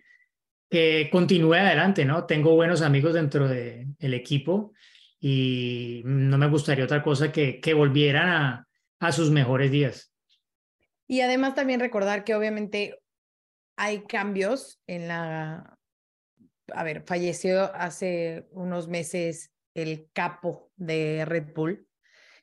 continúe 1.12 1.56
adelante, 1.56 2.06
¿no? 2.06 2.26
Tengo 2.26 2.56
buenos 2.56 2.82
amigos 2.82 3.16
dentro 3.16 3.50
del 3.50 3.94
de 4.00 4.16
equipo 4.16 4.72
y 5.26 6.02
no 6.04 6.38
me 6.38 6.50
gustaría 6.50 6.84
otra 6.84 7.02
cosa 7.02 7.32
que, 7.32 7.62
que 7.62 7.74
volvieran 7.74 8.28
a, 8.28 8.68
a, 9.00 9.12
sus 9.14 9.32
mejores 9.32 9.72
días. 9.72 10.12
Y 11.08 11.22
además 11.22 11.56
también 11.56 11.80
recordar 11.80 12.26
que 12.26 12.36
obviamente 12.36 13.00
hay 13.78 14.04
cambios 14.04 14.82
en 14.86 15.08
la... 15.08 15.78
A 16.74 16.84
ver, 16.84 17.04
falleció 17.06 17.74
hace 17.74 18.50
unos 18.52 18.90
meses 18.90 19.54
el 19.74 20.10
capo 20.12 20.74
de 20.76 21.24
Red 21.24 21.54
Bull. 21.56 21.88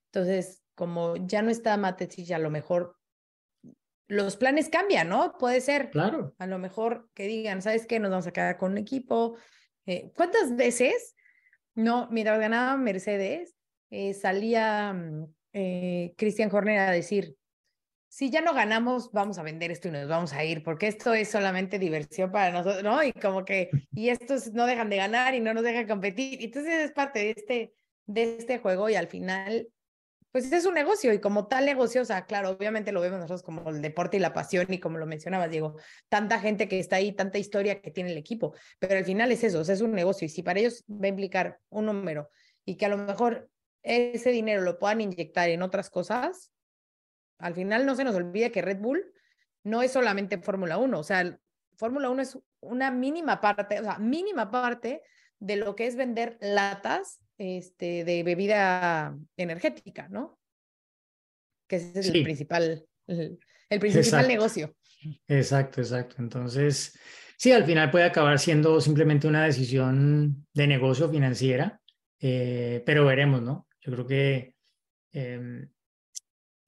Entonces, 0.07 0.63
como 0.75 1.17
ya 1.17 1.43
no 1.43 1.51
está 1.51 1.77
Matecich, 1.77 2.33
a 2.33 2.39
lo 2.39 2.49
mejor 2.49 2.97
los 4.09 4.39
planes 4.39 4.71
cambian, 4.71 5.11
¿no? 5.11 5.37
Puede 5.37 5.61
ser. 5.61 5.91
Claro. 5.91 6.35
A 6.39 6.47
lo 6.47 6.59
mejor 6.59 7.11
que 7.13 7.27
digan, 7.27 7.61
¿sabes 7.61 7.87
qué? 7.87 8.01
Nos 8.01 8.11
vamos 8.11 8.27
a 8.27 8.33
quedar 8.33 8.57
con 8.57 8.73
un 8.73 8.79
equipo. 8.79 9.37
Eh, 9.85 10.13
¿Cuántas 10.17 10.57
veces 10.57 11.15
no, 11.83 12.09
mira, 12.11 12.37
ganaba 12.39 12.77
Mercedes, 12.77 13.57
eh, 13.91 14.15
salía 14.15 14.95
eh, 15.53 16.15
Christian 16.17 16.51
Horner 16.53 16.79
a 16.79 16.91
decir, 16.91 17.37
si 18.09 18.29
ya 18.29 18.41
no 18.41 18.53
ganamos, 18.55 19.13
vamos 19.13 19.39
a 19.39 19.45
vender 19.45 19.71
esto 19.71 19.87
y 19.87 19.93
nos 19.93 20.09
vamos 20.09 20.33
a 20.33 20.45
ir, 20.45 20.65
porque 20.65 20.89
esto 20.89 21.15
es 21.15 21.29
solamente 21.29 21.79
diversión 21.79 22.33
para 22.33 22.51
nosotros, 22.51 22.83
¿no? 22.83 23.03
Y 23.05 23.13
como 23.13 23.45
que, 23.45 23.71
y 23.93 24.09
estos 24.09 24.53
no 24.53 24.67
dejan 24.67 24.91
de 24.91 24.97
ganar 24.97 25.35
y 25.35 25.41
no 25.41 25.55
nos 25.55 25.63
dejan 25.63 25.87
competir. 25.87 26.43
Entonces 26.43 26.75
es 26.85 26.93
parte 26.93 27.21
de 27.21 27.31
este, 27.31 27.75
de 28.07 28.37
este 28.39 28.59
juego 28.59 28.89
y 28.91 28.97
al 28.97 29.07
final, 29.07 29.69
pues 30.33 30.53
es 30.53 30.65
un 30.67 30.75
negocio 30.75 31.13
y 31.13 31.21
como 31.21 31.49
tal 31.49 31.67
negocio, 31.67 32.03
o 32.03 32.05
sea, 32.05 32.27
claro, 32.27 32.51
obviamente 32.51 32.93
lo 32.93 33.01
vemos 33.01 33.19
nosotros 33.19 33.43
como 33.43 33.69
el 33.71 33.83
deporte 33.83 34.17
y 34.17 34.21
la 34.21 34.33
pasión 34.33 34.73
y 34.73 34.79
como 34.79 34.99
lo 34.99 35.07
mencionabas, 35.07 35.51
Diego, 35.51 35.77
tanta 36.09 36.39
gente 36.39 36.69
que 36.69 36.79
está 36.79 36.97
ahí, 36.97 37.13
tanta 37.13 37.39
historia 37.39 37.81
que 37.81 37.91
tiene 37.91 38.13
el 38.13 38.19
equipo, 38.19 38.55
pero 38.79 38.97
al 38.97 39.05
final 39.05 39.33
es 39.33 39.43
eso, 39.43 39.61
es 39.61 39.81
un 39.81 39.93
negocio 39.93 40.27
y 40.27 40.29
si 40.29 40.43
para 40.43 40.61
ellos 40.61 40.85
va 40.89 41.07
a 41.07 41.09
implicar 41.09 41.61
un 41.69 41.87
número 41.87 42.29
y 42.65 42.77
que 42.77 42.87
a 42.87 42.91
lo 42.91 42.99
mejor 42.99 43.51
ese 43.83 44.31
dinero 44.31 44.63
lo 44.63 44.79
puedan 44.79 45.01
inyectar 45.01 45.49
en 45.49 45.63
otras 45.63 45.91
cosas, 45.91 46.53
al 47.39 47.55
final 47.55 47.87
no 47.87 47.97
se 47.97 48.05
nos 48.05 48.15
olvide 48.15 48.53
que 48.53 48.63
Red 48.63 48.79
Bull 48.79 49.13
no 49.65 49.83
es 49.83 49.93
solamente 49.93 50.39
Fórmula 50.39 50.79
1, 50.79 50.99
o 50.99 51.05
sea, 51.05 51.39
Fórmula 51.77 52.11
1 52.11 52.23
es 52.23 52.39
una 52.61 52.91
mínima 52.91 53.41
parte, 53.41 53.81
o 53.81 53.83
sea, 53.83 53.99
mínima 53.99 54.51
parte 54.51 55.03
de 55.39 55.57
lo 55.57 55.75
que 55.75 55.87
es 55.87 55.97
vender 55.97 56.39
latas 56.41 57.21
este, 57.41 58.05
de 58.05 58.23
bebida 58.23 59.17
energética, 59.39 60.09
¿no? 60.11 60.39
Que 61.67 61.77
ese 61.77 62.01
es 62.01 62.07
Sí. 62.07 62.19
el 62.19 62.23
principal, 62.25 62.87
el, 63.07 63.39
el 63.71 63.81
principal 63.81 64.05
Exacto. 64.05 64.29
negocio. 64.29 64.77
Exacto, 65.27 65.81
exacto. 65.81 66.17
Entonces, 66.19 66.99
sí, 67.39 67.51
al 67.53 67.65
final 67.65 67.91
puede 67.91 68.05
acabar 68.05 68.39
siendo 68.39 68.79
simplemente 68.83 69.27
una 69.27 69.45
decisión 69.47 70.47
de 70.53 70.67
negocio 70.67 71.09
financiera, 71.09 71.81
eh, 72.21 72.83
pero 72.85 73.07
veremos, 73.07 73.41
¿no? 73.41 73.67
Yo 73.81 73.93
creo 73.93 74.07
que 74.07 74.55
em, 75.13 75.71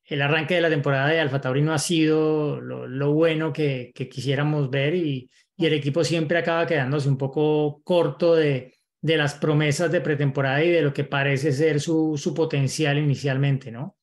el 0.07 0.23
arranque 0.23 0.55
de 0.55 0.63
la 0.63 0.71
temporada 0.71 1.09
de 1.09 1.21
Alfa 1.21 1.43
Tauri 1.43 1.61
no 1.61 1.75
ha 1.75 1.79
sido 1.79 2.63
lo, 2.63 3.13
bueno 3.13 3.53
que, 3.53 3.93
quisiéramos 3.95 4.71
ver 4.71 4.95
y, 4.95 5.31
y, 5.55 5.67
el 5.67 5.75
equipo 5.75 6.03
siempre 6.03 6.39
acaba 6.39 6.67
quedándose 6.67 7.11
un 7.11 7.19
poco 7.19 7.83
corto 7.85 8.35
de, 8.35 8.73
de 9.03 9.17
las 9.17 9.35
promesas 9.35 9.93
de 9.93 10.01
pretemporada 10.01 10.65
y 10.65 10.71
de 10.71 10.81
lo 10.81 10.95
que 10.95 11.05
parece 11.05 11.53
ser 11.53 11.81
su, 11.81 12.17
su 12.17 12.33
potencial 12.33 12.97
inicialmente, 12.99 13.71
¿no? 13.71 13.99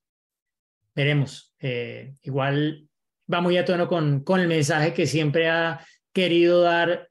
Veremos. 0.94 1.56
Eh, 1.60 2.16
igual 2.22 2.88
va 3.32 3.42
muy 3.42 3.58
a 3.58 3.66
tono 3.66 3.88
con, 3.88 4.24
con 4.24 4.42
el 4.42 4.48
mensaje 4.48 4.94
que 4.94 5.08
siempre 5.08 5.50
ha 5.50 5.86
querido 6.14 6.62
dar 6.62 7.10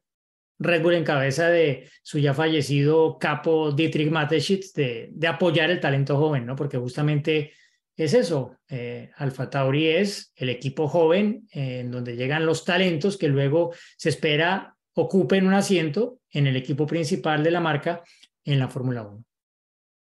Red 0.59 0.82
Bull 0.82 0.95
en 0.95 1.05
cabeza 1.05 1.49
de 1.49 1.89
su 2.03 2.18
ya 2.18 2.34
fallecido 2.34 3.18
capo 3.18 3.72
Dietrich 3.72 4.11
Mateschitz 4.11 4.72
de, 4.74 5.09
de 5.12 5.26
apoyar 5.26 5.70
el 5.70 5.80
talento 5.80 6.18
joven, 6.18 6.45
¿no? 6.45 6.57
Porque 6.57 6.76
justamente 6.76 7.53
es 7.97 8.14
eso. 8.14 8.57
Eh, 8.68 9.11
Alfa 9.16 9.51
Tauri 9.51 9.89
es 9.89 10.32
el 10.36 10.51
equipo 10.51 10.89
joven 10.89 11.49
eh, 11.53 11.80
en 11.80 11.91
donde 11.91 12.16
llegan 12.16 12.47
los 12.47 12.64
talentos 12.64 13.16
que 13.16 13.28
luego 13.28 13.72
se 13.97 14.11
espera 14.11 14.76
ocupen 15.01 15.46
un 15.46 15.55
asiento 15.55 16.18
en 16.30 16.46
el 16.46 16.57
equipo 16.57 16.86
principal 16.86 17.44
de 17.44 17.51
la 17.51 17.61
marca 17.61 18.03
en 18.44 18.59
la 18.59 18.68
Fórmula 18.68 19.03
1. 19.03 19.24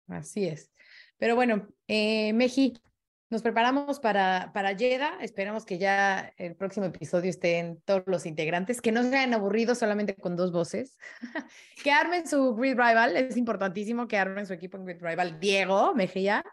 Así 0.09 0.47
es. 0.47 0.71
Pero 1.19 1.35
bueno, 1.35 1.69
eh, 1.89 2.33
Meji, 2.33 2.75
nos 3.31 3.43
preparamos 3.43 3.99
para, 3.99 4.53
para 4.55 4.77
Jeddah. 4.77 5.19
Esperamos 5.21 5.65
que 5.65 5.79
ya 5.79 6.33
el 6.37 6.55
próximo 6.55 6.87
episodio 6.87 7.31
estén 7.31 7.81
todos 7.85 8.05
los 8.07 8.27
integrantes, 8.27 8.81
que 8.81 8.93
no 8.93 9.03
se 9.03 9.09
hayan 9.09 9.35
aburrido 9.35 9.75
solamente 9.75 10.15
con 10.15 10.37
dos 10.37 10.53
voces, 10.53 10.99
que 11.83 11.91
armen 11.91 12.29
su 12.29 12.55
Grid 12.55 12.79
Rival. 12.79 13.17
Es 13.17 13.37
importantísimo 13.37 14.07
que 14.07 14.19
armen 14.19 14.47
su 14.47 14.53
equipo 14.53 14.77
en 14.77 14.85
Grid 14.85 15.03
Rival. 15.03 15.41
Diego 15.41 15.95
Mejía. 15.95 16.45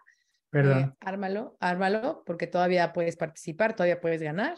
Perdón. 0.49 0.79
Eh, 0.79 0.93
ármalo, 1.01 1.55
ármalo, 1.59 2.23
porque 2.25 2.47
todavía 2.47 2.91
puedes 2.93 3.15
participar, 3.15 3.75
todavía 3.75 4.01
puedes 4.01 4.21
ganar. 4.21 4.57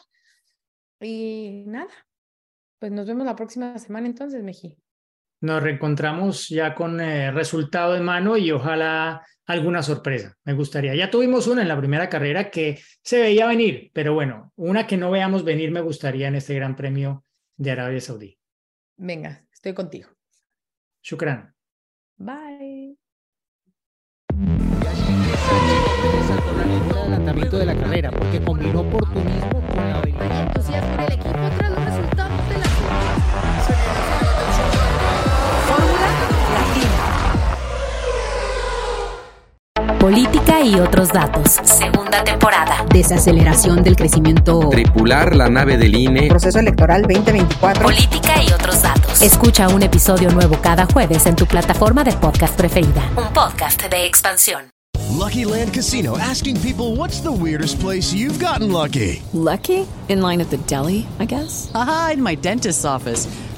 Y 1.00 1.66
nada, 1.68 1.92
pues 2.84 2.92
nos 2.92 3.08
vemos 3.08 3.26
la 3.26 3.34
próxima 3.34 3.80
semana 3.80 4.08
entonces, 4.08 4.44
Mejí. 4.44 4.78
Nos 5.40 5.64
reencontramos 5.64 6.50
ya 6.50 6.76
con 6.76 7.00
eh, 7.00 7.32
resultado 7.32 7.94
de 7.94 8.02
mano 8.02 8.36
y 8.36 8.52
ojalá 8.52 9.26
alguna 9.46 9.82
sorpresa. 9.82 10.36
Me 10.44 10.52
gustaría. 10.52 10.94
Ya 10.94 11.10
tuvimos 11.10 11.48
una 11.48 11.62
en 11.62 11.70
la 11.70 11.78
primera 11.78 12.10
carrera 12.10 12.52
que 12.52 12.82
se 13.02 13.22
veía 13.22 13.48
venir, 13.48 13.90
pero 13.94 14.14
bueno, 14.14 14.52
una 14.58 14.86
que 14.86 14.98
no 14.98 15.12
veamos 15.12 15.46
venir 15.46 15.72
me 15.72 15.80
gustaría 15.80 16.28
en 16.28 16.36
este 16.36 16.56
Gran 16.56 16.76
Premio 16.76 17.24
de 17.56 17.72
Arabia 17.72 18.02
Saudí. 18.02 18.38
Venga, 18.98 19.46
estoy 19.54 19.74
contigo. 19.74 20.10
Shukran. 21.02 21.56
Bye. 22.18 22.98
adelantamiento 26.98 27.58
de 27.60 27.66
la 27.66 27.76
carrera 27.78 28.12
porque 28.12 28.42
combinó 28.42 28.82
oportunismo 28.82 29.66
con 29.74 29.90
la 29.90 30.00
habilidad. 30.00 30.48
entusiasmo 30.48 30.98
del 30.98 31.14
equipo 31.14 31.63
Política 40.04 40.60
y 40.60 40.76
otros 40.82 41.08
datos. 41.14 41.62
Segunda 41.64 42.26
temporada. 42.26 42.86
Desaceleración 42.92 43.82
del 43.84 43.96
crecimiento. 43.96 44.68
Tripular 44.68 45.34
la 45.34 45.48
nave 45.48 45.78
del 45.78 45.96
INE. 45.96 46.28
Proceso 46.28 46.60
electoral 46.60 47.04
2024. 47.04 47.84
Política 47.84 48.44
y 48.46 48.52
otros 48.52 48.82
datos. 48.82 49.22
Escucha 49.22 49.70
un 49.70 49.82
episodio 49.82 50.30
nuevo 50.32 50.58
cada 50.62 50.88
jueves 50.88 51.26
en 51.26 51.38
tu 51.38 51.46
plataforma 51.46 52.04
de 52.04 52.12
podcast 52.12 52.54
preferida. 52.58 53.02
Un 53.16 53.32
podcast 53.32 53.82
de 53.90 54.06
expansión. 54.06 54.64
Lucky 55.18 55.46
Land 55.46 55.72
Casino 55.72 56.18
asking 56.18 56.60
people 56.60 56.98
what's 56.98 57.22
the 57.22 57.32
weirdest 57.32 57.80
place 57.80 58.14
you've 58.14 58.44
gotten 58.44 58.74
lucky? 58.74 59.22
Lucky? 59.32 59.88
In 60.10 60.20
line 60.20 60.42
at 60.42 60.50
the 60.50 60.58
deli, 60.68 61.08
I 61.22 61.26
guess? 61.26 61.72
Aha, 61.74 62.12
in 62.16 62.22
my 62.22 62.36
dentist's 62.36 62.84
office. 62.84 63.30